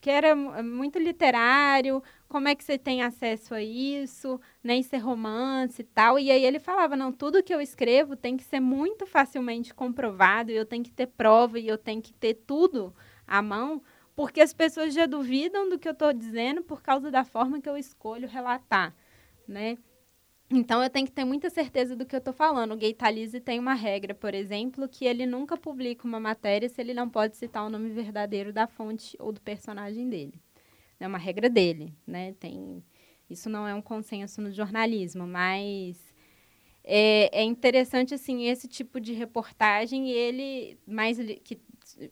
Que 0.00 0.08
era 0.08 0.34
muito 0.34 0.98
literário, 0.98 2.02
como 2.26 2.48
é 2.48 2.54
que 2.54 2.64
você 2.64 2.78
tem 2.78 3.02
acesso 3.02 3.54
a 3.54 3.62
isso, 3.62 4.40
nem 4.64 4.78
né? 4.78 4.82
ser 4.82 4.96
romance 4.96 5.82
e 5.82 5.84
tal. 5.84 6.18
E 6.18 6.30
aí 6.30 6.42
ele 6.42 6.58
falava, 6.58 6.96
não, 6.96 7.12
tudo 7.12 7.42
que 7.42 7.54
eu 7.54 7.60
escrevo 7.60 8.16
tem 8.16 8.34
que 8.34 8.44
ser 8.44 8.60
muito 8.60 9.04
facilmente 9.06 9.74
comprovado, 9.74 10.50
e 10.50 10.56
eu 10.56 10.64
tenho 10.64 10.82
que 10.82 10.90
ter 10.90 11.06
prova, 11.06 11.58
e 11.58 11.68
eu 11.68 11.76
tenho 11.76 12.00
que 12.00 12.14
ter 12.14 12.32
tudo 12.32 12.94
à 13.30 13.40
mão, 13.40 13.80
porque 14.16 14.40
as 14.40 14.52
pessoas 14.52 14.92
já 14.92 15.06
duvidam 15.06 15.68
do 15.70 15.78
que 15.78 15.88
eu 15.88 15.92
estou 15.92 16.12
dizendo 16.12 16.62
por 16.62 16.82
causa 16.82 17.10
da 17.10 17.24
forma 17.24 17.60
que 17.60 17.68
eu 17.68 17.76
escolho 17.76 18.28
relatar, 18.28 18.94
né? 19.46 19.78
Então, 20.52 20.82
eu 20.82 20.90
tenho 20.90 21.06
que 21.06 21.12
ter 21.12 21.24
muita 21.24 21.48
certeza 21.48 21.94
do 21.94 22.04
que 22.04 22.14
eu 22.14 22.18
estou 22.18 22.34
falando. 22.34 22.72
O 22.72 22.76
Gay 22.76 22.92
Talese 22.92 23.38
tem 23.40 23.60
uma 23.60 23.72
regra, 23.72 24.12
por 24.12 24.34
exemplo, 24.34 24.88
que 24.88 25.04
ele 25.04 25.24
nunca 25.24 25.56
publica 25.56 26.04
uma 26.04 26.18
matéria 26.18 26.68
se 26.68 26.80
ele 26.80 26.92
não 26.92 27.08
pode 27.08 27.36
citar 27.36 27.64
o 27.64 27.70
nome 27.70 27.88
verdadeiro 27.90 28.52
da 28.52 28.66
fonte 28.66 29.16
ou 29.20 29.30
do 29.30 29.40
personagem 29.40 30.08
dele. 30.08 30.34
É 30.98 31.06
uma 31.06 31.18
regra 31.18 31.48
dele, 31.48 31.94
né? 32.04 32.34
Tem... 32.40 32.82
Isso 33.30 33.48
não 33.48 33.66
é 33.66 33.72
um 33.72 33.80
consenso 33.80 34.42
no 34.42 34.50
jornalismo, 34.50 35.24
mas 35.24 35.96
é, 36.82 37.42
é 37.42 37.44
interessante, 37.44 38.12
assim, 38.12 38.48
esse 38.48 38.66
tipo 38.66 39.00
de 39.00 39.12
reportagem, 39.12 40.10
ele 40.10 40.76
mais 40.84 41.16
que 41.44 41.60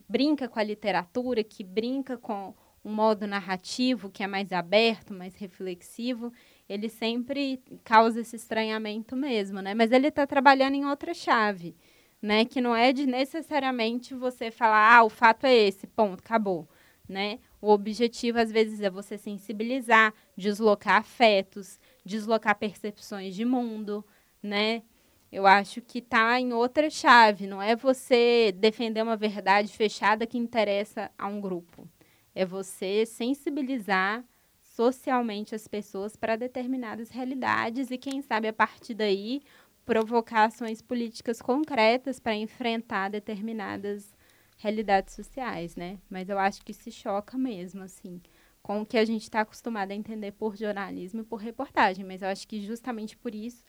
brinca 0.08 0.48
com 0.48 0.58
a 0.58 0.62
literatura, 0.62 1.44
que 1.44 1.62
brinca 1.62 2.16
com 2.16 2.54
um 2.84 2.92
modo 2.92 3.26
narrativo 3.26 4.10
que 4.10 4.22
é 4.22 4.26
mais 4.26 4.52
aberto, 4.52 5.12
mais 5.12 5.34
reflexivo, 5.34 6.32
ele 6.68 6.88
sempre 6.88 7.60
causa 7.84 8.20
esse 8.20 8.36
estranhamento 8.36 9.16
mesmo, 9.16 9.60
né? 9.60 9.74
Mas 9.74 9.92
ele 9.92 10.08
está 10.08 10.26
trabalhando 10.26 10.74
em 10.74 10.86
outra 10.86 11.12
chave, 11.12 11.76
né? 12.20 12.44
Que 12.44 12.60
não 12.60 12.74
é 12.74 12.92
de 12.92 13.06
necessariamente 13.06 14.14
você 14.14 14.50
falar, 14.50 14.96
ah, 14.96 15.04
o 15.04 15.10
fato 15.10 15.44
é 15.44 15.54
esse, 15.54 15.86
ponto, 15.86 16.20
acabou, 16.20 16.68
né? 17.08 17.38
O 17.60 17.70
objetivo, 17.70 18.38
às 18.38 18.52
vezes, 18.52 18.80
é 18.80 18.88
você 18.88 19.18
sensibilizar, 19.18 20.14
deslocar 20.36 20.96
afetos, 20.96 21.80
deslocar 22.04 22.56
percepções 22.58 23.34
de 23.34 23.44
mundo, 23.44 24.04
né? 24.42 24.82
Eu 25.30 25.46
acho 25.46 25.82
que 25.82 25.98
está 25.98 26.40
em 26.40 26.52
outra 26.52 26.88
chave. 26.88 27.46
Não 27.46 27.60
é 27.60 27.76
você 27.76 28.52
defender 28.56 29.02
uma 29.02 29.16
verdade 29.16 29.68
fechada 29.68 30.26
que 30.26 30.38
interessa 30.38 31.10
a 31.18 31.26
um 31.26 31.40
grupo. 31.40 31.88
É 32.34 32.46
você 32.46 33.04
sensibilizar 33.04 34.24
socialmente 34.62 35.54
as 35.54 35.66
pessoas 35.66 36.16
para 36.16 36.36
determinadas 36.36 37.10
realidades 37.10 37.90
e, 37.90 37.98
quem 37.98 38.22
sabe, 38.22 38.48
a 38.48 38.52
partir 38.52 38.94
daí, 38.94 39.42
provocar 39.84 40.44
ações 40.44 40.80
políticas 40.80 41.42
concretas 41.42 42.20
para 42.20 42.34
enfrentar 42.34 43.10
determinadas 43.10 44.14
realidades 44.56 45.14
sociais, 45.14 45.76
né? 45.76 45.98
Mas 46.08 46.28
eu 46.28 46.38
acho 46.38 46.64
que 46.64 46.72
se 46.72 46.90
choca 46.90 47.36
mesmo, 47.36 47.82
assim, 47.82 48.20
com 48.62 48.82
o 48.82 48.86
que 48.86 48.98
a 48.98 49.04
gente 49.04 49.22
está 49.22 49.40
acostumado 49.40 49.90
a 49.90 49.94
entender 49.94 50.32
por 50.32 50.56
jornalismo 50.56 51.22
e 51.22 51.24
por 51.24 51.36
reportagem. 51.40 52.04
Mas 52.04 52.22
eu 52.22 52.28
acho 52.28 52.46
que 52.46 52.60
justamente 52.60 53.16
por 53.16 53.34
isso 53.34 53.64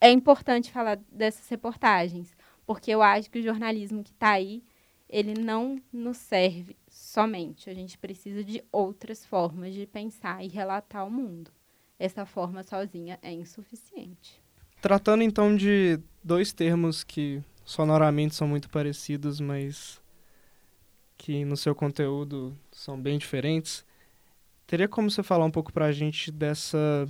é 0.00 0.10
importante 0.10 0.70
falar 0.70 0.98
dessas 1.10 1.48
reportagens, 1.48 2.34
porque 2.66 2.90
eu 2.90 3.02
acho 3.02 3.30
que 3.30 3.38
o 3.38 3.42
jornalismo 3.42 4.02
que 4.02 4.10
está 4.10 4.30
aí, 4.30 4.62
ele 5.08 5.34
não 5.34 5.80
nos 5.92 6.16
serve 6.16 6.76
somente. 6.88 7.68
A 7.68 7.74
gente 7.74 7.98
precisa 7.98 8.42
de 8.42 8.64
outras 8.72 9.26
formas 9.26 9.74
de 9.74 9.86
pensar 9.86 10.42
e 10.42 10.48
relatar 10.48 11.06
o 11.06 11.10
mundo. 11.10 11.50
Essa 11.98 12.24
forma 12.24 12.62
sozinha 12.62 13.18
é 13.20 13.32
insuficiente. 13.32 14.40
Tratando 14.80 15.22
então 15.22 15.54
de 15.54 16.00
dois 16.24 16.52
termos 16.52 17.04
que 17.04 17.42
sonoramente 17.64 18.34
são 18.34 18.48
muito 18.48 18.70
parecidos, 18.70 19.38
mas 19.40 20.00
que 21.18 21.44
no 21.44 21.56
seu 21.56 21.74
conteúdo 21.74 22.56
são 22.72 22.98
bem 22.98 23.18
diferentes, 23.18 23.84
teria 24.66 24.88
como 24.88 25.10
você 25.10 25.22
falar 25.22 25.44
um 25.44 25.50
pouco 25.50 25.70
para 25.70 25.84
a 25.84 25.92
gente 25.92 26.32
dessa 26.32 27.06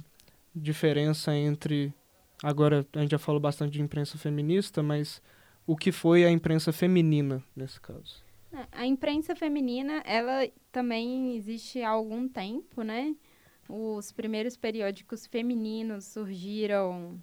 diferença 0.52 1.32
entre 1.32 1.94
Agora, 2.42 2.86
a 2.94 3.00
gente 3.00 3.10
já 3.10 3.18
falou 3.18 3.40
bastante 3.40 3.72
de 3.72 3.82
imprensa 3.82 4.16
feminista, 4.16 4.82
mas 4.82 5.20
o 5.66 5.76
que 5.76 5.92
foi 5.92 6.24
a 6.24 6.30
imprensa 6.30 6.72
feminina 6.72 7.42
nesse 7.54 7.80
caso? 7.80 8.24
É, 8.52 8.66
a 8.72 8.86
imprensa 8.86 9.36
feminina, 9.36 10.02
ela 10.06 10.48
também 10.72 11.36
existe 11.36 11.82
há 11.82 11.90
algum 11.90 12.28
tempo, 12.28 12.82
né? 12.82 13.14
Os 13.68 14.10
primeiros 14.10 14.56
periódicos 14.56 15.26
femininos 15.26 16.06
surgiram 16.06 17.22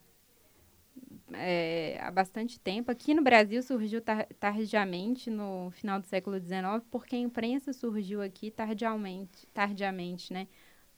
é, 1.34 1.98
há 2.02 2.10
bastante 2.12 2.60
tempo. 2.60 2.92
Aqui 2.92 3.14
no 3.14 3.22
Brasil 3.22 3.62
surgiu 3.62 4.02
tar 4.02 4.28
tardiamente, 4.40 5.30
no 5.30 5.70
final 5.72 6.00
do 6.00 6.06
século 6.06 6.40
XIX, 6.40 6.84
porque 6.90 7.16
a 7.16 7.20
imprensa 7.20 7.74
surgiu 7.74 8.22
aqui 8.22 8.50
tardiamente, 8.50 9.46
tardiamente 9.54 10.32
né? 10.32 10.48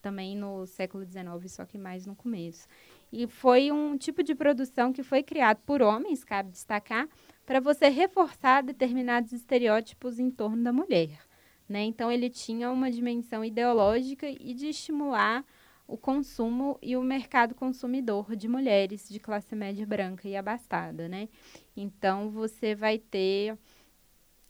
Também 0.02 0.36
no 0.36 0.66
século 0.66 1.06
XIX, 1.06 1.52
só 1.52 1.66
que 1.66 1.78
mais 1.78 2.06
no 2.06 2.16
começo. 2.16 2.68
E 3.12 3.28
foi 3.28 3.72
um 3.72 3.98
tipo 3.98 4.24
de 4.24 4.34
produção 4.34 4.94
que 4.94 5.04
foi 5.04 5.24
criado 5.24 5.60
por 5.66 5.82
homens, 5.82 6.24
cabe 6.24 6.52
destacar, 6.52 7.08
para 7.46 7.60
você 7.60 7.90
reforçar 7.90 8.62
determinados 8.62 9.34
estereótipos 9.34 10.20
em 10.20 10.30
torno 10.30 10.64
da 10.64 10.72
mulher. 10.72 11.20
Né? 11.68 11.84
Então, 11.84 12.12
ele 12.12 12.30
tinha 12.30 12.72
uma 12.72 12.90
dimensão 12.90 13.44
ideológica 13.44 14.28
e 14.28 14.54
de 14.54 14.70
estimular 14.70 15.46
o 15.88 15.98
consumo 15.98 16.78
e 16.82 16.96
o 16.96 17.02
mercado 17.02 17.56
consumidor 17.56 18.36
de 18.36 18.48
mulheres 18.48 19.10
de 19.10 19.20
classe 19.20 19.56
média 19.56 19.86
branca 19.86 20.28
e 20.28 20.36
abastada. 20.36 21.08
Né? 21.08 21.28
Então, 21.76 22.30
você 22.30 22.76
vai 22.76 23.00
ter 23.00 23.58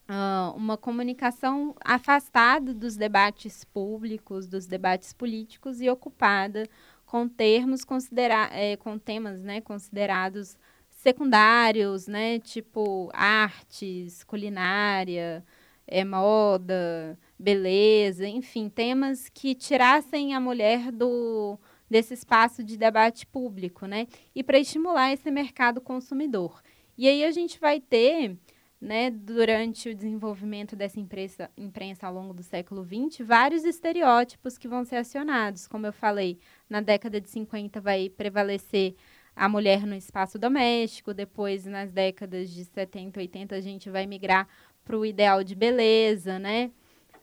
uh, 0.10 0.55
uma 0.57 0.76
comunicação 0.76 1.76
afastada 1.86 2.74
dos 2.74 2.97
debates 2.97 3.64
públicos, 3.64 4.47
dos 4.47 4.66
debates 4.66 5.14
políticos 5.14 5.80
e 5.80 5.89
ocupada 5.89 6.68
com 7.05 7.28
termos 7.28 7.84
considera 7.84 8.49
é, 8.51 8.76
com 8.78 8.97
temas 8.97 9.41
né, 9.41 9.62
considerados 9.62 10.57
secundários, 10.89 12.07
né, 12.07 12.39
tipo 12.39 13.10
artes, 13.14 14.24
culinária, 14.24 15.43
é, 15.88 16.03
moda, 16.05 17.18
beleza, 17.38 18.28
enfim, 18.28 18.70
temas 18.70 19.30
que 19.30 19.55
tirassem 19.55 20.36
a 20.36 20.39
mulher 20.39 20.91
do 20.91 21.57
desse 21.89 22.14
espaço 22.14 22.64
de 22.64 22.78
debate 22.78 23.26
público, 23.26 23.88
né, 23.88 24.05
e 24.36 24.43
para 24.43 24.60
estimular 24.60 25.12
esse 25.12 25.32
mercado 25.32 25.82
consumidor. 25.82 26.62
E 26.95 27.07
aí 27.07 27.24
a 27.24 27.32
gente 27.32 27.60
vai 27.60 27.80
ter 27.80 28.38
né, 28.80 29.09
durante 29.09 29.89
o 29.89 29.95
desenvolvimento 29.95 30.75
dessa 30.75 30.99
imprensa, 30.99 31.49
imprensa 31.57 32.07
ao 32.07 32.13
longo 32.13 32.34
do 32.34 32.43
século 32.43 32.86
XX, 32.86 33.25
vários 33.25 33.65
estereótipos 33.65 34.57
que 34.57 34.67
vão 34.67 34.86
ser 34.86 34.97
acionados. 34.97 35.67
Como 35.67 35.86
eu 35.86 35.93
falei, 35.93 36.39
na 36.69 36.80
década 36.80 37.19
de 37.19 37.30
50 37.30 37.82
vai 37.82 38.09
prevalecer 38.09 38.95
a 39.36 39.49
mulher 39.49 39.86
no 39.86 39.95
espaço 39.95 40.38
doméstico, 40.39 41.13
depois, 41.13 41.65
nas 41.65 41.91
décadas 41.91 42.49
de 42.49 42.65
70 42.65 43.19
e 43.19 43.23
80, 43.23 43.55
a 43.55 43.61
gente 43.61 43.89
vai 43.89 44.05
migrar 44.05 44.47
para 44.84 44.97
o 44.97 45.05
ideal 45.05 45.43
de 45.43 45.55
beleza, 45.55 46.39
né? 46.39 46.71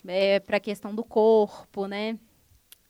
É, 0.06 0.38
para 0.40 0.58
a 0.58 0.60
questão 0.60 0.94
do 0.94 1.02
corpo, 1.02 1.86
né? 1.86 2.18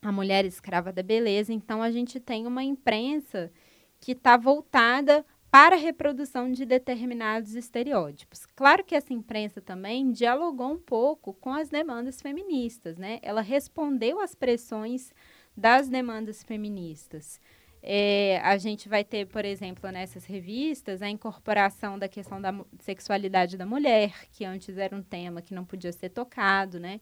a 0.01 0.11
mulher 0.11 0.45
escrava 0.45 0.91
da 0.91 1.03
beleza. 1.03 1.51
Então, 1.53 1.81
a 1.81 1.91
gente 1.91 2.19
tem 2.19 2.47
uma 2.47 2.63
imprensa 2.63 3.51
que 3.99 4.11
está 4.11 4.37
voltada 4.37 5.25
para 5.49 5.75
a 5.75 5.79
reprodução 5.79 6.51
de 6.51 6.65
determinados 6.65 7.55
estereótipos. 7.55 8.45
Claro 8.55 8.83
que 8.83 8.95
essa 8.95 9.13
imprensa 9.13 9.61
também 9.61 10.11
dialogou 10.11 10.71
um 10.71 10.79
pouco 10.79 11.33
com 11.33 11.53
as 11.53 11.69
demandas 11.69 12.21
feministas, 12.21 12.97
né? 12.97 13.19
Ela 13.21 13.41
respondeu 13.41 14.19
às 14.19 14.35
pressões 14.35 15.13
das 15.55 15.87
demandas 15.87 16.43
feministas. 16.43 17.39
É, 17.81 18.39
a 18.43 18.57
gente 18.57 18.89
vai 18.89 19.03
ter, 19.03 19.27
por 19.27 19.45
exemplo, 19.45 19.89
nessas 19.91 20.25
revistas, 20.25 21.01
a 21.01 21.09
incorporação 21.09 21.97
da 21.97 22.09
questão 22.09 22.41
da 22.41 22.53
sexualidade 22.79 23.55
da 23.55 23.65
mulher, 23.65 24.13
que 24.31 24.43
antes 24.43 24.77
era 24.77 24.95
um 24.95 25.01
tema 25.01 25.41
que 25.41 25.53
não 25.53 25.63
podia 25.63 25.91
ser 25.91 26.09
tocado, 26.09 26.79
né? 26.79 26.99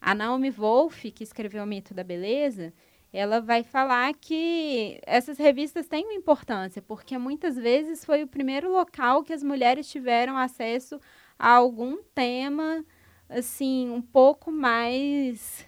A 0.00 0.14
Naomi 0.14 0.50
Wolf, 0.50 1.04
que 1.14 1.24
escreveu 1.24 1.64
O 1.64 1.66
Mito 1.66 1.94
da 1.94 2.04
Beleza, 2.04 2.72
ela 3.12 3.40
vai 3.40 3.62
falar 3.62 4.12
que 4.14 5.00
essas 5.06 5.38
revistas 5.38 5.86
têm 5.86 6.04
uma 6.04 6.14
importância, 6.14 6.82
porque 6.82 7.16
muitas 7.16 7.56
vezes 7.56 8.04
foi 8.04 8.22
o 8.22 8.28
primeiro 8.28 8.70
local 8.70 9.22
que 9.22 9.32
as 9.32 9.42
mulheres 9.42 9.88
tiveram 9.88 10.36
acesso 10.36 11.00
a 11.38 11.50
algum 11.50 11.98
tema, 12.14 12.84
assim, 13.28 13.90
um 13.90 14.02
pouco 14.02 14.50
mais 14.50 15.66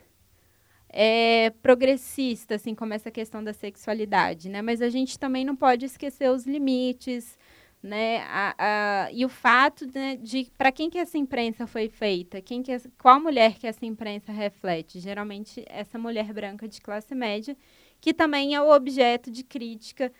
é, 0.91 1.51
progressista, 1.63 2.55
assim, 2.55 2.75
como 2.75 2.95
essa 2.95 3.11
questão 3.11 3.43
da 3.43 3.53
sexualidade, 3.53 4.49
né? 4.49 4.63
Mas 4.63 4.81
a 4.81 4.89
gente 4.89 5.19
também 5.19 5.45
não 5.45 5.57
pode 5.57 5.85
esquecer 5.85 6.31
os 6.31 6.47
limites, 6.47 7.39
né? 7.83 8.19
A, 8.29 8.55
a, 8.59 9.13
e 9.13 9.25
o 9.25 9.29
fato 9.29 9.87
né, 9.95 10.17
de 10.17 10.51
para 10.57 10.73
quem 10.73 10.91
que 10.91 10.99
essa 10.99 11.17
imprensa 11.17 11.67
foi 11.67 11.89
feita, 11.89 12.41
quem 12.41 12.63
que 12.63 12.77
qual 12.99 13.21
mulher 13.21 13.55
que 13.59 13.67
essa 13.67 13.87
imprensa 13.87 14.33
reflete? 14.33 14.99
Geralmente 15.01 15.65
essa 15.69 15.99
mulher 15.99 16.33
branca 16.33 16.67
de 16.67 16.81
classe 16.81 17.15
média, 17.15 17.57
que 18.01 18.13
também 18.13 18.55
é 18.55 18.61
o 18.61 18.71
objeto 18.71 19.31
de 19.31 19.45
crítica 19.45 20.13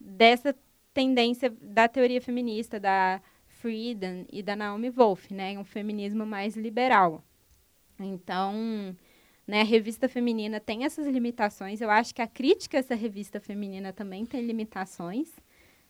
dessa 0.00 0.54
tendência 0.92 1.50
da 1.60 1.88
teoria 1.88 2.20
feminista 2.20 2.80
da 2.80 3.20
Friedan 3.46 4.24
e 4.30 4.42
da 4.42 4.56
Naomi 4.56 4.90
Wolf, 4.90 5.30
né? 5.30 5.58
Um 5.58 5.64
feminismo 5.64 6.26
mais 6.26 6.56
liberal. 6.56 7.22
Então, 7.98 8.94
né, 9.46 9.60
a 9.60 9.64
revista 9.64 10.08
feminina 10.08 10.60
tem 10.60 10.84
essas 10.84 11.06
limitações. 11.06 11.80
Eu 11.80 11.90
acho 11.90 12.14
que 12.14 12.20
a 12.20 12.26
crítica 12.26 12.76
a 12.76 12.80
essa 12.80 12.94
revista 12.94 13.40
feminina 13.40 13.92
também 13.92 14.26
tem 14.26 14.44
limitações, 14.44 15.32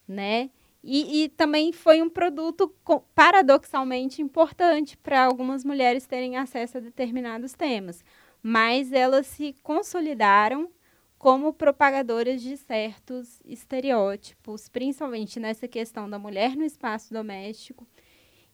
né? 0.07 0.51
E, 0.89 1.24
e 1.24 1.28
também 1.30 1.72
foi 1.72 2.01
um 2.01 2.09
produto 2.09 2.72
paradoxalmente 3.12 4.22
importante 4.22 4.97
para 4.97 5.24
algumas 5.24 5.64
mulheres 5.64 6.07
terem 6.07 6.37
acesso 6.37 6.78
a 6.78 6.80
determinados 6.80 7.55
temas. 7.55 8.05
Mas 8.41 8.93
elas 8.93 9.26
se 9.26 9.53
consolidaram 9.64 10.70
como 11.18 11.53
propagadoras 11.53 12.41
de 12.41 12.57
certos 12.57 13.41
estereótipos, 13.45 14.68
principalmente 14.68 15.41
nessa 15.41 15.66
questão 15.66 16.09
da 16.09 16.20
mulher 16.20 16.55
no 16.55 16.64
espaço 16.64 17.12
doméstico 17.12 17.84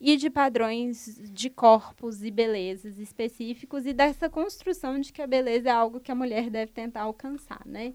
e 0.01 0.16
de 0.16 0.30
padrões 0.30 1.20
de 1.35 1.51
corpos 1.51 2.24
e 2.24 2.30
belezas 2.30 2.99
específicos 2.99 3.85
e 3.85 3.93
dessa 3.93 4.30
construção 4.30 4.99
de 4.99 5.12
que 5.12 5.20
a 5.20 5.26
beleza 5.26 5.68
é 5.68 5.72
algo 5.72 6.01
que 6.01 6.11
a 6.11 6.14
mulher 6.14 6.49
deve 6.49 6.72
tentar 6.72 7.03
alcançar, 7.03 7.61
né? 7.66 7.93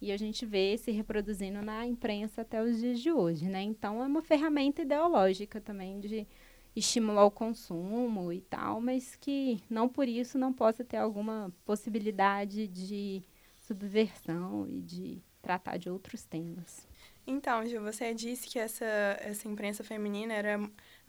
E 0.00 0.10
a 0.10 0.16
gente 0.16 0.46
vê 0.46 0.76
se 0.78 0.90
reproduzindo 0.90 1.60
na 1.60 1.86
imprensa 1.86 2.42
até 2.42 2.62
os 2.62 2.78
dias 2.78 3.00
de 3.00 3.12
hoje, 3.12 3.46
né? 3.46 3.62
Então 3.62 4.02
é 4.02 4.06
uma 4.06 4.22
ferramenta 4.22 4.82
ideológica 4.82 5.60
também 5.60 6.00
de 6.00 6.26
estimular 6.74 7.24
o 7.24 7.30
consumo 7.30 8.32
e 8.32 8.40
tal, 8.40 8.80
mas 8.80 9.16
que 9.16 9.60
não 9.68 9.88
por 9.88 10.08
isso 10.08 10.38
não 10.38 10.52
possa 10.52 10.84
ter 10.84 10.96
alguma 10.96 11.52
possibilidade 11.64 12.66
de 12.66 13.22
subversão 13.58 14.66
e 14.68 14.80
de 14.80 15.22
tratar 15.42 15.76
de 15.76 15.90
outros 15.90 16.24
temas. 16.24 16.88
Então, 17.26 17.64
Gil, 17.66 17.82
você 17.82 18.12
disse 18.12 18.48
que 18.48 18.58
essa, 18.58 18.84
essa 19.20 19.46
imprensa 19.46 19.84
feminina 19.84 20.32
era 20.32 20.58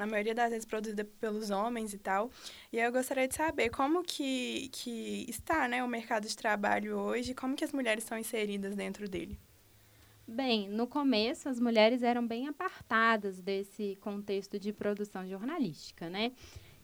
na 0.01 0.07
maioria 0.07 0.33
das 0.33 0.49
vezes 0.49 0.65
produzida 0.65 1.05
pelos 1.19 1.51
homens 1.51 1.93
e 1.93 1.97
tal. 1.99 2.31
E 2.73 2.79
eu 2.79 2.91
gostaria 2.91 3.27
de 3.27 3.35
saber 3.35 3.69
como 3.69 4.01
que, 4.03 4.67
que 4.71 5.27
está 5.29 5.67
né, 5.67 5.83
o 5.83 5.87
mercado 5.87 6.27
de 6.27 6.35
trabalho 6.35 6.97
hoje, 6.97 7.35
como 7.35 7.55
que 7.55 7.63
as 7.63 7.71
mulheres 7.71 8.03
são 8.03 8.17
inseridas 8.17 8.75
dentro 8.75 9.07
dele. 9.07 9.37
Bem, 10.27 10.67
no 10.67 10.87
começo 10.87 11.47
as 11.47 11.59
mulheres 11.59 12.01
eram 12.01 12.25
bem 12.25 12.47
apartadas 12.47 13.39
desse 13.41 13.95
contexto 14.01 14.57
de 14.57 14.73
produção 14.73 15.27
jornalística, 15.27 16.09
né? 16.09 16.31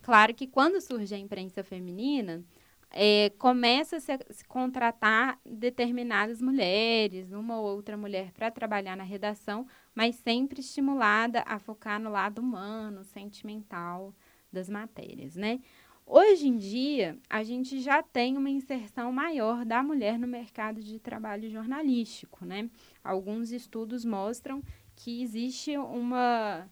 Claro 0.03 0.33
que 0.35 0.45
quando 0.45 0.79
surge 0.79 1.15
a 1.15 1.17
imprensa 1.17 1.63
feminina, 1.63 2.43
é, 2.91 3.31
começa 3.37 3.97
a 3.97 3.99
se, 3.99 4.17
se, 4.29 4.45
contratar 4.45 5.39
determinadas 5.45 6.41
mulheres, 6.41 7.31
uma 7.31 7.59
ou 7.59 7.75
outra 7.75 7.97
mulher 7.97 8.31
para 8.31 8.49
trabalhar 8.49 8.95
na 8.95 9.03
redação, 9.03 9.67
mas 9.93 10.15
sempre 10.15 10.61
estimulada 10.61 11.43
a 11.45 11.59
focar 11.59 11.99
no 11.99 12.09
lado 12.09 12.39
humano, 12.39 13.03
sentimental 13.03 14.13
das 14.51 14.69
matérias, 14.69 15.35
né? 15.35 15.59
Hoje 16.05 16.47
em 16.47 16.55
dia, 16.55 17.19
a 17.29 17.43
gente 17.43 17.81
já 17.81 18.01
tem 18.01 18.37
uma 18.37 18.49
inserção 18.49 19.11
maior 19.11 19.65
da 19.65 19.83
mulher 19.83 20.17
no 20.17 20.25
mercado 20.25 20.81
de 20.81 20.99
trabalho 20.99 21.49
jornalístico, 21.49 22.45
né? 22.45 22.69
Alguns 23.03 23.51
estudos 23.51 24.05
mostram 24.05 24.63
que 24.95 25.21
existe 25.21 25.77
uma 25.77 26.65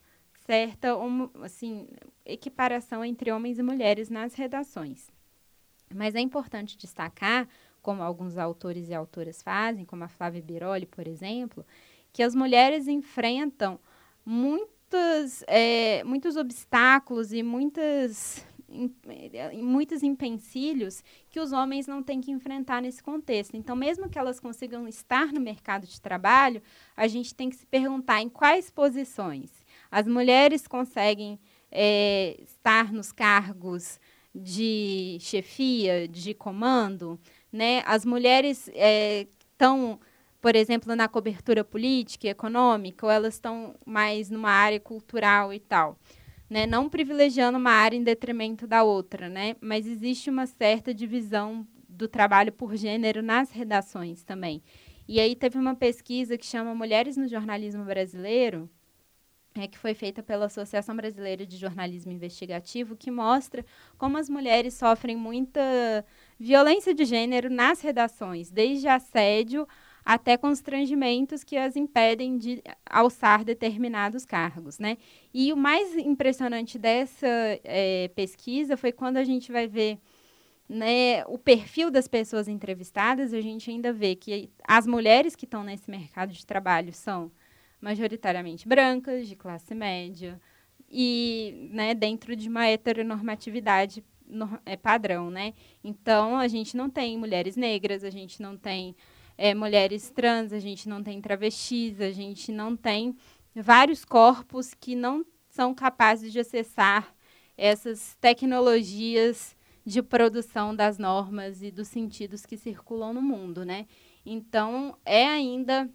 certa 0.45 0.95
assim, 1.43 1.87
equiparação 2.25 3.03
entre 3.03 3.29
homens 3.29 3.59
e 3.59 3.63
mulheres 3.63 4.09
nas 4.09 4.33
redações. 4.35 5.13
Mas 5.95 6.15
é 6.15 6.19
importante 6.19 6.77
destacar, 6.77 7.47
como 7.81 8.01
alguns 8.01 8.37
autores 8.37 8.89
e 8.89 8.93
autoras 8.93 9.41
fazem, 9.41 9.85
como 9.85 10.03
a 10.03 10.07
Flávia 10.07 10.41
Biroli, 10.41 10.85
por 10.85 11.07
exemplo, 11.07 11.65
que 12.11 12.23
as 12.23 12.33
mulheres 12.33 12.87
enfrentam 12.87 13.79
muitos, 14.25 15.43
é, 15.47 16.03
muitos 16.03 16.35
obstáculos 16.35 17.31
e 17.31 17.43
muitas, 17.43 18.45
muitos 19.61 20.01
empecilhos 20.01 21.03
que 21.29 21.39
os 21.39 21.51
homens 21.51 21.85
não 21.85 22.01
têm 22.01 22.21
que 22.21 22.31
enfrentar 22.31 22.81
nesse 22.81 23.03
contexto. 23.03 23.55
Então, 23.55 23.75
mesmo 23.75 24.09
que 24.09 24.17
elas 24.17 24.39
consigam 24.39 24.87
estar 24.87 25.31
no 25.31 25.39
mercado 25.39 25.85
de 25.85 26.01
trabalho, 26.01 26.61
a 26.97 27.07
gente 27.07 27.35
tem 27.35 27.49
que 27.49 27.55
se 27.55 27.65
perguntar 27.67 28.21
em 28.21 28.29
quais 28.29 28.71
posições. 28.71 29.51
As 29.91 30.07
mulheres 30.07 30.67
conseguem 30.67 31.39
é, 31.71 32.37
estar 32.41 32.91
nos 32.91 33.11
cargos 33.11 33.99
de 34.35 35.17
chefia, 35.21 36.07
de 36.07 36.33
comando, 36.33 37.17
né? 37.51 37.81
As 37.85 38.03
mulheres 38.03 38.67
estão, 38.67 39.99
é, 40.01 40.05
por 40.41 40.55
exemplo, 40.55 40.93
na 40.93 41.07
cobertura 41.07 41.63
política 41.63 42.27
e 42.27 42.29
econômica, 42.29 43.05
ou 43.05 43.11
elas 43.11 43.35
estão 43.35 43.75
mais 43.85 44.29
numa 44.29 44.49
área 44.49 44.79
cultural 44.79 45.53
e 45.53 45.59
tal, 45.59 45.97
né? 46.49 46.65
Não 46.67 46.89
privilegiando 46.89 47.57
uma 47.57 47.71
área 47.71 47.95
em 47.95 48.03
detrimento 48.03 48.67
da 48.67 48.83
outra, 48.83 49.29
né? 49.29 49.55
Mas 49.61 49.87
existe 49.87 50.29
uma 50.29 50.45
certa 50.45 50.93
divisão 50.93 51.65
do 51.87 52.07
trabalho 52.07 52.51
por 52.51 52.75
gênero 52.75 53.23
nas 53.23 53.51
redações 53.51 54.21
também. 54.21 54.61
E 55.07 55.19
aí 55.19 55.35
teve 55.35 55.57
uma 55.57 55.75
pesquisa 55.75 56.37
que 56.37 56.45
chama 56.45 56.75
Mulheres 56.75 57.15
no 57.15 57.27
Jornalismo 57.27 57.85
Brasileiro, 57.85 58.69
é, 59.57 59.67
que 59.67 59.77
foi 59.77 59.93
feita 59.93 60.21
pela 60.21 60.45
Associação 60.45 60.95
Brasileira 60.95 61.45
de 61.45 61.57
Jornalismo 61.57 62.11
Investigativo, 62.11 62.95
que 62.95 63.09
mostra 63.09 63.65
como 63.97 64.17
as 64.17 64.29
mulheres 64.29 64.73
sofrem 64.73 65.15
muita 65.15 66.05
violência 66.37 66.93
de 66.93 67.05
gênero 67.05 67.49
nas 67.49 67.79
redações, 67.81 68.51
desde 68.51 68.87
assédio 68.87 69.67
até 70.03 70.37
constrangimentos 70.37 71.43
que 71.43 71.57
as 71.57 71.75
impedem 71.75 72.37
de 72.37 72.61
alçar 72.85 73.43
determinados 73.43 74.23
cargos, 74.23 74.77
né? 74.77 74.97
E 75.33 75.51
o 75.51 75.57
mais 75.57 75.95
impressionante 75.95 76.77
dessa 76.77 77.27
é, 77.63 78.09
pesquisa 78.09 78.77
foi 78.77 78.91
quando 78.91 79.17
a 79.17 79.23
gente 79.23 79.51
vai 79.51 79.67
ver 79.67 79.97
né, 80.67 81.23
o 81.27 81.37
perfil 81.37 81.89
das 81.89 82.07
pessoas 82.07 82.47
entrevistadas, 82.47 83.33
a 83.33 83.41
gente 83.41 83.69
ainda 83.69 83.93
vê 83.93 84.15
que 84.15 84.51
as 84.67 84.85
mulheres 84.85 85.35
que 85.35 85.45
estão 85.45 85.63
nesse 85.63 85.89
mercado 85.89 86.33
de 86.33 86.45
trabalho 86.45 86.91
são 86.91 87.31
majoritariamente 87.81 88.67
brancas, 88.67 89.27
de 89.27 89.35
classe 89.35 89.73
média, 89.75 90.39
e 90.89 91.69
né, 91.71 91.93
dentro 91.93 92.35
de 92.35 92.47
uma 92.47 92.67
heteronormatividade 92.67 94.03
no, 94.27 94.59
é, 94.65 94.75
padrão, 94.75 95.29
né? 95.29 95.53
Então, 95.83 96.37
a 96.37 96.47
gente 96.47 96.75
não 96.75 96.89
tem 96.89 97.17
mulheres 97.17 97.55
negras, 97.55 98.03
a 98.03 98.09
gente 98.09 98.41
não 98.41 98.57
tem 98.57 98.95
é, 99.37 99.53
mulheres 99.53 100.09
trans, 100.09 100.51
a 100.53 100.59
gente 100.59 100.87
não 100.89 101.03
tem 101.03 101.21
travestis, 101.21 101.99
a 102.01 102.11
gente 102.11 102.51
não 102.51 102.75
tem 102.75 103.15
vários 103.55 104.03
corpos 104.03 104.73
que 104.73 104.95
não 104.95 105.25
são 105.49 105.73
capazes 105.73 106.31
de 106.31 106.39
acessar 106.39 107.13
essas 107.57 108.17
tecnologias 108.19 109.55
de 109.85 110.01
produção 110.01 110.75
das 110.75 110.97
normas 110.97 111.61
e 111.61 111.71
dos 111.71 111.87
sentidos 111.87 112.45
que 112.45 112.57
circulam 112.57 113.13
no 113.13 113.21
mundo, 113.21 113.63
né? 113.63 113.85
Então, 114.25 114.97
é 115.05 115.25
ainda 115.27 115.89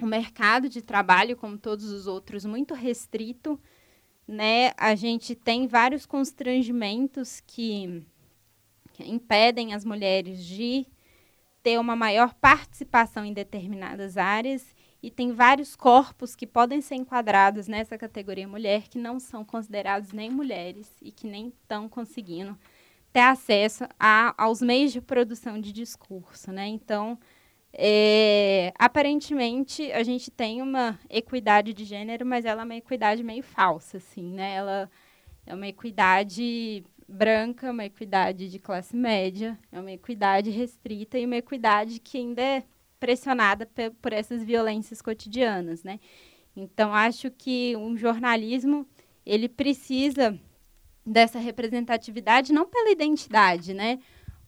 o 0.00 0.06
mercado 0.06 0.68
de 0.68 0.82
trabalho, 0.82 1.36
como 1.36 1.58
todos 1.58 1.90
os 1.90 2.06
outros, 2.06 2.44
muito 2.44 2.74
restrito, 2.74 3.58
né? 4.26 4.72
A 4.76 4.94
gente 4.94 5.34
tem 5.34 5.66
vários 5.66 6.04
constrangimentos 6.04 7.40
que, 7.46 8.04
que 8.92 9.04
impedem 9.04 9.74
as 9.74 9.84
mulheres 9.84 10.44
de 10.44 10.86
ter 11.62 11.78
uma 11.78 11.96
maior 11.96 12.34
participação 12.34 13.24
em 13.24 13.32
determinadas 13.32 14.16
áreas 14.16 14.74
e 15.02 15.10
tem 15.10 15.32
vários 15.32 15.76
corpos 15.76 16.34
que 16.34 16.46
podem 16.46 16.80
ser 16.80 16.96
enquadrados 16.96 17.68
nessa 17.68 17.98
categoria 17.98 18.46
mulher 18.48 18.88
que 18.88 18.98
não 18.98 19.20
são 19.20 19.44
considerados 19.44 20.12
nem 20.12 20.30
mulheres 20.30 20.92
e 21.02 21.12
que 21.12 21.26
nem 21.26 21.48
estão 21.48 21.88
conseguindo 21.88 22.58
ter 23.12 23.20
acesso 23.20 23.84
a, 23.98 24.34
aos 24.36 24.60
meios 24.60 24.92
de 24.92 25.00
produção 25.00 25.60
de 25.60 25.72
discurso, 25.72 26.52
né? 26.52 26.66
Então, 26.66 27.18
é, 27.78 28.72
aparentemente 28.78 29.92
a 29.92 30.02
gente 30.02 30.30
tem 30.30 30.62
uma 30.62 30.98
equidade 31.10 31.74
de 31.74 31.84
gênero, 31.84 32.24
mas 32.24 32.46
ela 32.46 32.62
é 32.62 32.64
uma 32.64 32.76
equidade 32.76 33.22
meio 33.22 33.42
falsa, 33.42 33.98
assim, 33.98 34.32
né? 34.32 34.54
Ela 34.54 34.90
é 35.44 35.54
uma 35.54 35.66
equidade 35.68 36.82
branca, 37.06 37.70
uma 37.70 37.84
equidade 37.84 38.48
de 38.48 38.58
classe 38.58 38.96
média, 38.96 39.58
é 39.70 39.78
uma 39.78 39.92
equidade 39.92 40.50
restrita 40.50 41.18
e 41.18 41.26
uma 41.26 41.36
equidade 41.36 42.00
que 42.00 42.16
ainda 42.16 42.40
é 42.40 42.64
pressionada 42.98 43.68
por 44.00 44.12
essas 44.12 44.42
violências 44.42 45.02
cotidianas, 45.02 45.84
né? 45.84 46.00
Então 46.56 46.94
acho 46.94 47.30
que 47.30 47.76
um 47.76 47.94
jornalismo 47.94 48.86
ele 49.24 49.50
precisa 49.50 50.38
dessa 51.04 51.38
representatividade 51.38 52.54
não 52.54 52.66
pela 52.66 52.90
identidade, 52.90 53.74
né? 53.74 53.98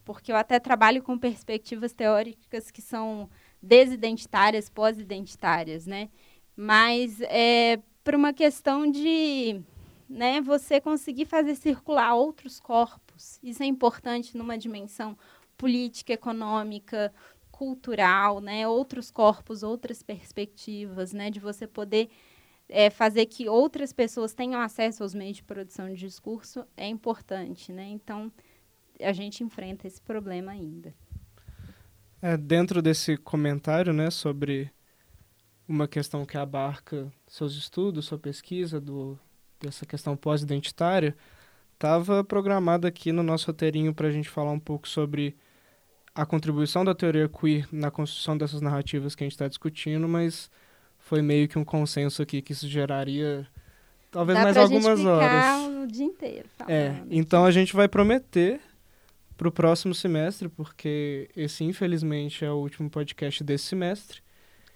Porque 0.08 0.32
eu 0.32 0.36
até 0.36 0.58
trabalho 0.58 1.02
com 1.02 1.18
perspectivas 1.18 1.92
teóricas 1.92 2.70
que 2.70 2.80
são 2.80 3.28
desidentitárias, 3.62 4.70
pós-identitárias, 4.70 5.86
né? 5.86 6.08
Mas 6.56 7.20
é 7.20 7.78
por 8.02 8.14
uma 8.14 8.32
questão 8.32 8.90
de 8.90 9.60
né, 10.08 10.40
você 10.40 10.80
conseguir 10.80 11.26
fazer 11.26 11.54
circular 11.56 12.14
outros 12.14 12.58
corpos. 12.58 13.38
Isso 13.42 13.62
é 13.62 13.66
importante 13.66 14.34
numa 14.34 14.56
dimensão 14.56 15.14
política, 15.58 16.14
econômica, 16.14 17.12
cultural, 17.52 18.40
né? 18.40 18.66
Outros 18.66 19.10
corpos, 19.10 19.62
outras 19.62 20.02
perspectivas, 20.02 21.12
né? 21.12 21.28
De 21.28 21.38
você 21.38 21.66
poder 21.66 22.08
é, 22.66 22.88
fazer 22.88 23.26
que 23.26 23.46
outras 23.46 23.92
pessoas 23.92 24.32
tenham 24.32 24.58
acesso 24.58 25.02
aos 25.02 25.12
meios 25.12 25.36
de 25.36 25.42
produção 25.42 25.86
de 25.92 25.96
discurso 25.96 26.64
é 26.78 26.88
importante, 26.88 27.74
né? 27.74 27.84
Então, 27.90 28.32
a 29.00 29.12
gente 29.12 29.42
enfrenta 29.42 29.86
esse 29.86 30.00
problema 30.00 30.52
ainda. 30.52 30.94
É, 32.20 32.36
dentro 32.36 32.82
desse 32.82 33.16
comentário, 33.16 33.92
né, 33.92 34.10
sobre 34.10 34.70
uma 35.68 35.86
questão 35.86 36.24
que 36.24 36.36
abarca 36.36 37.12
seus 37.26 37.54
estudos, 37.54 38.06
sua 38.06 38.18
pesquisa 38.18 38.80
do, 38.80 39.18
dessa 39.60 39.84
questão 39.86 40.16
pós-identitária, 40.16 41.16
estava 41.74 42.24
programado 42.24 42.86
aqui 42.86 43.12
no 43.12 43.22
nosso 43.22 43.46
roteirinho 43.46 43.94
para 43.94 44.08
a 44.08 44.10
gente 44.10 44.28
falar 44.28 44.50
um 44.50 44.58
pouco 44.58 44.88
sobre 44.88 45.36
a 46.14 46.26
contribuição 46.26 46.84
da 46.84 46.94
teoria 46.94 47.28
queer 47.28 47.68
na 47.70 47.90
construção 47.90 48.36
dessas 48.36 48.60
narrativas 48.60 49.14
que 49.14 49.22
a 49.22 49.26
gente 49.26 49.34
está 49.34 49.46
discutindo, 49.46 50.08
mas 50.08 50.50
foi 50.98 51.22
meio 51.22 51.46
que 51.46 51.58
um 51.58 51.64
consenso 51.64 52.20
aqui 52.20 52.42
que 52.42 52.52
isso 52.52 52.66
geraria 52.66 53.46
talvez 54.10 54.36
Dá 54.36 54.44
mais 54.44 54.56
algumas 54.56 55.04
horas. 55.04 55.84
o 55.84 55.86
dia 55.86 56.06
inteiro. 56.06 56.48
É, 56.66 56.96
então 57.10 57.44
a 57.44 57.50
gente 57.52 57.74
vai 57.74 57.86
prometer 57.86 58.60
para 59.38 59.48
o 59.48 59.52
próximo 59.52 59.94
semestre, 59.94 60.48
porque 60.48 61.30
esse, 61.36 61.62
infelizmente, 61.62 62.44
é 62.44 62.50
o 62.50 62.56
último 62.56 62.90
podcast 62.90 63.44
desse 63.44 63.66
semestre. 63.66 64.20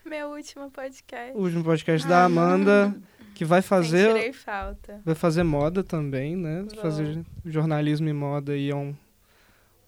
Meu 0.07 0.29
último 0.29 0.71
podcast. 0.71 1.37
O 1.37 1.43
último 1.43 1.65
podcast 1.65 2.07
ah, 2.07 2.11
da 2.11 2.25
Amanda, 2.25 2.95
que 3.35 3.45
vai 3.45 3.61
fazer. 3.61 4.15
Tirei 4.15 4.33
falta. 4.33 5.03
Vai 5.05 5.17
fazer 5.17 5.43
moda 5.43 5.83
também, 5.83 6.37
né? 6.37 6.65
Vou. 6.73 6.81
Fazer 6.81 7.25
jornalismo 7.45 8.09
e 8.09 8.13
moda 8.13 8.57
e 8.57 8.71
é 8.71 8.75
um, 8.75 8.95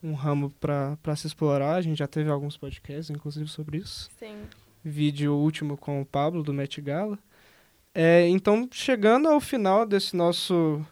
um 0.02 0.12
ramo 0.12 0.50
para 0.60 1.16
se 1.16 1.28
explorar. 1.28 1.76
A 1.76 1.80
gente 1.80 1.98
já 1.98 2.08
teve 2.08 2.28
alguns 2.28 2.56
podcasts, 2.56 3.10
inclusive, 3.10 3.48
sobre 3.48 3.78
isso. 3.78 4.10
Sim. 4.18 4.34
Vídeo 4.84 5.34
último 5.34 5.76
com 5.76 6.00
o 6.00 6.04
Pablo, 6.04 6.42
do 6.42 6.52
Met 6.52 6.80
Gala. 6.80 7.16
É, 7.94 8.26
então, 8.26 8.68
chegando 8.72 9.28
ao 9.28 9.40
final 9.40 9.86
desse 9.86 10.16
nosso 10.16 10.84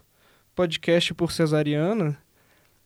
podcast 0.55 1.13
por 1.15 1.33
cesariana, 1.33 2.17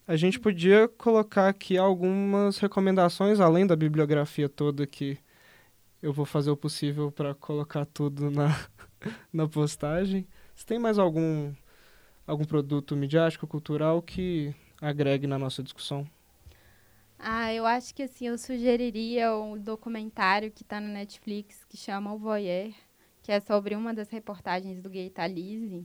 a 0.06 0.16
gente 0.16 0.38
podia 0.38 0.86
colocar 0.86 1.48
aqui 1.48 1.76
algumas 1.76 2.58
recomendações, 2.58 3.40
além 3.40 3.66
da 3.66 3.74
bibliografia 3.74 4.48
toda 4.48 4.86
que 4.86 5.18
eu 6.00 6.12
vou 6.12 6.24
fazer 6.24 6.50
o 6.50 6.56
possível 6.56 7.10
para 7.10 7.34
colocar 7.34 7.84
tudo 7.84 8.30
na, 8.30 8.48
na 9.32 9.48
postagem. 9.48 10.26
Se 10.54 10.64
tem 10.64 10.78
mais 10.78 10.98
algum, 10.98 11.52
algum 12.26 12.44
produto 12.44 12.94
midiático, 12.94 13.46
cultural 13.46 14.00
que 14.00 14.54
agregue 14.80 15.26
na 15.26 15.38
nossa 15.38 15.62
discussão? 15.62 16.06
Ah, 17.18 17.52
eu 17.52 17.66
acho 17.66 17.94
que 17.94 18.02
assim, 18.02 18.28
eu 18.28 18.38
sugeriria 18.38 19.34
um 19.34 19.58
documentário 19.58 20.52
que 20.52 20.62
está 20.62 20.80
no 20.80 20.88
Netflix 20.88 21.64
que 21.64 21.76
chama 21.76 22.12
O 22.12 22.18
Voyeur, 22.18 22.72
que 23.22 23.32
é 23.32 23.40
sobre 23.40 23.74
uma 23.74 23.92
das 23.92 24.10
reportagens 24.10 24.80
do 24.80 24.90
Gay 24.90 25.10
Talise, 25.10 25.84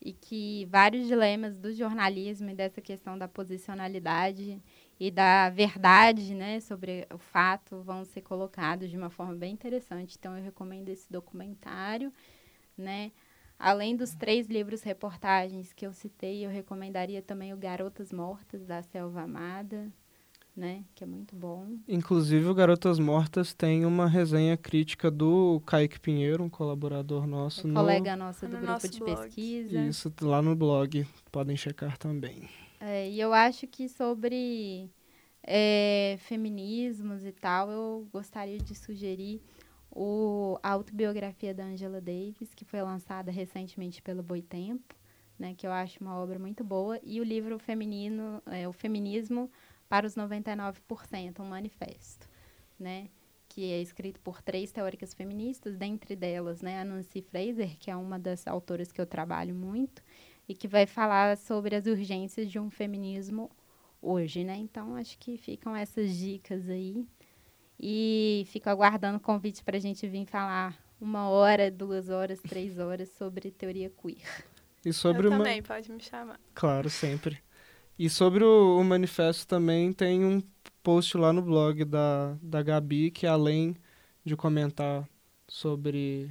e 0.00 0.12
que 0.12 0.66
vários 0.66 1.06
dilemas 1.06 1.56
do 1.56 1.72
jornalismo 1.72 2.50
e 2.50 2.54
dessa 2.54 2.80
questão 2.80 3.18
da 3.18 3.28
posicionalidade 3.28 4.60
e 4.98 5.10
da 5.10 5.50
verdade, 5.50 6.34
né, 6.34 6.60
sobre 6.60 7.06
o 7.12 7.18
fato 7.18 7.82
vão 7.82 8.04
ser 8.04 8.22
colocados 8.22 8.90
de 8.90 8.96
uma 8.96 9.10
forma 9.10 9.34
bem 9.34 9.52
interessante. 9.52 10.16
Então 10.18 10.36
eu 10.36 10.42
recomendo 10.44 10.88
esse 10.88 11.10
documentário, 11.10 12.12
né? 12.76 13.12
Além 13.58 13.94
dos 13.94 14.14
três 14.14 14.46
livros 14.46 14.82
reportagens 14.82 15.74
que 15.74 15.86
eu 15.86 15.92
citei, 15.92 16.46
eu 16.46 16.50
recomendaria 16.50 17.20
também 17.20 17.52
o 17.52 17.58
Garotas 17.58 18.10
Mortas 18.10 18.64
da 18.64 18.82
Selva 18.82 19.20
Amada, 19.20 19.92
né? 20.56 20.84
Que 20.94 21.04
é 21.04 21.06
muito 21.06 21.34
bom. 21.34 21.78
Inclusive, 21.88 22.46
o 22.46 22.54
Garotas 22.54 22.98
Mortas 22.98 23.54
tem 23.54 23.84
uma 23.84 24.06
resenha 24.06 24.56
crítica 24.56 25.10
do 25.10 25.60
Kaique 25.66 26.00
Pinheiro, 26.00 26.44
um 26.44 26.50
colaborador 26.50 27.26
nosso. 27.26 27.66
Um 27.66 27.72
no... 27.72 27.80
colega 27.80 28.16
nosso 28.16 28.46
do 28.46 28.52
no 28.52 28.58
grupo 28.58 28.72
nosso 28.72 28.88
de 28.88 28.98
blog. 28.98 29.16
pesquisa. 29.16 29.80
Isso, 29.80 30.12
lá 30.20 30.42
no 30.42 30.54
blog. 30.54 31.06
Podem 31.30 31.56
checar 31.56 31.96
também. 31.96 32.48
É, 32.80 33.08
e 33.08 33.20
eu 33.20 33.32
acho 33.32 33.66
que 33.66 33.88
sobre 33.88 34.90
é, 35.42 36.16
feminismos 36.20 37.24
e 37.24 37.32
tal, 37.32 37.70
eu 37.70 38.08
gostaria 38.12 38.58
de 38.58 38.74
sugerir 38.74 39.40
o, 39.90 40.58
a 40.62 40.70
autobiografia 40.70 41.52
da 41.52 41.64
Angela 41.64 42.00
Davis, 42.00 42.54
que 42.54 42.64
foi 42.64 42.80
lançada 42.82 43.30
recentemente 43.30 44.00
pelo 44.00 44.22
Boitempo, 44.22 44.94
né, 45.38 45.54
que 45.56 45.66
eu 45.66 45.72
acho 45.72 46.00
uma 46.00 46.16
obra 46.18 46.38
muito 46.38 46.62
boa, 46.62 47.00
e 47.02 47.20
o 47.20 47.24
livro 47.24 47.58
feminino, 47.58 48.42
é, 48.46 48.68
o 48.68 48.72
feminismo 48.72 49.50
para 49.90 50.06
os 50.06 50.14
99%, 50.14 51.40
um 51.40 51.44
manifesto, 51.44 52.28
né? 52.78 53.08
Que 53.48 53.72
é 53.72 53.82
escrito 53.82 54.20
por 54.20 54.40
três 54.40 54.70
teóricas 54.70 55.12
feministas, 55.12 55.76
dentre 55.76 56.14
delas, 56.14 56.62
né, 56.62 56.80
a 56.80 56.84
Nancy 56.84 57.20
Fraser, 57.20 57.76
que 57.76 57.90
é 57.90 57.96
uma 57.96 58.16
das 58.16 58.46
autoras 58.46 58.92
que 58.92 59.00
eu 59.00 59.06
trabalho 59.06 59.52
muito, 59.52 60.00
e 60.48 60.54
que 60.54 60.68
vai 60.68 60.86
falar 60.86 61.36
sobre 61.36 61.74
as 61.74 61.86
urgências 61.86 62.48
de 62.48 62.56
um 62.56 62.70
feminismo 62.70 63.50
hoje, 64.00 64.44
né? 64.44 64.56
Então, 64.56 64.94
acho 64.94 65.18
que 65.18 65.36
ficam 65.36 65.74
essas 65.74 66.16
dicas 66.16 66.68
aí. 66.68 67.04
E 67.78 68.44
fico 68.46 68.70
aguardando 68.70 69.16
o 69.16 69.20
convite 69.20 69.64
para 69.64 69.76
a 69.76 69.80
gente 69.80 70.06
vir 70.06 70.24
falar 70.24 70.78
uma 71.00 71.28
hora, 71.28 71.68
duas 71.68 72.10
horas, 72.10 72.40
três 72.40 72.78
horas 72.78 73.08
sobre 73.08 73.50
teoria 73.50 73.90
queer. 73.90 74.44
E 74.84 74.92
sobre 74.92 75.26
eu 75.26 75.30
uma... 75.30 75.38
também, 75.38 75.62
pode 75.62 75.90
me 75.90 76.00
chamar. 76.00 76.38
Claro, 76.54 76.88
sempre. 76.88 77.42
E 77.98 78.08
sobre 78.08 78.42
o, 78.44 78.78
o, 78.78 78.84
manifesto 78.84 79.46
também 79.46 79.92
tem 79.92 80.24
um 80.24 80.42
post 80.82 81.16
lá 81.16 81.32
no 81.32 81.42
blog 81.42 81.84
da, 81.84 82.36
da 82.42 82.62
Gabi, 82.62 83.10
que 83.10 83.26
além 83.26 83.76
de 84.24 84.34
comentar 84.36 85.06
sobre 85.46 86.30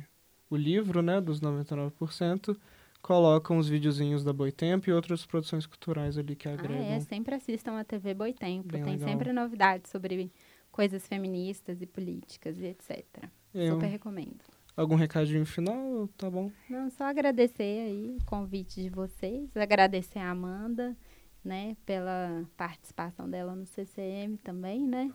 o 0.50 0.56
livro, 0.56 1.02
né, 1.02 1.22
dos 1.22 1.40
99%, 1.40 2.58
coloca 3.02 3.54
uns 3.54 3.68
videozinhos 3.70 4.24
da 4.24 4.34
Boitempo 4.34 4.90
e 4.90 4.94
outras 4.94 5.26
produções 5.26 5.66
culturais 5.66 6.18
ali 6.18 6.36
que 6.36 6.50
agregam. 6.50 6.78
Ah, 6.78 6.96
é, 6.96 7.00
sempre 7.02 7.36
assistam 7.36 7.80
a 7.80 7.84
TV 7.84 8.14
Boitempo. 8.14 8.70
Bem 8.70 8.84
tem 8.84 8.94
legal. 8.94 9.10
sempre 9.10 9.32
novidades 9.32 9.92
sobre 9.92 10.32
coisas 10.72 11.08
feministas 11.08 11.82
e 11.82 11.86
políticas 11.86 12.60
e 12.60 12.66
etc. 12.66 13.06
Eu- 13.54 13.76
Super 13.76 13.88
recomendo. 13.88 14.44
Algum 14.76 14.96
recadinho 14.96 15.46
final? 15.46 16.08
Tá 16.18 16.30
bom. 16.30 16.50
Não, 16.70 16.90
só 16.90 17.04
agradecer 17.04 17.64
aí 17.64 18.16
o 18.18 18.26
convite 18.26 18.82
de 18.82 18.90
vocês, 18.90 19.50
agradecer 19.58 20.20
a 20.20 20.30
Amanda, 20.30 20.96
né, 21.44 21.76
pela 21.86 22.44
participação 22.58 23.30
dela 23.30 23.56
no 23.56 23.66
CCM 23.66 24.38
também, 24.44 24.82
né? 24.82 25.12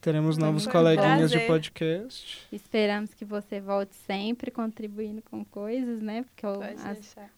Teremos 0.00 0.36
Foi 0.36 0.44
novos 0.44 0.66
um 0.66 0.70
coleguinhas 0.70 1.30
de 1.30 1.40
podcast. 1.40 2.46
Esperamos 2.52 3.12
que 3.14 3.24
você 3.24 3.60
volte 3.60 3.96
sempre 3.96 4.50
contribuindo 4.50 5.20
com 5.22 5.44
coisas, 5.44 6.00
né? 6.00 6.22
Porque 6.22 6.46
o 6.46 6.60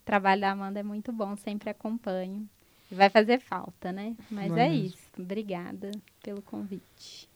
trabalho 0.04 0.42
da 0.42 0.50
Amanda 0.50 0.80
é 0.80 0.82
muito 0.82 1.10
bom, 1.10 1.36
sempre 1.36 1.70
acompanho. 1.70 2.46
E 2.92 2.94
vai 2.94 3.08
fazer 3.08 3.40
falta, 3.40 3.92
né? 3.92 4.14
Mas 4.30 4.52
é 4.52 4.68
mesmo. 4.68 4.86
isso. 4.86 4.98
Obrigada 5.18 5.90
pelo 6.22 6.42
convite. 6.42 7.29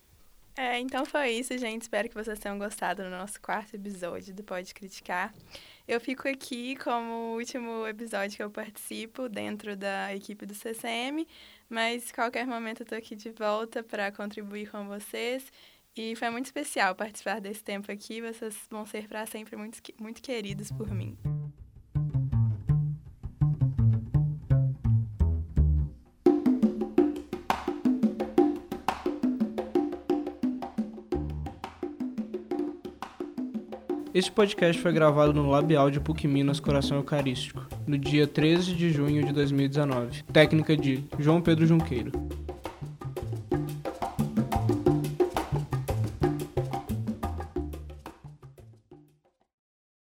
É, 0.56 0.78
então 0.78 1.04
foi 1.04 1.30
isso, 1.30 1.56
gente. 1.58 1.82
Espero 1.82 2.08
que 2.08 2.14
vocês 2.14 2.38
tenham 2.38 2.58
gostado 2.58 3.02
do 3.02 3.10
nosso 3.10 3.40
quarto 3.40 3.74
episódio 3.74 4.32
do 4.32 4.44
Pode 4.44 4.72
Criticar. 4.72 5.34
Eu 5.86 6.00
fico 6.00 6.28
aqui 6.28 6.76
como 6.76 7.12
o 7.12 7.36
último 7.36 7.86
episódio 7.86 8.36
que 8.36 8.42
eu 8.42 8.50
participo 8.50 9.28
dentro 9.28 9.76
da 9.76 10.14
equipe 10.14 10.46
do 10.46 10.54
CCM, 10.54 11.26
Mas 11.68 12.12
qualquer 12.12 12.46
momento 12.46 12.82
eu 12.82 12.86
tô 12.86 12.94
aqui 12.94 13.16
de 13.16 13.30
volta 13.30 13.82
para 13.82 14.12
contribuir 14.12 14.70
com 14.70 14.86
vocês. 14.86 15.44
E 15.96 16.14
foi 16.16 16.30
muito 16.30 16.46
especial 16.46 16.94
participar 16.94 17.40
desse 17.40 17.62
tempo 17.62 17.90
aqui. 17.90 18.20
Vocês 18.20 18.56
vão 18.70 18.86
ser 18.86 19.08
para 19.08 19.26
sempre 19.26 19.56
muito, 19.56 19.80
muito 20.00 20.22
queridos 20.22 20.70
por 20.70 20.88
mim. 20.92 21.33
Este 34.14 34.30
podcast 34.30 34.80
foi 34.80 34.92
gravado 34.92 35.32
no 35.32 35.50
Labial 35.50 35.90
de 35.90 35.98
PUC 35.98 36.28
Minas 36.28 36.60
Coração 36.60 36.98
Eucarístico, 36.98 37.66
no 37.84 37.98
dia 37.98 38.28
13 38.28 38.72
de 38.72 38.88
junho 38.88 39.26
de 39.26 39.32
2019. 39.32 40.22
Técnica 40.32 40.76
de 40.76 41.02
João 41.18 41.42
Pedro 41.42 41.66
Junqueiro. 41.66 42.12